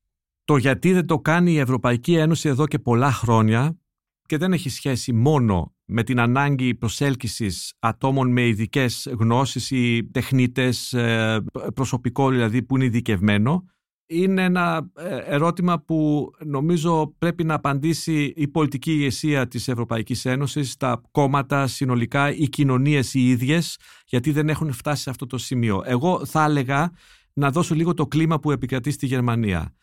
Το 0.45 0.57
γιατί 0.57 0.93
δεν 0.93 1.07
το 1.07 1.19
κάνει 1.19 1.53
η 1.53 1.59
Ευρωπαϊκή 1.59 2.15
Ένωση 2.15 2.49
εδώ 2.49 2.67
και 2.67 2.79
πολλά 2.79 3.13
χρόνια 3.13 3.79
και 4.27 4.37
δεν 4.37 4.53
έχει 4.53 4.69
σχέση 4.69 5.13
μόνο 5.13 5.75
με 5.85 6.03
την 6.03 6.21
ανάγκη 6.21 6.75
προσέλκυσης 6.75 7.75
ατόμων 7.79 8.33
με 8.33 8.47
ειδικές 8.47 9.09
γνώσεις 9.19 9.71
ή 9.71 10.09
τεχνίτες, 10.13 10.93
ε, 10.93 11.45
προσωπικό 11.75 12.31
δηλαδή 12.31 12.63
που 12.63 12.77
είναι 12.77 12.85
ειδικευμένο, 12.85 13.65
είναι 14.07 14.43
ένα 14.43 14.91
ε, 14.97 15.17
ερώτημα 15.17 15.81
που 15.81 16.31
νομίζω 16.45 17.15
πρέπει 17.19 17.45
να 17.45 17.55
απαντήσει 17.55 18.33
η 18.37 18.49
πολιτική 18.49 18.93
ηγεσία 18.93 19.49
της 19.49 19.69
Ευρωπαϊκής 19.69 20.25
Ένωσης, 20.25 20.77
τα 20.77 21.03
κόμματα 21.11 21.67
συνολικά, 21.67 22.35
οι 22.35 22.49
κοινωνίες 22.49 23.15
οι 23.15 23.29
ίδιες, 23.29 23.79
γιατί 24.07 24.31
δεν 24.31 24.49
έχουν 24.49 24.73
φτάσει 24.73 25.03
σε 25.03 25.11
αυτό 25.11 25.27
το 25.27 25.39
σημείο. 25.39 25.83
Εγώ 25.85 26.25
θα 26.25 26.45
έλεγα 26.45 26.93
να 27.33 27.51
δώσω 27.51 27.75
λίγο 27.75 27.95
το 27.95 28.07
κλίμα 28.07 28.41
που 28.41 28.51
επικρατεί 28.51 28.91
στη 28.91 29.07
Γερμανία. 29.07 29.75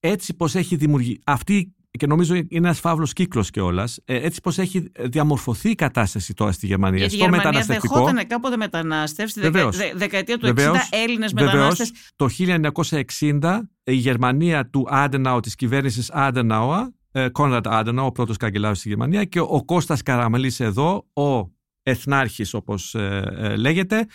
Έτσι 0.00 0.34
πως 0.36 0.54
έχει 0.54 0.76
δημιουργήσει, 0.76 1.20
αυτή 1.24 1.74
και 1.98 2.06
νομίζω 2.06 2.34
είναι 2.34 2.46
ένας 2.50 2.80
φαύλος 2.80 3.12
κύκλος 3.12 3.50
κιόλας. 3.50 3.98
Έτσι 4.04 4.40
πως 4.40 4.58
έχει 4.58 4.92
διαμορφωθεί 5.00 5.70
η 5.70 5.74
κατάσταση 5.74 6.34
τώρα 6.34 6.52
στη 6.52 6.66
Γερμανία. 6.66 6.98
Γιατί 6.98 7.14
η 7.14 7.16
στο 7.16 7.24
Γερμανία 7.24 7.46
μεταναστευτικό. 7.50 7.94
δεχόταν 8.04 8.26
κάποτε 8.26 8.56
μετανάστευση, 8.56 9.30
στη 9.32 9.40
δεκα- 9.40 9.52
Βεβαίως. 9.52 9.76
δε- 9.76 9.92
δεκαετία 9.98 10.38
του 10.38 10.46
Βεβαίως. 10.46 10.76
60 10.76 10.88
Έλληνες 11.04 11.32
Βεβαίως, 11.32 11.52
μετανάστες. 11.54 11.92
το 12.16 12.28
1960 12.28 13.70
η 13.84 13.94
Γερμανία 13.94 14.66
του 14.70 14.86
Άντεναου, 14.90 15.40
της 15.40 15.54
κυβέρνησης 15.54 16.10
Άντεναουα, 16.10 16.94
Κόνραντ 17.32 17.66
Άντεναου, 17.68 18.06
ο 18.06 18.12
πρώτος 18.12 18.36
καγκελάριος 18.36 18.78
στη 18.78 18.88
Γερμανία 18.88 19.24
και 19.24 19.40
ο 19.40 19.64
Κώστας 19.64 20.02
Καραμαλής 20.02 20.60
εδώ, 20.60 21.06
ο 21.12 21.50
εθνάρχης 21.82 22.54
όπως 22.54 22.94
ε, 22.94 23.22
ε, 23.38 23.56
λέγεται, 23.56 24.06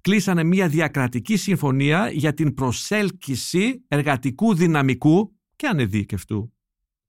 κλείσανε 0.00 0.44
μια 0.44 0.68
διακρατική 0.68 1.36
συμφωνία 1.36 2.10
για 2.12 2.34
την 2.34 2.54
προσέλκυση 2.54 3.84
εργατικού 3.88 4.54
δυναμικού 4.54 5.33
και 5.64 5.70
ανεδίκευτου, 5.70 6.52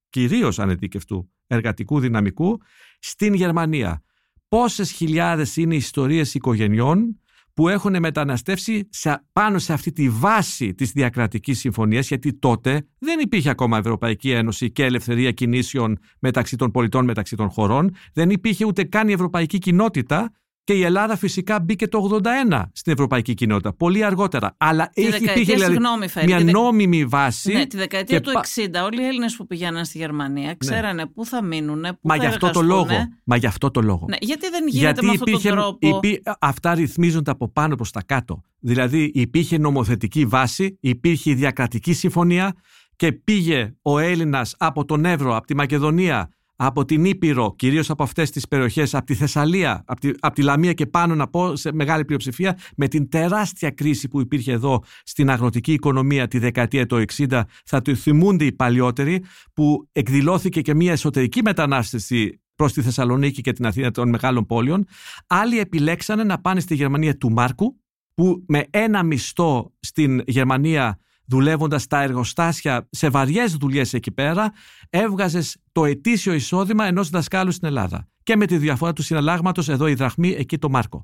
κυρίως 0.09 0.59
ανεδίκευτου 0.59 1.31
εργατικού 1.47 1.99
δυναμικού 1.99 2.61
στην 2.99 3.33
Γερμανία. 3.33 4.03
Πόσες 4.47 4.91
χιλιάδες 4.91 5.55
είναι 5.57 5.73
οι 5.73 5.77
ιστορίες 5.77 6.33
οικογενειών 6.33 7.19
που 7.53 7.69
έχουν 7.69 7.99
μεταναστεύσει 7.99 8.87
σε, 8.91 9.25
πάνω 9.31 9.59
σε 9.59 9.73
αυτή 9.73 9.91
τη 9.91 10.09
βάση 10.09 10.73
της 10.73 10.91
διακρατικής 10.91 11.59
συμφωνίας 11.59 12.07
γιατί 12.07 12.33
τότε 12.33 12.87
δεν 12.99 13.19
υπήρχε 13.19 13.49
ακόμα 13.49 13.77
Ευρωπαϊκή 13.77 14.31
Ένωση 14.31 14.71
και 14.71 14.83
ελευθερία 14.83 15.31
κινήσεων 15.31 15.97
μεταξύ 16.19 16.55
των 16.55 16.71
πολιτών, 16.71 17.05
μεταξύ 17.05 17.35
των 17.35 17.49
χωρών. 17.49 17.95
Δεν 18.13 18.29
υπήρχε 18.29 18.65
ούτε 18.65 18.83
καν 18.83 19.09
η 19.09 19.11
Ευρωπαϊκή 19.11 19.57
Κοινότητα 19.57 20.31
και 20.65 20.73
η 20.73 20.83
Ελλάδα 20.83 21.15
φυσικά 21.17 21.59
μπήκε 21.59 21.87
το 21.87 22.19
81 22.23 22.61
στην 22.73 22.93
Ευρωπαϊκή 22.93 23.33
Κοινότητα, 23.33 23.73
πολύ 23.73 24.03
αργότερα. 24.03 24.55
Αλλά 24.57 24.89
Τη 24.93 25.01
έχει, 25.01 25.09
δεκαετία, 25.11 25.31
υπήρχε 25.33 25.53
δηλαδή 25.53 25.73
συγγνώμη, 25.73 26.07
Φέρη, 26.07 26.25
μια 26.25 26.37
τη 26.37 26.43
δε- 26.43 26.51
νόμιμη 26.51 27.05
βάση. 27.05 27.53
Ναι, 27.53 27.65
τη 27.65 27.77
δεκαετία 27.77 28.17
και 28.19 28.23
του 28.23 28.31
πα- 28.33 28.41
60 28.81 28.83
όλοι 28.85 29.01
οι 29.01 29.05
Έλληνες 29.05 29.35
που 29.35 29.47
πηγαίναν 29.47 29.85
στη 29.85 29.97
Γερμανία 29.97 30.55
ξέρανε 30.57 31.05
πού 31.05 31.25
θα 31.25 31.43
μείνουν, 31.43 31.81
πού 31.81 31.97
Μα 32.01 32.15
θα 32.15 32.21
γι' 32.21 32.27
αυτό 32.27 32.49
το 32.51 32.59
εργαστούν. 32.59 32.65
λόγο. 32.95 33.07
Μα 33.23 33.35
γι' 33.35 33.45
αυτό 33.47 33.71
το 33.71 33.81
λόγο. 33.81 34.05
Ναι, 34.09 34.17
γιατί 34.19 34.49
δεν 34.49 34.67
γίνεται 34.67 35.01
με 35.01 35.09
αυτόν 35.11 35.27
υπήρχε, 35.27 35.49
τον 35.49 35.57
τρόπο. 35.57 35.87
υπή- 35.97 36.21
αυτά 36.39 36.73
ρυθμίζονται 36.73 37.31
από 37.31 37.49
πάνω 37.51 37.75
προς 37.75 37.91
τα 37.91 38.01
κάτω. 38.05 38.41
Δηλαδή 38.59 39.11
υπήρχε 39.13 39.57
νομοθετική 39.57 40.25
βάση, 40.25 40.77
υπήρχε 40.81 41.29
η 41.29 41.33
διακρατική 41.33 41.93
συμφωνία 41.93 42.53
και 42.95 43.11
πήγε 43.11 43.73
ο 43.81 43.99
Έλληνας 43.99 44.55
από 44.57 44.85
τον 44.85 45.05
Εύρο, 45.05 45.35
από 45.35 45.45
τη 45.47 45.55
Μακεδονία, 45.55 46.29
από 46.55 46.85
την 46.85 47.05
Ήπειρο, 47.05 47.55
κυρίως 47.55 47.89
από 47.89 48.03
αυτές 48.03 48.29
τις 48.29 48.47
περιοχές, 48.47 48.95
από 48.95 49.05
τη 49.05 49.15
Θεσσαλία, 49.15 49.83
από 49.85 49.99
τη, 49.99 50.11
από 50.19 50.35
τη 50.35 50.41
Λαμία 50.41 50.73
και 50.73 50.85
πάνω 50.85 51.15
να 51.15 51.27
πω 51.27 51.55
σε 51.55 51.73
μεγάλη 51.73 52.05
πλειοψηφία, 52.05 52.57
με 52.75 52.87
την 52.87 53.09
τεράστια 53.09 53.69
κρίση 53.69 54.07
που 54.07 54.19
υπήρχε 54.19 54.51
εδώ 54.51 54.83
στην 55.03 55.29
αγροτική 55.29 55.73
οικονομία 55.73 56.27
τη 56.27 56.39
δεκαετία 56.39 56.85
του 56.85 57.03
60, 57.17 57.41
θα 57.65 57.81
το 57.81 57.95
θυμούνται 57.95 58.45
οι 58.45 58.51
παλιότεροι, 58.51 59.23
που 59.53 59.89
εκδηλώθηκε 59.91 60.61
και 60.61 60.73
μια 60.73 60.91
εσωτερική 60.91 61.41
μετανάστευση 61.41 62.39
προς 62.55 62.73
τη 62.73 62.81
Θεσσαλονίκη 62.81 63.41
και 63.41 63.51
την 63.51 63.65
Αθήνα 63.65 63.91
των 63.91 64.09
μεγάλων 64.09 64.45
πόλεων. 64.45 64.85
Άλλοι 65.27 65.59
επιλέξανε 65.59 66.23
να 66.23 66.41
πάνε 66.41 66.59
στη 66.59 66.75
Γερμανία 66.75 67.17
του 67.17 67.31
Μάρκου, 67.31 67.79
που 68.13 68.43
με 68.47 68.65
ένα 68.69 69.03
μισθό 69.03 69.73
στην 69.79 70.21
Γερμανία 70.25 70.99
δουλεύοντας 71.25 71.81
στα 71.81 72.01
εργοστάσια 72.01 72.87
σε 72.91 73.09
βαριές 73.09 73.55
δουλειές 73.55 73.93
εκεί 73.93 74.11
πέρα, 74.11 74.51
έβγαζες 74.89 75.57
το 75.71 75.85
ετήσιο 75.85 76.33
εισόδημα 76.33 76.85
ενός 76.85 77.09
δασκάλου 77.09 77.51
στην 77.51 77.67
Ελλάδα. 77.67 78.07
Και 78.23 78.35
με 78.35 78.45
τη 78.45 78.57
διαφορά 78.57 78.93
του 78.93 79.01
συναλλάγματος 79.03 79.69
εδώ 79.69 79.87
η 79.87 79.93
δραχμή, 79.93 80.29
εκεί 80.37 80.57
το 80.57 80.69
Μάρκο. 80.69 81.03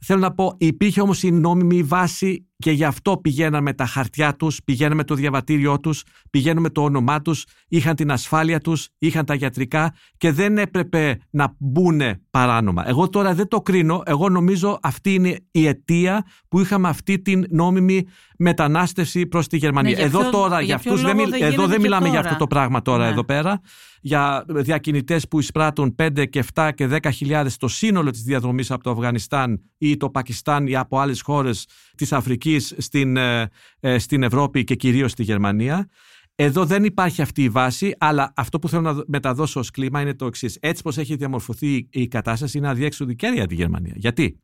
Θέλω 0.00 0.20
να 0.20 0.30
πω, 0.34 0.54
υπήρχε 0.58 1.00
όμως 1.00 1.22
η 1.22 1.30
νόμιμη 1.30 1.82
βάση 1.82 2.46
και 2.58 2.70
γι' 2.70 2.84
αυτό 2.84 3.16
πηγαίναν 3.16 3.62
με 3.62 3.72
τα 3.72 3.86
χαρτιά 3.86 4.34
τους, 4.36 4.60
πηγαίναν 4.64 4.96
με 4.96 5.04
το 5.04 5.14
διαβατήριό 5.14 5.80
τους, 5.80 6.02
πηγαίναν 6.30 6.62
με 6.62 6.70
το 6.70 6.82
όνομά 6.82 7.22
τους, 7.22 7.44
είχαν 7.68 7.94
την 7.94 8.10
ασφάλεια 8.10 8.60
τους, 8.60 8.88
είχαν 8.98 9.24
τα 9.24 9.34
γιατρικά 9.34 9.94
και 10.16 10.32
δεν 10.32 10.58
έπρεπε 10.58 11.18
να 11.30 11.54
μπουν 11.58 12.00
παράνομα. 12.30 12.88
Εγώ 12.88 13.08
τώρα 13.08 13.34
δεν 13.34 13.48
το 13.48 13.60
κρίνω, 13.60 14.02
εγώ 14.06 14.28
νομίζω 14.28 14.78
αυτή 14.82 15.14
είναι 15.14 15.38
η 15.50 15.66
αιτία 15.66 16.24
που 16.48 16.60
είχαμε 16.60 16.88
αυτή 16.88 17.18
την 17.20 17.44
νόμιμη 17.50 18.06
μετανάστευση 18.38 19.26
προς 19.26 19.46
τη 19.46 19.56
Γερμανία. 19.56 19.90
Ναι, 19.90 19.96
για 19.96 20.04
εδώ 20.06 20.18
ποιο- 20.20 20.30
τώρα, 20.30 20.56
για 20.56 20.64
για 20.66 20.78
ποιο 20.78 20.92
αυτούς, 20.92 21.06
δεν, 21.06 21.16
λόγο 21.16 21.28
μιλ- 21.28 21.38
δεν 21.38 21.46
εδώ 21.46 21.50
γίνεται 21.50 21.68
δεν 21.68 21.76
και 21.76 21.82
μιλάμε 21.82 22.08
για 22.08 22.16
τώρα. 22.16 22.28
αυτό 22.28 22.38
το 22.38 22.46
πράγμα 22.46 22.82
τώρα 22.82 23.04
Ναι. 23.04 23.10
Εδώ 23.18 23.26
πέρα, 23.26 23.60
για 24.00 24.44
διακινητές 24.48 25.28
που 25.28 25.38
εισπράττουν 25.38 25.94
5 25.98 26.24
και 26.30 26.44
7 26.54 26.70
και 26.74 26.86
10 26.86 27.10
χιλιάδες 27.12 27.56
το 27.56 27.68
σύνολο 27.68 28.10
της 28.10 28.22
διαδρομής 28.22 28.70
από 28.70 28.82
το 28.82 28.90
Αφγανιστάν 28.90 29.62
ή 29.78 29.96
το 29.96 30.10
Πακιστάν 30.10 30.66
ή 30.66 30.76
από 30.76 30.98
άλλες 30.98 31.20
χώρες 31.20 31.66
της 31.96 32.12
Αφρικής 32.12 32.74
στην, 32.78 33.16
ε, 33.16 33.50
ε, 33.80 33.98
στην 33.98 34.22
Ευρώπη 34.22 34.64
και 34.64 34.74
κυρίως 34.74 35.10
στη 35.10 35.22
Γερμανία. 35.22 35.88
Εδώ 36.34 36.64
δεν 36.64 36.84
υπάρχει 36.84 37.22
αυτή 37.22 37.42
η 37.42 37.48
βάση, 37.48 37.94
αλλά 37.98 38.32
αυτό 38.36 38.58
που 38.58 38.68
θέλω 38.68 38.82
να 38.82 39.02
μεταδώσω 39.06 39.60
ως 39.60 39.70
κλίμα 39.70 40.00
είναι 40.00 40.14
το 40.14 40.26
εξής. 40.26 40.58
Έτσι 40.60 40.82
πως 40.82 40.98
έχει 40.98 41.16
διαμορφωθεί 41.16 41.88
η 41.90 42.08
κατάσταση 42.08 42.58
είναι 42.58 42.68
αδιέξοδη 42.68 43.16
και 43.16 43.26
για 43.34 43.46
τη 43.46 43.54
Γερμανία. 43.54 43.94
Γιατί; 43.96 44.40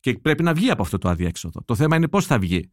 Και 0.00 0.12
πρέπει 0.12 0.42
να 0.42 0.54
βγει 0.54 0.70
από 0.70 0.82
αυτό 0.82 0.98
το 0.98 1.08
αδιέξοδο. 1.08 1.62
Το 1.64 1.74
θέμα 1.74 1.96
είναι 1.96 2.08
πώς 2.08 2.26
θα 2.26 2.38
βγει. 2.38 2.70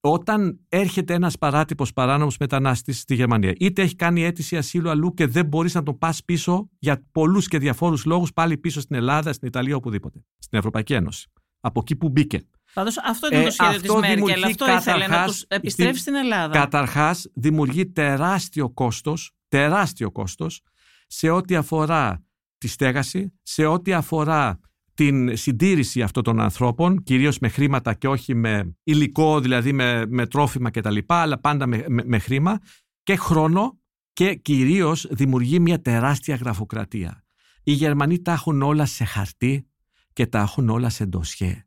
Όταν 0.00 0.60
έρχεται 0.68 1.14
ένας 1.14 1.38
παράτυπος 1.38 1.92
παράνομος 1.92 2.36
μετανάστης 2.36 3.00
στη 3.00 3.14
Γερμανία, 3.14 3.54
είτε 3.58 3.82
έχει 3.82 3.94
κάνει 3.94 4.24
αίτηση 4.24 4.56
ασύλου 4.56 4.90
αλλού 4.90 5.14
και 5.14 5.26
δεν 5.26 5.46
μπορείς 5.46 5.74
να 5.74 5.82
τον 5.82 5.98
πας 5.98 6.24
πίσω 6.24 6.68
για 6.78 7.06
πολλούς 7.12 7.48
και 7.48 7.58
διαφόρους 7.58 8.04
λόγους 8.04 8.32
πάλι 8.32 8.56
πίσω 8.56 8.80
στην 8.80 8.96
Ελλάδα, 8.96 9.32
στην 9.32 9.48
Ιταλία, 9.48 9.76
οπουδήποτε. 9.76 10.24
Στην 10.38 10.58
Ευρωπαϊκή 10.58 10.94
Ένωση. 10.94 11.30
Από 11.60 11.80
εκεί 11.80 11.96
που 11.96 12.08
μπήκε. 12.08 12.46
Πάντως 12.74 12.98
αυτό 12.98 13.26
ήταν 13.26 13.44
το 13.44 13.50
σχέδιο 13.50 13.80
της 13.80 13.94
Μέρκελ, 13.94 14.44
αυτό 14.44 14.72
ήθελε 14.72 15.06
να 15.06 15.26
τους 15.26 15.44
επιστρέψει 15.48 16.00
στην 16.00 16.14
Ελλάδα. 16.14 16.52
Καταρχάς 16.58 17.28
δημιουργεί 17.34 17.86
τεράστιο 17.86 18.70
κόστος, 18.70 19.32
τεράστιο 19.48 20.10
κόστος 20.10 20.62
σε 21.06 21.30
ό,τι 21.30 21.56
αφορά 21.56 22.24
τη 22.58 22.68
στέγαση, 22.68 23.32
σε 23.42 23.64
ό,τι 23.64 23.92
αφορά 23.92 24.60
την 24.94 25.36
συντήρηση 25.36 26.02
αυτών 26.02 26.22
των 26.22 26.40
ανθρώπων, 26.40 27.02
κυρίως 27.02 27.38
με 27.38 27.48
χρήματα 27.48 27.94
και 27.94 28.08
όχι 28.08 28.34
με 28.34 28.76
υλικό, 28.84 29.40
δηλαδή 29.40 29.72
με, 29.72 30.06
με 30.08 30.26
τρόφιμα 30.26 30.70
κτλ, 30.70 30.98
αλλά 31.06 31.40
πάντα 31.40 31.66
με, 31.66 31.84
με, 31.88 32.18
χρήμα 32.18 32.58
και 33.02 33.16
χρόνο 33.16 33.78
και 34.12 34.34
κυρίως 34.34 35.06
δημιουργεί 35.10 35.60
μια 35.60 35.80
τεράστια 35.80 36.34
γραφοκρατία. 36.34 37.24
Οι 37.62 37.72
Γερμανοί 37.72 38.22
τα 38.22 38.32
έχουν 38.32 38.62
όλα 38.62 38.86
σε 38.86 39.04
χαρτί 39.04 39.66
και 40.12 40.26
τα 40.26 40.40
έχουν 40.40 40.68
όλα 40.68 40.88
σε 40.88 41.04
ντοσιέ. 41.04 41.64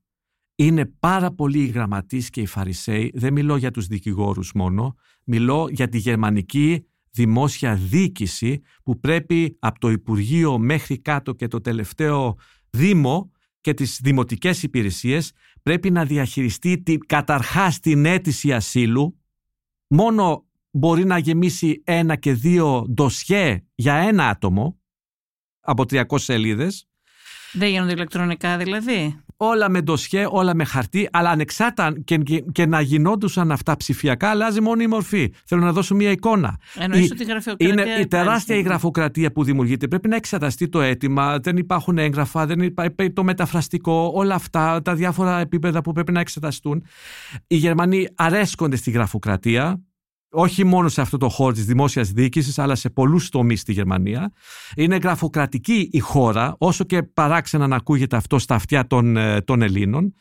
Είναι 0.55 0.85
πάρα 0.85 1.31
πολλοί 1.31 1.59
οι 1.59 1.67
γραμματείς 1.67 2.29
και 2.29 2.41
οι 2.41 2.45
φαρισαίοι, 2.45 3.11
δεν 3.15 3.33
μιλώ 3.33 3.55
για 3.55 3.71
τους 3.71 3.87
δικηγόρους 3.87 4.51
μόνο, 4.53 4.95
μιλώ 5.23 5.67
για 5.71 5.89
τη 5.89 5.97
γερμανική 5.97 6.85
δημόσια 7.11 7.75
διοίκηση 7.75 8.61
που 8.83 8.99
πρέπει 8.99 9.57
από 9.59 9.79
το 9.79 9.89
Υπουργείο 9.89 10.57
μέχρι 10.57 10.97
κάτω 10.97 11.33
και 11.33 11.47
το 11.47 11.61
τελευταίο 11.61 12.37
Δήμο 12.77 13.31
και 13.61 13.73
τις 13.73 13.99
δημοτικές 14.03 14.63
υπηρεσίες 14.63 15.31
πρέπει 15.61 15.91
να 15.91 16.05
διαχειριστεί 16.05 16.81
την, 16.81 17.05
καταρχάς 17.05 17.79
την 17.79 18.05
αίτηση 18.05 18.53
ασύλου. 18.53 19.19
Μόνο 19.87 20.45
μπορεί 20.71 21.05
να 21.05 21.17
γεμίσει 21.17 21.81
ένα 21.85 22.15
και 22.15 22.33
δύο 22.33 22.85
ντοσιέ 22.89 23.63
για 23.75 23.95
ένα 23.95 24.29
άτομο 24.29 24.79
από 25.59 25.83
300 25.89 26.03
σελίδες. 26.15 26.87
Δεν 27.53 27.69
γίνονται 27.69 27.91
ηλεκτρονικά 27.91 28.57
δηλαδή 28.57 29.23
όλα 29.37 29.69
με 29.69 29.81
ντοσιέ, 29.81 30.25
όλα 30.29 30.55
με 30.55 30.63
χαρτί, 30.63 31.09
αλλά 31.11 31.29
ανεξάρτητα 31.29 31.93
και, 32.03 32.17
και, 32.51 32.65
να 32.65 32.81
γινόντουσαν 32.81 33.51
αυτά 33.51 33.77
ψηφιακά, 33.77 34.29
αλλάζει 34.29 34.61
μόνο 34.61 34.81
η 34.81 34.87
μορφή. 34.87 35.33
Θέλω 35.45 35.61
να 35.61 35.71
δώσω 35.71 35.95
μια 35.95 36.11
εικόνα. 36.11 36.57
Εννοείς 36.75 37.11
ότι 37.11 37.23
η 37.23 37.25
γραφειοκρατία. 37.25 37.83
Είναι 37.85 37.99
η 38.01 38.07
τεράστια 38.07 38.55
η 38.55 38.61
γραφοκρατία 38.61 39.31
που 39.31 39.43
δημιουργείται. 39.43 39.87
Πρέπει 39.87 40.07
να 40.07 40.15
εξεταστεί 40.15 40.69
το 40.69 40.81
αίτημα, 40.81 41.39
δεν 41.39 41.57
υπάρχουν 41.57 41.97
έγγραφα, 41.97 42.45
δεν 42.45 42.59
υπάρχει 42.59 43.11
το 43.13 43.23
μεταφραστικό, 43.23 44.11
όλα 44.13 44.35
αυτά, 44.35 44.81
τα 44.81 44.95
διάφορα 44.95 45.39
επίπεδα 45.39 45.81
που 45.81 45.91
πρέπει 45.91 46.11
να 46.11 46.19
εξεταστούν. 46.19 46.83
Οι 47.47 47.55
Γερμανοί 47.55 48.07
αρέσκονται 48.15 48.75
στη 48.75 48.91
γραφοκρατία 48.91 49.81
όχι 50.35 50.63
μόνο 50.63 50.89
σε 50.89 51.01
αυτό 51.01 51.17
το 51.17 51.29
χώρο 51.29 51.53
της 51.53 51.65
δημόσιας 51.65 52.11
διοίκησης, 52.11 52.59
αλλά 52.59 52.75
σε 52.75 52.89
πολλούς 52.89 53.29
τομείς 53.29 53.59
στη 53.59 53.71
Γερμανία. 53.71 54.31
Είναι 54.75 54.95
γραφοκρατική 54.95 55.89
η 55.91 55.99
χώρα, 55.99 56.55
όσο 56.57 56.83
και 56.83 57.03
παράξενα 57.03 57.67
να 57.67 57.75
ακούγεται 57.75 58.15
αυτό 58.15 58.39
στα 58.39 58.55
αυτιά 58.55 58.87
των, 58.87 59.17
ε, 59.17 59.41
των 59.41 59.61
Ελλήνων. 59.61 60.15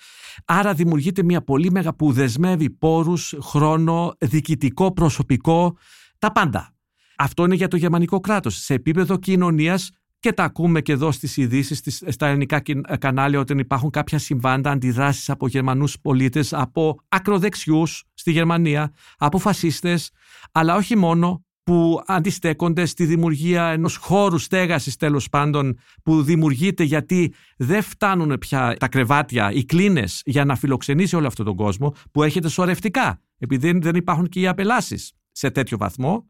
Άρα 0.45 0.75
δημιουργείται 0.75 1.23
μια 1.23 1.43
πολύ 1.43 1.71
μέγα 1.71 1.95
που 1.95 2.13
δεσμεύει 2.13 2.71
πόρους, 2.71 3.35
χρόνο, 3.43 4.15
διοικητικό, 4.19 4.93
προσωπικό, 4.93 5.77
τα 6.19 6.33
πάντα. 6.33 6.75
Αυτό 7.17 7.45
είναι 7.45 7.55
για 7.55 7.69
το 7.69 7.77
γερμανικό 7.77 8.21
κράτος. 8.21 8.57
Σε 8.57 8.75
επίπεδο 8.75 9.17
κοινωνίας 9.17 9.91
και 10.23 10.33
τα 10.33 10.45
ακούμε 10.45 10.81
και 10.81 10.93
εδώ 10.93 11.13
στις 11.13 11.37
ειδήσεις, 11.37 12.03
στα 12.07 12.27
ελληνικά 12.27 12.63
κανάλια 12.99 13.41
όταν 13.41 13.59
υπάρχουν 13.59 13.91
κάποια 13.91 14.19
συμβάντα, 14.19 14.71
αντιδράσεις 14.71 15.31
από 15.31 15.49
Γερμανούς 15.49 16.01
πολίτες, 16.01 16.53
από 16.53 16.99
ακροδεξιούς 17.09 18.05
στη 18.15 18.31
Γερμανία, 18.31 18.93
από 19.17 19.39
φασίστες, 19.39 20.11
αλλά 20.53 20.77
όχι 20.77 20.97
μόνο 20.97 21.45
που 21.63 22.03
αντιστέκονται 22.07 22.85
στη 22.85 23.05
δημιουργία 23.05 23.65
ενός 23.65 23.97
χώρου 23.97 24.39
στέγασης 24.39 24.97
τέλος 24.97 25.29
πάντων 25.29 25.79
που 26.03 26.23
δημιουργείται 26.23 26.83
γιατί 26.83 27.35
δεν 27.57 27.83
φτάνουν 27.83 28.39
πια 28.39 28.77
τα 28.79 28.89
κρεβάτια, 28.89 29.53
οι 29.53 29.65
κλίνες 29.65 30.23
για 30.25 30.45
να 30.45 30.57
φιλοξενήσει 30.57 31.17
όλο 31.17 31.27
αυτόν 31.27 31.45
τον 31.45 31.57
κόσμο 31.57 31.95
που 32.13 32.23
έρχεται 32.23 32.49
σωρευτικά 32.49 33.21
επειδή 33.39 33.79
δεν 33.79 33.95
υπάρχουν 33.95 34.29
και 34.29 34.41
οι 34.41 34.47
απελάσεις 34.47 35.13
σε 35.33 35.51
τέτοιο 35.51 35.79
βαθμό 35.79 36.27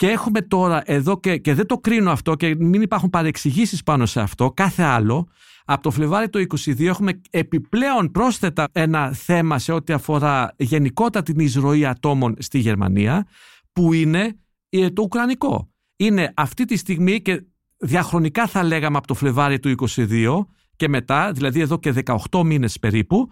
και 0.00 0.08
έχουμε 0.08 0.40
τώρα 0.40 0.82
εδώ 0.84 1.20
και, 1.20 1.36
και 1.36 1.54
δεν 1.54 1.66
το 1.66 1.78
κρίνω 1.78 2.10
αυτό 2.10 2.34
και 2.34 2.54
μην 2.58 2.82
υπάρχουν 2.82 3.10
παρεξηγήσεις 3.10 3.82
πάνω 3.82 4.06
σε 4.06 4.20
αυτό, 4.20 4.50
κάθε 4.50 4.82
άλλο. 4.82 5.28
Από 5.64 5.82
το 5.82 5.90
Φλεβάρι 5.90 6.28
το 6.28 6.38
2022 6.38 6.84
έχουμε 6.84 7.20
επιπλέον 7.30 8.10
πρόσθετα 8.10 8.68
ένα 8.72 9.12
θέμα 9.12 9.58
σε 9.58 9.72
ό,τι 9.72 9.92
αφορά 9.92 10.54
γενικότερα 10.56 11.24
την 11.24 11.38
εισρωή 11.38 11.84
ατόμων 11.84 12.34
στη 12.38 12.58
Γερμανία 12.58 13.26
που 13.72 13.92
είναι 13.92 14.38
ε, 14.68 14.90
το 14.90 15.02
Ουκρανικό. 15.02 15.70
Είναι 15.96 16.32
αυτή 16.36 16.64
τη 16.64 16.76
στιγμή 16.76 17.22
και 17.22 17.42
διαχρονικά 17.76 18.46
θα 18.46 18.62
λέγαμε 18.62 18.96
από 18.96 19.06
το 19.06 19.14
Φλεβάρι 19.14 19.58
του 19.58 19.74
2022 19.96 20.46
και 20.76 20.88
μετά, 20.88 21.32
δηλαδή 21.32 21.60
εδώ 21.60 21.78
και 21.78 21.94
18 22.30 22.42
μήνες 22.44 22.78
περίπου, 22.78 23.30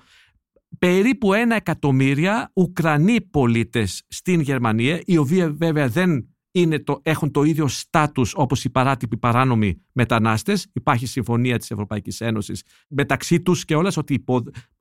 περίπου 0.79 1.33
ένα 1.33 1.55
εκατομμύρια 1.55 2.51
Ουκρανοί 2.55 3.21
πολίτες 3.21 4.03
στην 4.09 4.41
Γερμανία, 4.41 5.03
οι 5.05 5.17
οποίοι 5.17 5.49
βέβαια 5.49 5.89
δεν 5.89 6.29
είναι 6.61 6.79
το, 6.79 7.01
έχουν 7.03 7.31
το 7.31 7.43
ίδιο 7.43 7.69
στάτους 7.69 8.33
όπως 8.35 8.65
οι 8.65 8.71
παράτυποι 8.71 9.17
παράνομοι 9.17 9.83
μετανάστες. 9.93 10.67
Υπάρχει 10.73 11.07
συμφωνία 11.07 11.59
της 11.59 11.71
Ευρωπαϊκής 11.71 12.21
Ένωσης 12.21 12.63
μεταξύ 12.89 13.41
τους 13.41 13.65
και 13.65 13.75
όλες 13.75 13.97
ότι 13.97 14.25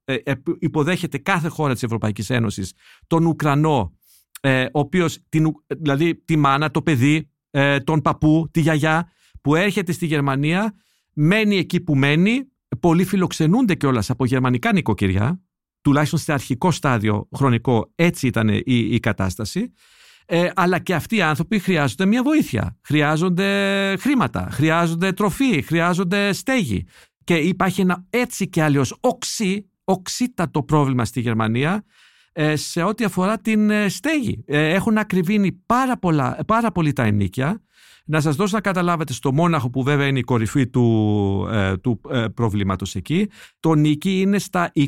ε, 0.03 0.13
ε, 0.13 0.33
υποδέχεται 0.59 1.17
κάθε 1.17 1.47
χώρα 1.47 1.73
της 1.73 1.83
Ευρωπαϊκής 1.83 2.29
Ένωσης 2.29 2.73
τον 3.07 3.25
Ουκρανό, 3.25 3.93
ε, 4.41 4.63
ο 4.63 4.79
οποίος, 4.79 5.19
την, 5.29 5.51
δηλαδή 5.67 6.15
τη 6.15 6.35
μάνα, 6.35 6.71
το 6.71 6.81
παιδί, 6.81 7.31
τον 7.83 8.01
παππού, 8.01 8.47
τη 8.51 8.59
γιαγιά, 8.59 9.11
που 9.41 9.55
έρχεται 9.55 9.91
στη 9.91 10.05
Γερμανία, 10.05 10.75
μένει 11.13 11.57
εκεί 11.57 11.81
που 11.81 11.95
μένει, 11.95 12.51
πολλοί 12.79 13.03
φιλοξενούνται 13.03 13.75
κιόλας 13.75 14.09
από 14.09 14.25
γερμανικά 14.25 14.73
νοικοκυριά, 14.73 15.41
τουλάχιστον 15.81 16.19
σε 16.19 16.33
αρχικό 16.33 16.71
στάδιο 16.71 17.27
χρονικό 17.35 17.91
έτσι 17.95 18.27
ήταν 18.27 18.47
η, 18.47 18.61
η 18.65 18.99
κατάσταση 18.99 19.73
ε, 20.29 20.49
αλλά 20.55 20.79
και 20.79 20.93
αυτοί 20.93 21.15
οι 21.15 21.21
άνθρωποι 21.21 21.59
χρειάζονται 21.59 22.05
μια 22.05 22.23
βοήθεια. 22.23 22.77
Χρειάζονται 22.83 23.95
χρήματα, 23.99 24.47
χρειάζονται 24.51 25.11
τροφή, 25.11 25.61
χρειάζονται 25.61 26.33
στέγη. 26.33 26.85
Και 27.23 27.35
υπάρχει 27.35 27.81
ένα 27.81 28.05
έτσι 28.09 28.47
και 28.47 28.63
αλλιώ 28.63 28.85
οξύ, 28.99 29.69
οξύτατο 29.83 30.63
πρόβλημα 30.63 31.05
στη 31.05 31.19
Γερμανία 31.19 31.73
ε, 31.73 31.81
σε 32.53 32.83
ό,τι 32.83 33.03
αφορά 33.03 33.39
την 33.39 33.69
ε, 33.69 33.89
στέγη. 33.89 34.43
Ε, 34.45 34.73
έχουν 34.73 34.97
ακριβήνει 34.97 35.51
πάρα, 35.65 35.97
πολλά, 35.97 36.39
πάρα 36.45 36.71
πολύ 36.71 36.93
τα 36.93 37.03
ενίκια 37.03 37.61
να 38.09 38.21
σας 38.21 38.35
δώσω 38.35 38.55
να 38.55 38.61
καταλάβετε 38.61 39.13
στο 39.13 39.33
Μόναχο 39.33 39.69
που 39.69 39.83
βέβαια 39.83 40.07
είναι 40.07 40.19
η 40.19 40.23
κορυφή 40.23 40.67
του, 40.67 41.47
ε, 41.51 41.77
του 41.77 42.01
ε, 42.09 42.25
προβλήματος 42.33 42.95
εκεί, 42.95 43.29
το 43.59 43.73
νίκη 43.73 44.21
είναι 44.21 44.39
στα 44.39 44.71
20, 44.75 44.85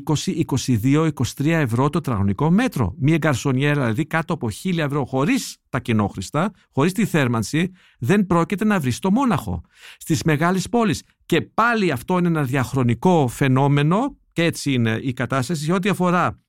22, 0.84 1.10
23 1.38 1.46
ευρώ 1.46 1.90
το 1.90 2.02
τραγωνικό 2.02 2.52
μέτρο. 2.52 2.96
Μία 3.00 3.18
γκαρσονιέρα 3.18 3.80
δηλαδή 3.80 4.06
κάτω 4.06 4.34
από 4.34 4.48
1000 4.64 4.78
ευρώ 4.78 5.06
χωρίς 5.06 5.58
τα 5.70 5.80
κοινόχρηστα, 5.80 6.52
χωρίς 6.72 6.92
τη 6.92 7.06
θέρμανση, 7.06 7.72
δεν 8.00 8.26
πρόκειται 8.26 8.66
να 8.66 8.80
βρει 8.80 8.92
στο 8.92 9.12
Μόναχο. 9.12 9.62
Στις 9.98 10.24
μεγάλες 10.24 10.70
πόλεις. 10.70 11.04
Και 11.26 11.42
πάλι 11.42 11.92
αυτό 11.92 12.18
είναι 12.18 12.28
ένα 12.28 12.44
διαχρονικό 12.44 13.28
φαινόμενο 13.28 14.18
και 14.34 14.44
έτσι 14.44 14.74
είναι 14.74 15.00
η 15.02 15.14
κατάσταση 15.14 15.64
σε 15.64 15.74
ό,τι 15.74 15.90
αφορά 15.90 16.40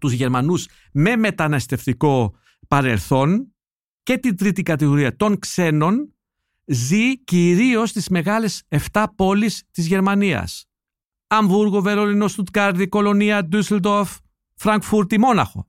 τους 0.00 0.12
Γερμανούς 0.12 0.68
με 0.92 1.16
μεταναστευτικό 1.16 2.34
παρελθόν 2.68 3.54
και 4.02 4.18
την 4.18 4.36
τρίτη 4.36 4.62
κατηγορία 4.62 5.16
των 5.16 5.38
ξένων 5.38 6.14
ζει 6.64 7.18
κυρίως 7.18 7.90
στις 7.90 8.08
μεγάλες 8.08 8.62
7 8.92 9.04
πόλεις 9.16 9.62
της 9.70 9.86
Γερμανίας. 9.86 10.66
Αμβούργο, 11.26 11.80
Βερολίνο, 11.82 12.28
Στουτκάρδη, 12.28 12.88
Κολονία, 12.88 13.44
Ντούσελντοφ, 13.44 14.16
Φραγκφούρτη, 14.54 15.18
Μόναχο. 15.18 15.68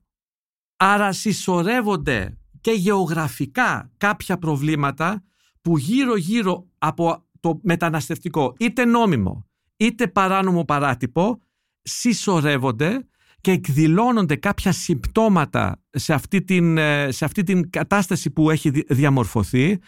Άρα 0.76 1.12
συσσωρεύονται 1.12 2.38
και 2.60 2.70
γεωγραφικά 2.70 3.92
κάποια 3.96 4.38
προβλήματα 4.38 5.24
που 5.60 5.78
γύρω-γύρω 5.78 6.66
από 6.78 7.26
το 7.40 7.60
μεταναστευτικό, 7.62 8.54
είτε 8.58 8.84
νόμιμο, 8.84 9.46
είτε 9.76 10.08
παράνομο 10.08 10.64
παράτυπο, 10.64 11.40
συσσωρεύονται 11.82 13.08
και 13.48 13.54
εκδηλώνονται 13.54 14.36
κάποια 14.36 14.72
συμπτώματα 14.72 15.82
σε 15.90 16.12
αυτή 16.12 16.42
την, 16.42 16.78
ε, 16.78 17.10
σε 17.10 17.24
αυτή 17.24 17.42
την 17.42 17.70
κατάσταση 17.70 18.30
που 18.30 18.50
έχει 18.50 18.70
διαμορφωθεί. 18.88 19.78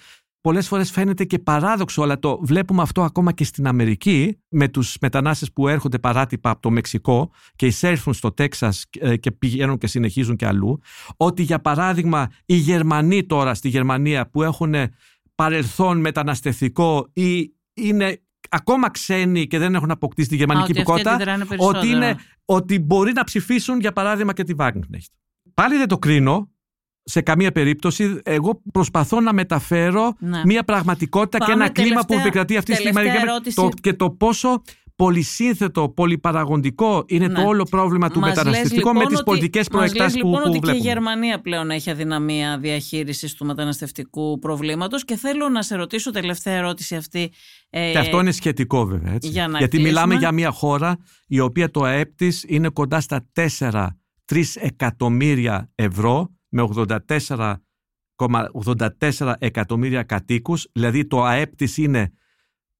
Πολλές 0.40 0.68
φορές 0.68 0.90
φαίνεται 0.90 1.24
και 1.24 1.38
παράδοξο, 1.38 2.02
αλλά 2.02 2.18
το 2.18 2.38
βλέπουμε 2.42 2.82
αυτό 2.82 3.02
ακόμα 3.02 3.32
και 3.32 3.44
στην 3.44 3.66
Αμερική 3.66 4.38
με 4.48 4.68
τους 4.68 4.96
μετανάστες 5.00 5.52
που 5.52 5.68
έρχονται 5.68 5.98
παράτυπα 5.98 6.50
από 6.50 6.60
το 6.60 6.70
Μεξικό 6.70 7.30
και 7.56 7.66
εισέρχουν 7.66 8.14
στο 8.14 8.32
Τέξας 8.32 8.84
ε, 8.98 9.16
και 9.16 9.30
πηγαίνουν 9.30 9.78
και 9.78 9.86
συνεχίζουν 9.86 10.36
και 10.36 10.46
αλλού, 10.46 10.80
ότι 11.16 11.42
για 11.42 11.60
παράδειγμα 11.60 12.30
οι 12.46 12.54
Γερμανοί 12.54 13.26
τώρα 13.26 13.54
στη 13.54 13.68
Γερμανία 13.68 14.30
που 14.30 14.42
έχουν 14.42 14.74
παρελθόν 15.34 16.00
μεταναστευτικό 16.00 17.10
ή 17.12 17.54
είναι 17.74 18.20
ακόμα 18.48 18.90
ξένοι 18.90 19.46
και 19.46 19.58
δεν 19.58 19.74
έχουν 19.74 19.90
αποκτήσει 19.90 20.28
τη 20.28 20.36
γερμανική 20.36 20.70
υπηκότητα, 20.70 21.18
ότι, 21.56 21.88
είναι, 21.88 22.16
ότι 22.44 22.78
μπορεί 22.78 23.12
να 23.12 23.24
ψηφίσουν 23.24 23.80
για 23.80 23.92
παράδειγμα 23.92 24.32
και 24.32 24.44
τη 24.44 24.54
Wagenknecht. 24.58 25.12
Πάλι 25.54 25.76
δεν 25.76 25.88
το 25.88 25.98
κρίνω, 25.98 26.50
σε 27.02 27.20
καμία 27.20 27.52
περίπτωση. 27.52 28.20
Εγώ 28.24 28.62
προσπαθώ 28.72 29.20
να 29.20 29.32
μεταφέρω 29.32 30.14
ναι. 30.18 30.42
μια 30.44 30.64
πραγματικότητα 30.64 31.44
και 31.44 31.52
ένα 31.52 31.68
κλίμα 31.68 32.00
που 32.00 32.14
επικρατεί 32.14 32.56
αυτή 32.56 32.72
τη 32.72 32.78
στιγμή 32.78 33.02
και, 33.02 33.52
το, 33.54 33.68
και 33.80 33.94
το 33.94 34.10
πόσο 34.10 34.62
πολυσύνθετο, 35.04 35.88
πολυπαραγοντικό 35.88 37.04
είναι 37.08 37.26
το 37.28 37.40
Ναι. 37.40 37.46
όλο 37.46 37.66
πρόβλημα 37.70 38.10
του 38.10 38.20
Μας 38.20 38.28
μεταναστευτικού 38.28 38.86
λες, 38.86 38.92
με 38.92 38.94
λοιπόν, 38.98 39.08
τις 39.08 39.16
ότι- 39.16 39.24
πολιτικές 39.30 39.68
μας 39.68 39.80
λες, 39.82 39.90
προεκτάσεις 39.90 40.20
που, 40.20 40.26
λοιπόν 40.28 40.42
που 40.42 40.48
ότι 40.48 40.58
και 40.58 40.66
η 40.66 40.70
βλέπουμε. 40.70 40.90
Γερμανία 40.92 41.40
πλέον 41.40 41.70
έχει 41.70 41.90
αδυναμία 41.90 42.58
διαχείρισης 42.58 43.34
του 43.34 43.44
μεταναστευτικού 43.46 44.38
προβλήματος 44.38 45.04
και 45.04 45.16
θέλω 45.16 45.48
να 45.48 45.62
σε 45.62 45.74
ρωτήσω 45.76 46.10
τελευταία 46.10 46.54
ερώτηση 46.54 46.96
αυτή. 46.96 47.32
ε, 47.70 47.90
Και 47.92 47.98
αυτό 47.98 48.20
είναι 48.20 48.30
σχετικό 48.30 48.84
βέβαια. 48.84 49.12
Έτσι. 49.12 49.28
για 49.28 49.48
να 49.48 49.58
Γιατί 49.58 49.76
κλείσουμε. 49.76 49.98
μιλάμε 50.00 50.20
για 50.20 50.32
μια 50.32 50.50
χώρα 50.50 50.96
η 51.26 51.40
οποία 51.40 51.70
το 51.70 51.82
ΑΕΠ 51.82 52.14
της 52.16 52.44
είναι 52.48 52.68
κοντά 52.68 53.00
στα 53.00 53.26
4-3 53.32 54.56
εκατομμύρια 54.60 55.70
ευρώ 55.74 56.30
με 56.48 56.62
84,84 56.62 59.34
εκατομμύρια 59.38 60.02
κατοίκους. 60.02 60.66
Δηλαδή 60.72 61.06
το 61.06 61.24
ΑΕΠ 61.24 61.56
της 61.56 61.76
είναι 61.76 62.12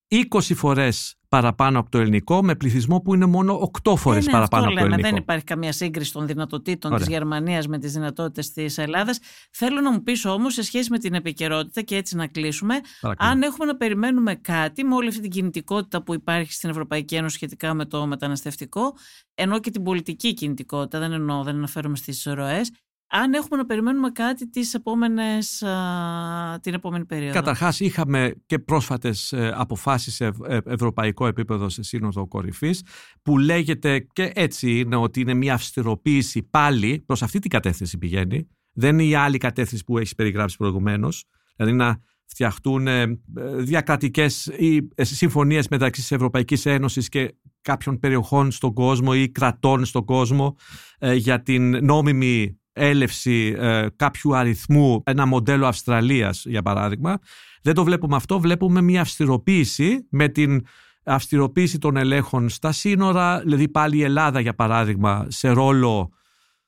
20 0.08 0.54
φορές 0.54 1.14
παραπάνω 1.30 1.78
από 1.78 1.90
το 1.90 1.98
ελληνικό 1.98 2.42
με 2.42 2.54
πληθυσμό 2.54 3.00
που 3.00 3.14
είναι 3.14 3.26
μόνο 3.26 3.70
8 3.84 3.96
φορές 3.96 4.22
Ε, 4.22 4.26
ναι, 4.26 4.32
παραπάνω 4.32 4.64
αυτό 4.64 4.74
από 4.74 4.80
το 4.80 4.84
λέμε. 4.84 4.94
ελληνικό. 4.94 5.08
Δεν 5.14 5.22
υπάρχει 5.22 5.44
καμία 5.44 5.72
σύγκριση 5.72 6.12
των 6.12 6.26
δυνατοτήτων 6.26 6.92
Ωραία. 6.92 7.04
της 7.06 7.14
Γερμανίας 7.14 7.66
με 7.66 7.78
τις 7.78 7.92
δυνατότητες 7.92 8.52
της 8.52 8.78
Ελλάδας. 8.78 9.18
Θέλω 9.50 9.80
να 9.80 9.92
μου 9.92 10.02
πεις 10.02 10.24
όμως 10.24 10.54
σε 10.54 10.62
σχέση 10.62 10.90
με 10.90 10.98
την 10.98 11.14
επικαιρότητα 11.14 11.80
και 11.82 11.96
έτσι 11.96 12.16
να 12.16 12.26
κλείσουμε 12.26 12.74
Παρακαλώ. 13.00 13.30
αν 13.30 13.42
έχουμε 13.42 13.64
να 13.66 13.76
περιμένουμε 13.76 14.34
κάτι 14.34 14.84
με 14.84 14.94
όλη 14.94 15.08
αυτή 15.08 15.20
την 15.20 15.30
κινητικότητα 15.30 16.02
που 16.02 16.14
υπάρχει 16.14 16.52
στην 16.52 16.70
Ευρωπαϊκή 16.70 17.14
Ένωση 17.14 17.34
σχετικά 17.34 17.74
με 17.74 17.84
το 17.84 18.06
μεταναστευτικό 18.06 18.94
ενώ 19.34 19.58
και 19.60 19.70
την 19.70 19.82
πολιτική 19.82 20.34
κινητικότητα, 20.34 20.98
δεν 20.98 21.12
εννοώ, 21.12 21.42
δεν 21.42 21.56
αναφέρομαι 21.56 21.96
στις 21.96 22.24
ροές 22.26 22.70
αν 23.12 23.32
έχουμε 23.32 23.56
να 23.56 23.66
περιμένουμε 23.66 24.10
κάτι 24.10 24.50
τις 24.50 24.74
επόμενες, 24.74 25.62
α, 25.62 26.58
την 26.60 26.74
επόμενη 26.74 27.04
περίοδο. 27.04 27.32
Καταρχάς 27.32 27.80
είχαμε 27.80 28.34
και 28.46 28.58
πρόσφατες 28.58 29.32
ε, 29.32 29.52
αποφάσεις 29.54 30.14
σε 30.14 30.24
ευ- 30.24 30.44
ε, 30.48 30.58
ευρωπαϊκό 30.64 31.26
επίπεδο 31.26 31.68
σε 31.68 31.82
σύνοδο 31.82 32.26
κορυφής 32.26 32.82
που 33.22 33.38
λέγεται 33.38 33.98
και 33.98 34.32
έτσι 34.34 34.78
είναι 34.78 34.96
ότι 34.96 35.20
είναι 35.20 35.34
μια 35.34 35.54
αυστηροποίηση 35.54 36.42
πάλι 36.42 37.02
προς 37.06 37.22
αυτή 37.22 37.38
την 37.38 37.50
κατεύθυνση 37.50 37.98
πηγαίνει. 37.98 38.48
Δεν 38.72 38.98
είναι 38.98 39.04
η 39.04 39.14
άλλη 39.14 39.38
κατεύθυνση 39.38 39.84
που 39.84 39.98
έχεις 39.98 40.14
περιγράψει 40.14 40.56
προηγουμένως. 40.56 41.24
Δηλαδή 41.56 41.76
να 41.76 42.00
φτιαχτούν 42.24 42.86
ε, 42.86 43.00
ε, 43.02 43.16
διακρατικές 43.56 44.46
ή 44.46 44.88
ε, 44.94 45.04
συμφωνίες 45.04 45.68
μεταξύ 45.68 46.00
της 46.00 46.12
Ευρωπαϊκής 46.12 46.66
Ένωσης 46.66 47.08
και 47.08 47.34
κάποιων 47.62 47.98
περιοχών 47.98 48.50
στον 48.50 48.72
κόσμο 48.72 49.10
ή 49.14 49.28
κρατών 49.28 49.84
στον 49.84 50.04
κόσμο 50.04 50.56
ε, 50.98 51.14
για 51.14 51.42
την 51.42 51.84
νόμιμη 51.84 52.59
έλευση 52.72 53.54
ε, 53.58 53.86
κάποιου 53.96 54.36
αριθμού, 54.36 55.02
ένα 55.06 55.26
μοντέλο 55.26 55.66
Αυστραλίας 55.66 56.44
για 56.46 56.62
παράδειγμα. 56.62 57.18
Δεν 57.62 57.74
το 57.74 57.84
βλέπουμε 57.84 58.16
αυτό, 58.16 58.40
βλέπουμε 58.40 58.80
μια 58.80 59.00
αυστηροποίηση 59.00 60.06
με 60.10 60.28
την 60.28 60.66
αυστηροποίηση 61.04 61.78
των 61.78 61.96
ελέγχων 61.96 62.48
στα 62.48 62.72
σύνορα, 62.72 63.40
δηλαδή 63.40 63.68
πάλι 63.68 63.96
η 63.96 64.02
Ελλάδα 64.02 64.40
για 64.40 64.54
παράδειγμα 64.54 65.26
σε 65.28 65.48
ρόλο 65.48 66.10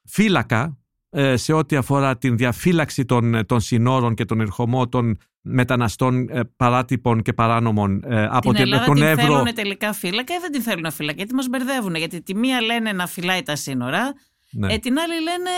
φύλακα 0.04 0.78
ε, 1.10 1.36
σε 1.36 1.52
ό,τι 1.52 1.76
αφορά 1.76 2.18
την 2.18 2.36
διαφύλαξη 2.36 3.04
των, 3.04 3.46
των 3.46 3.60
συνόρων 3.60 4.14
και 4.14 4.24
των 4.24 4.40
ερχομότων 4.40 5.16
μεταναστών 5.40 6.28
ε, 6.30 6.40
παράτυπων 6.56 7.22
και 7.22 7.32
παράνομων 7.32 8.02
ε, 8.04 8.24
από 8.24 8.40
την 8.40 8.52
την- 8.52 8.62
Ελλάδα 8.62 8.84
τον 8.84 8.94
την 8.94 9.04
Εύρο. 9.04 9.22
θέλουν 9.24 9.54
τελικά 9.54 9.92
φύλακα 9.92 10.34
ή 10.34 10.38
δεν 10.40 10.52
την 10.52 10.62
θέλουν 10.62 10.92
φύλακα; 10.92 11.16
Γιατί 11.16 11.34
μας 11.34 11.46
μπερδεύουν 11.48 11.94
γιατί 11.94 12.22
τη 12.22 12.34
μία 12.34 12.60
λένε 12.62 12.92
να 12.92 13.06
φυλάει 13.06 13.42
τα 13.42 13.56
σύνορα 13.56 14.12
Ναι. 14.50 14.72
ε, 14.72 14.78
την 14.78 14.98
άλλη 14.98 15.14
λένε 15.22 15.50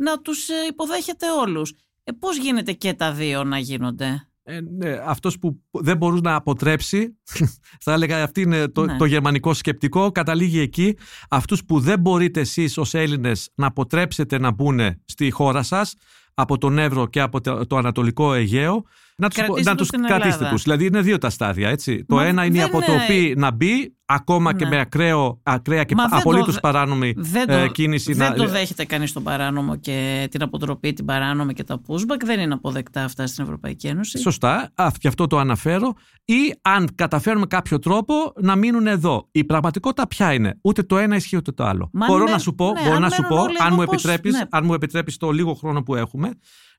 να 0.00 0.20
τους 0.20 0.48
ε, 0.48 0.54
υποδέχεται 0.68 1.26
όλους. 1.30 1.72
Ε, 2.04 2.12
πώς 2.12 2.36
γίνεται 2.38 2.72
και 2.72 2.94
τα 2.94 3.12
δύο 3.12 3.44
να 3.44 3.58
γίνονται; 3.58 4.24
Ε, 4.42 4.60
ναι, 4.60 5.02
αυτός 5.04 5.38
που 5.38 5.60
δεν 5.70 5.96
μπορούσε 5.96 6.22
να 6.24 6.34
αποτρέψει, 6.34 7.18
θα 7.84 7.92
έλεγα 7.92 8.22
αυτή 8.22 8.40
είναι 8.40 8.68
το, 8.68 8.84
Ναι. 8.84 8.96
το 8.96 9.04
γερμανικό 9.04 9.54
σκεπτικό, 9.54 10.12
καταλήγει 10.12 10.58
εκεί. 10.60 10.96
Αυτούς 11.30 11.64
που 11.64 11.80
δεν 11.80 12.00
μπορείτε 12.00 12.40
εσείς 12.40 12.78
ως 12.78 12.94
Έλληνες 12.94 13.48
να 13.54 13.66
αποτρέψετε 13.66 14.38
να 14.38 14.50
μπουν 14.50 14.80
στη 15.04 15.30
χώρα 15.30 15.62
σας, 15.62 15.94
από 16.34 16.58
τον 16.58 16.78
Εύρο 16.78 17.06
και 17.06 17.20
από 17.20 17.40
το, 17.40 17.66
το 17.66 17.76
Ανατολικό 17.76 18.34
Αιγαίο, 18.34 18.84
να 19.20 19.28
τους, 19.28 19.36
Κρατήστε 19.36 19.70
να 19.70 19.76
τους 19.76 19.88
τους 19.88 19.98
στην 19.98 20.02
κρατήστε 20.08 20.34
Ελλάδα. 20.34 20.50
τους. 20.50 20.62
Δηλαδή 20.62 20.84
είναι 20.86 21.00
δύο 21.00 21.18
τα 21.18 21.30
στάδια, 21.30 21.68
έτσι. 21.68 22.04
το 22.04 22.14
Μα 22.14 22.24
ένα 22.24 22.44
είναι 22.44 22.56
η 22.56 22.60
δεν 22.60 22.68
αποτροπή 22.68 23.34
να 23.36 23.50
μπει, 23.50 23.94
ακόμα 24.04 24.54
και 24.54 24.64
Ναι. 24.64 24.70
με 24.70 24.80
ακραίο, 24.80 25.40
ακραία 25.42 25.84
και 25.84 25.94
Μα 25.94 26.02
δεν 26.02 26.10
το 26.10 26.16
απολύτως 26.16 26.54
δε- 26.54 26.60
παράνομη 26.60 27.14
Δεν 27.16 27.46
το, 27.46 27.52
ε, 27.52 27.68
κίνηση. 27.68 28.12
δεν 28.12 28.28
να, 28.30 28.34
το 28.34 28.46
δέχεται 28.48 28.84
κανείς 28.84 29.12
τον 29.12 29.22
παράνομο 29.22 29.76
και 29.76 30.28
την 30.30 30.42
αποτροπή, 30.42 30.92
την 30.92 31.04
παράνομη 31.04 31.52
και 31.54 31.64
τα 31.64 31.80
pushback. 31.86 32.20
Δεν 32.24 32.40
είναι 32.40 32.54
αποδεκτά 32.54 33.04
αυτά 33.04 33.26
στην 33.26 33.44
Ευρωπαϊκή 33.44 33.86
Ένωση. 33.86 34.18
Σωστά, 34.18 34.70
α, 34.74 34.88
και 34.98 35.08
αυτό 35.08 35.26
το 35.26 35.38
αναφέρω. 35.38 35.94
Ή 36.24 36.54
αν 36.62 36.88
καταφέρουμε 36.94 37.46
κάποιο 37.46 37.78
τρόπο 37.78 38.14
να 38.40 38.56
μείνουν 38.56 38.86
εδώ. 38.86 39.28
Η 39.32 39.44
πραγματικότητα 39.44 40.06
ποια 40.06 40.32
είναι. 40.32 40.58
Ούτε 40.62 40.82
το 40.82 40.98
ένα 40.98 41.16
ισχύει 41.16 41.36
ούτε 41.36 41.52
το 41.52 41.64
άλλο. 41.64 41.90
Μα 41.92 42.06
μπορώ 42.06 42.24
ναι, 42.24 42.30
να 42.30 42.38
σου 42.38 42.54
πω, 42.54 42.72
ναι, 42.72 42.80
μπορώ 42.82 42.94
αν 42.94 43.00
να 43.02 43.10
σου 43.10 43.22
μένουν 43.22 43.36
πω 43.36 43.42
όλοι 43.42 43.56
αν, 43.58 43.66
εδώ 43.66 43.76
μου 43.76 43.84
πώς- 43.84 43.94
επιτρέπεις, 43.94 44.32
ναι. 44.34 44.44
αν 44.50 44.64
μου 44.64 44.74
επιτρέπεις 44.74 45.16
το 45.16 45.30
λίγο 45.30 45.54
χρόνο 45.54 45.82
που 45.82 45.94
έχουμε, 45.94 46.30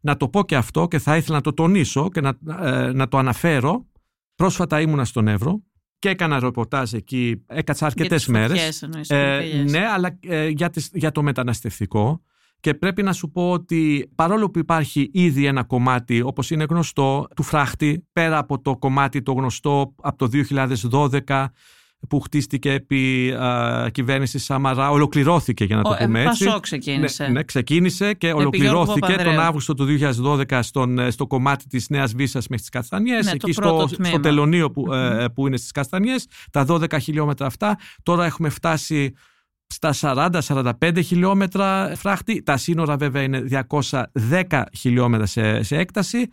να 0.02 0.18
το 0.18 0.28
πω 0.30 0.44
και 0.44 0.56
αυτό 0.56 0.88
και 0.88 1.00
θα 1.00 1.18
ήθελα 1.18 1.36
να 1.36 1.42
το 1.42 1.54
τονίσω 1.54 2.10
και 2.10 2.22
να, 2.22 2.38
ε, 2.62 2.92
να 2.92 3.08
το 3.08 3.18
αναφέρω. 3.18 3.86
Πρόσφατα 4.36 4.82
ήμουνα 4.82 5.06
στον 5.06 5.28
Εύρο 5.28 5.64
και 6.00 6.10
έκανα 6.10 6.40
ρεπορτάζ 6.40 6.94
εκεί, 6.94 7.44
έκατσα 7.48 7.88
Για 7.88 7.96
αρκετές 7.96 8.24
τις 8.24 8.32
μέρες. 8.34 8.50
φωτιές 8.58 8.82
εννοείς, 8.82 9.10
Ε, 9.10 9.38
πυρκαγιές. 9.40 9.72
ναι, 9.72 9.86
αλλά 9.88 10.18
ε, 10.28 10.48
για, 10.48 10.70
τις, 10.70 10.90
για 10.94 11.12
το 11.12 11.24
μεταναστευτικό. 11.24 12.22
Και 12.60 12.74
πρέπει 12.74 13.04
να 13.04 13.14
σου 13.14 13.32
πω 13.32 13.52
ότι 13.52 14.12
παρόλο 14.16 14.50
που 14.50 14.60
υπάρχει 14.60 15.10
ήδη 15.14 15.46
ένα 15.46 15.64
κομμάτι, 15.64 16.22
όπως 16.22 16.52
είναι 16.52 16.66
γνωστό, 16.70 17.28
του 17.36 17.44
φράχτη, 17.44 18.08
πέρα 18.14 18.38
από 18.38 18.62
το 18.62 18.78
κομμάτι 18.78 19.22
το 19.22 19.32
γνωστό 19.32 19.96
από 20.02 20.18
το 20.18 20.28
2012 20.28 21.46
που 22.10 22.20
χτίστηκε 22.20 22.72
επί 22.72 23.32
α, 23.32 23.90
κυβέρνησης 23.92 24.44
Σαμαρά, 24.44 24.90
ολοκληρώθηκε 24.90 25.64
για 25.64 25.76
να 25.76 25.82
το 25.82 25.90
Ο- 25.90 25.96
ε, 26.00 26.06
πούμε 26.06 26.22
έτσι. 26.24 26.44
Πασόκ 26.46 26.62
ξεκίνησε. 26.62 27.24
Ναι, 27.24 27.30
ναι, 27.30 27.44
ξεκίνησε 27.44 28.14
και 28.14 28.28
Γιώργου 28.28 28.42
ολοκληρώθηκε 28.42 29.00
τον 29.00 29.18
Παπανδρέου. 29.18 29.42
Αύγουστο 29.42 29.74
του 29.74 29.86
2012 29.86 30.62
στον, 30.64 31.00
ε, 31.00 31.12
στο 31.12 31.28
κομμάτι 31.28 31.68
της 31.68 31.90
Νέας 31.90 32.14
Βίσας 32.14 32.48
μέχρι 32.48 32.62
τις 32.64 32.70
Καστανιές, 32.70 33.26
Ναι, 33.26 33.32
το 33.32 33.38
εκεί 33.48 33.54
πρώτο 33.54 33.88
στο, 33.88 33.96
τμήμα. 33.96 34.12
στο 34.12 34.20
τελωνίο 34.20 34.72
που, 34.72 34.94
ε, 34.94 35.26
που 35.34 35.48
είναι 35.48 35.58
στις 35.58 35.72
Καστανιές, 35.72 36.28
τα 36.52 36.66
12 36.66 37.00
χιλιόμετρα 37.00 37.46
αυτά. 37.46 37.78
Τώρα 38.04 38.26
έχουμε 38.26 38.50
φτάσει 38.50 39.14
στα 39.68 39.94
40-45 39.94 41.02
χιλιόμετρα 41.02 41.94
φράχτη. 41.96 42.44
Τα 42.44 42.58
σύνορα 42.58 42.98
βέβαια 42.98 43.22
είναι 43.22 43.40
210 43.42 44.64
χιλιόμετρα 44.78 45.26
σε, 45.26 45.64
σε 45.64 45.78
έκταση. 45.78 46.28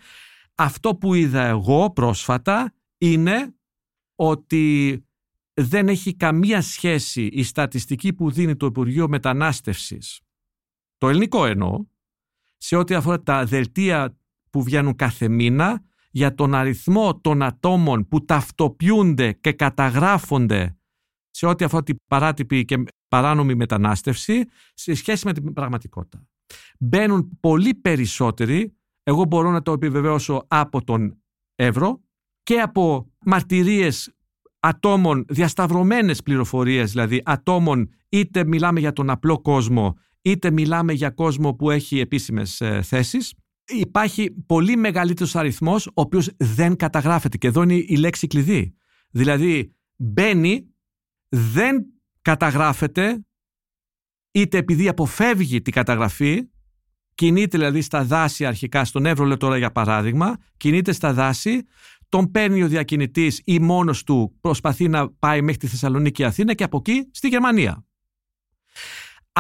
Αυτό 0.54 0.94
που 0.94 1.14
είδα 1.14 1.42
εγώ 1.44 1.90
πρόσφατα 1.92 2.74
είναι 2.98 3.54
ότι 4.16 5.02
δεν 5.60 5.88
έχει 5.88 6.14
καμία 6.16 6.62
σχέση 6.62 7.26
η 7.26 7.42
στατιστική 7.42 8.12
που 8.12 8.30
δίνει 8.30 8.56
το 8.56 8.66
Υπουργείο 8.66 9.08
Μετανάστευσης, 9.08 10.20
το 10.98 11.08
ελληνικό 11.08 11.46
εννοώ, 11.46 11.84
σε 12.56 12.76
ό,τι 12.76 12.94
αφορά 12.94 13.22
τα 13.22 13.44
δελτία 13.44 14.18
που 14.50 14.62
βγαίνουν 14.62 14.96
κάθε 14.96 15.28
μήνα 15.28 15.82
για 16.10 16.34
τον 16.34 16.54
αριθμό 16.54 17.20
των 17.20 17.42
ατόμων 17.42 18.08
που 18.08 18.24
ταυτοποιούνται 18.24 19.32
και 19.32 19.52
καταγράφονται 19.52 20.78
σε 21.30 21.46
ό,τι 21.46 21.64
αφορά 21.64 21.82
την 21.82 21.96
παράτυπη 22.06 22.64
και 22.64 22.84
παράνομη 23.08 23.54
μετανάστευση 23.54 24.44
σε 24.74 24.94
σχέση 24.94 25.26
με 25.26 25.32
την 25.32 25.52
πραγματικότητα. 25.52 26.26
Μπαίνουν 26.78 27.38
πολύ 27.40 27.74
περισσότεροι, 27.74 28.76
εγώ 29.02 29.24
μπορώ 29.24 29.50
να 29.50 29.62
το 29.62 29.72
επιβεβαιώσω 29.72 30.44
από 30.48 30.84
τον 30.84 31.22
Εύρο 31.54 32.00
και 32.42 32.60
από 32.60 33.12
μαρτυρίες 33.24 34.12
ατόμων, 34.60 35.24
διασταυρωμένες 35.28 36.22
πληροφορίες 36.22 36.90
δηλαδή 36.90 37.22
ατόμων 37.24 37.90
είτε 38.08 38.44
μιλάμε 38.44 38.80
για 38.80 38.92
τον 38.92 39.10
απλό 39.10 39.40
κόσμο 39.40 39.96
είτε 40.22 40.50
μιλάμε 40.50 40.92
για 40.92 41.10
κόσμο 41.10 41.54
που 41.54 41.70
έχει 41.70 41.98
επίσημες 42.00 42.60
ε, 42.60 42.82
θέσεις 42.82 43.34
υπάρχει 43.76 44.30
πολύ 44.46 44.76
μεγαλύτερος 44.76 45.36
αριθμός 45.36 45.86
ο 45.86 45.92
οποίος 45.94 46.30
δεν 46.36 46.76
καταγράφεται. 46.76 47.36
Και 47.36 47.46
εδώ 47.46 47.62
είναι 47.62 47.74
η 47.74 47.96
λέξη 47.96 48.26
κλειδί. 48.26 48.74
Δηλαδή 49.10 49.76
μπαίνει 49.96 50.74
δεν 51.28 51.84
καταγράφεται 52.22 53.26
είτε 54.30 54.58
επειδή 54.58 54.88
αποφεύγει 54.88 55.62
την 55.62 55.72
καταγραφή 55.72 56.42
κινείται 57.14 57.58
δηλαδή 57.58 57.80
στα 57.80 58.04
δάση 58.04 58.46
αρχικά 58.46 58.84
στον 58.84 59.06
Εύρο 59.06 59.24
λέω 59.24 59.36
τώρα 59.36 59.56
για 59.56 59.72
παράδειγμα 59.72 60.36
κινείται 60.56 60.92
στα 60.92 61.12
δάση 61.12 61.62
τον 62.08 62.30
παίρνει 62.30 62.62
ο 62.62 62.68
διακινητής 62.68 63.42
ή 63.44 63.58
μόνος 63.58 64.02
του 64.02 64.36
προσπαθεί 64.40 64.88
να 64.88 65.10
πάει 65.10 65.42
μέχρι 65.42 65.56
τη 65.56 65.66
Θεσσαλονίκη 65.66 66.24
Αθήνα 66.24 66.54
και 66.54 66.64
από 66.64 66.76
εκεί 66.76 67.08
στη 67.10 67.28
Γερμανία. 67.28 67.87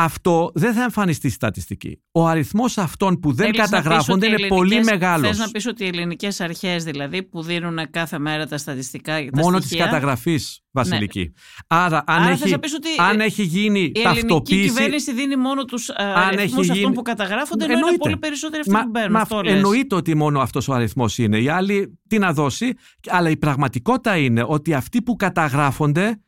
Αυτό 0.00 0.50
δεν 0.54 0.74
θα 0.74 0.82
εμφανιστεί 0.82 1.30
στατιστική. 1.30 2.02
Ο 2.12 2.26
αριθμός 2.26 2.78
αυτών 2.78 3.18
που 3.20 3.32
δεν 3.32 3.44
Θέλεις 3.46 3.58
να 3.58 3.62
πεις 3.64 3.70
καταγράφονται 3.72 4.26
ότι 4.26 4.34
οι 4.34 4.36
είναι 4.38 4.48
πολύ 4.48 4.74
ελληνικές- 4.74 4.98
μεγάλος. 4.98 5.28
Θες 5.28 5.38
να 5.38 5.50
πεις 5.50 5.66
ότι 5.66 5.84
οι 5.84 5.86
ελληνικές 5.86 6.40
αρχές 6.40 6.84
δηλαδή 6.84 7.22
που 7.22 7.42
δίνουν 7.42 7.78
κάθε 7.90 8.18
μέρα 8.18 8.46
τα 8.46 8.58
στατιστικά 8.58 9.18
για 9.20 9.30
τα 9.30 9.40
Μόνο 9.40 9.56
της 9.58 9.66
στοιχεία, 9.66 9.84
καταγραφής, 9.84 10.60
Βασιλική. 10.70 11.32
Άρα, 11.66 12.04
αν, 12.06 12.22
Άρα 12.22 12.30
έχει, 12.30 12.40
θες 12.42 12.50
να 12.50 12.58
πεις 12.58 12.74
ότι 12.74 12.88
αν 12.98 13.20
έχει 13.20 13.42
γίνει 13.42 13.78
η 13.78 13.92
ελληνική 13.94 14.02
ταυτοποίηση... 14.02 14.68
κυβέρνηση 14.68 15.12
δίνει 15.12 15.36
μόνο 15.36 15.64
τους 15.64 15.90
Αν 15.90 16.06
αριθμούς 16.16 16.42
έχει 16.50 16.60
αυτών 16.60 16.76
γίνει- 16.76 16.94
που 16.94 17.02
καταγράφονται 17.02 17.64
ενώ 17.64 17.72
είναι 17.72 17.80
Εννοείται. 17.82 17.98
πολύ 18.02 18.16
περισσότεροι 18.16 18.60
αυτοί 18.60 18.72
Μα, 18.72 18.82
που 18.82 18.90
παίρνουν. 18.90 19.12
μα 19.12 19.20
αυτό 19.20 19.40
λες. 19.42 19.52
εννοείται 19.54 19.94
ότι 19.94 20.14
μόνο 20.14 20.40
αυτός 20.40 20.68
ο 20.68 20.72
αριθμός 20.72 21.18
είναι. 21.18 21.38
Οι 21.38 21.48
άλλοι 21.48 21.98
τι 22.08 22.18
να 22.18 22.32
δώσει. 22.32 22.72
Αλλά 23.08 23.30
η 23.30 23.36
πραγματικότητα 23.36 24.16
είναι 24.16 24.44
ότι 24.46 24.74
αυτοί 24.74 25.02
που 25.02 25.16
καταγράφονται 25.16 26.20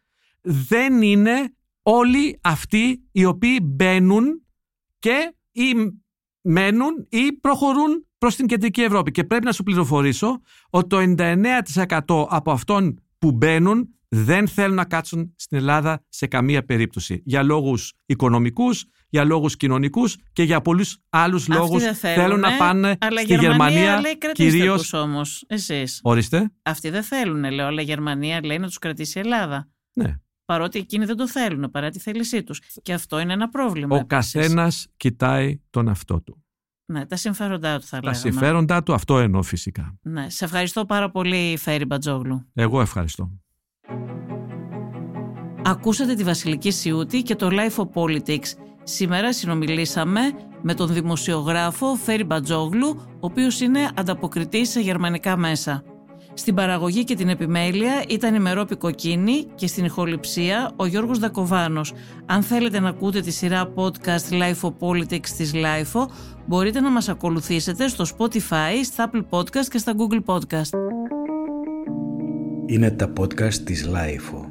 δεν 0.42 1.02
είναι 1.02 1.52
όλοι 1.83 2.39
αυτοί 2.43 3.09
οι 3.12 3.24
οποίοι 3.24 3.59
μπαίνουν 3.62 4.47
και 4.99 5.35
ή 5.53 5.72
μένουν 6.41 7.07
ή 7.09 7.33
προχωρούν 7.33 8.07
προς 8.18 8.37
την 8.37 8.47
κεντρική 8.47 8.83
Ευρώπη. 8.83 9.11
Και 9.11 9.24
πρέπει 9.24 9.45
να 9.45 9.53
σου 9.53 9.62
πληροφορήσω 9.62 10.41
ότι 10.70 10.87
το 10.87 11.14
99% 12.09 12.26
από 12.28 12.53
αυτών 12.53 13.03
που 13.18 13.33
μπαίνουν 13.33 13.95
δεν 14.09 14.49
θέλουν 14.49 14.74
να 14.74 14.85
κάτσουν 14.85 15.35
στην 15.37 15.59
Ελλάδα 15.59 16.05
σε 16.09 16.26
καμία 16.26 16.64
περίπτωση. 16.64 17.22
Για 17.24 17.43
λόγους 17.43 17.93
οικονομικούς, 18.07 18.85
για 19.09 19.24
λόγους 19.24 19.57
κοινωνικούς 19.57 20.16
και 20.33 20.43
για 20.43 20.61
πολλούς 20.61 20.99
άλλους 21.09 21.49
λόγους 21.49 21.85
θέλουν, 21.85 22.41
να 22.41 22.57
πάνε 22.57 22.97
αλλά 23.01 23.20
στη 23.20 23.35
Γερμανία. 23.35 23.81
Γερμανία 23.81 24.01
λέει 24.01 24.18
κυρίως... 24.33 24.81
τους 24.81 24.93
όμως, 24.93 25.45
εσείς. 25.47 26.01
Ορίστε. 26.03 26.51
Αυτοί 26.62 26.91
δεν 26.91 27.03
θέλουν, 27.03 27.51
λέω, 27.51 27.66
αλλά 27.66 27.81
η 27.81 27.85
Γερμανία 27.85 28.45
λέει 28.45 28.59
να 28.59 28.66
τους 28.66 28.78
κρατήσει 28.78 29.18
η 29.18 29.20
Ελλάδα. 29.20 29.68
Ναι. 29.93 30.14
Παρότι 30.51 30.78
εκείνοι 30.78 31.05
δεν 31.05 31.16
το 31.16 31.28
θέλουν, 31.28 31.70
παρά 31.70 31.90
τη 31.90 31.98
θέλησή 31.98 32.42
τους. 32.42 32.61
Και 32.82 32.92
αυτό 32.92 33.18
είναι 33.18 33.32
ένα 33.32 33.48
πρόβλημα. 33.48 33.96
Ο 33.96 33.98
επίσης. 33.98 34.32
καθένας 34.32 34.86
κοιτάει 34.96 35.61
τον 35.70 35.88
αυτό 35.88 36.20
του. 36.22 36.44
Ναι, 36.84 37.07
τα 37.07 37.16
συμφέροντά 37.16 37.78
του 37.78 37.86
θα 37.86 38.01
Τα 38.01 38.09
λέγαμε. 38.11 38.30
συμφέροντά 38.30 38.82
του 38.82 38.92
αυτό 38.94 39.18
εννοώ 39.18 39.42
φυσικά. 39.42 39.98
Ναι, 40.03 40.30
σε 40.30 40.44
ευχαριστώ 40.44 40.84
πάρα 40.84 41.11
πολύ, 41.11 41.57
Φέρι 41.59 41.84
Μπατζόγλου. 41.84 42.46
Εγώ 42.55 42.80
ευχαριστώ. 42.80 43.30
Ακούσατε 45.64 46.14
τη 46.14 46.22
Βασιλική 46.22 46.70
Σιούτη 46.70 47.22
και 47.22 47.36
το 47.36 47.48
Life 47.51 47.84
of 47.84 47.88
Politics. 48.03 48.48
Σήμερα 48.82 49.32
συνομιλήσαμε 49.32 50.20
με 50.62 50.74
τον 50.74 50.92
δημοσιογράφο 50.92 51.94
Φέρι 51.94 52.24
Μπατζόγλου, 52.24 52.88
ο 52.98 53.18
οποίος 53.20 53.61
είναι 53.61 53.90
ανταποκριτής 53.96 54.70
σε 54.70 54.80
γερμανικά 54.80 55.36
μέσα. 55.36 55.82
Στην 56.35 56.55
παραγωγή 56.55 57.05
και 57.05 57.14
την 57.14 57.28
επιμέλεια 57.28 58.05
ήταν 58.09 58.35
η 58.35 58.39
Μερόπη 58.39 58.76
Κοκκίνη 58.76 59.47
και 59.55 59.66
στην 59.66 59.85
ηχοληψία 59.85 60.72
ο 60.76 60.87
Γιώργος 60.87 61.18
Δακοβάνος. 61.18 61.93
Αν 62.26 62.43
θέλετε 62.43 62.81
να 62.81 62.89
ακούτε 62.89 63.20
τη 63.20 63.31
σειρά 63.31 63.72
podcast 63.74 64.33
Life 64.33 64.61
of 64.61 64.72
Politics 64.89 65.28
της 65.37 65.53
Life, 65.55 66.07
μπορείτε 66.47 66.81
να 66.81 66.91
μας 66.91 67.09
ακολουθήσετε 67.09 67.89
στο 67.89 68.05
Spotify, 68.18 68.85
στα 68.85 69.11
Apple 69.11 69.24
Podcast 69.31 69.66
και 69.70 69.78
στα 69.78 69.95
Google 69.97 70.35
Podcast. 70.35 70.78
Είναι 72.66 72.91
τα 72.91 73.12
podcast 73.20 73.55
της 73.55 73.89
Lifeo. 73.89 74.49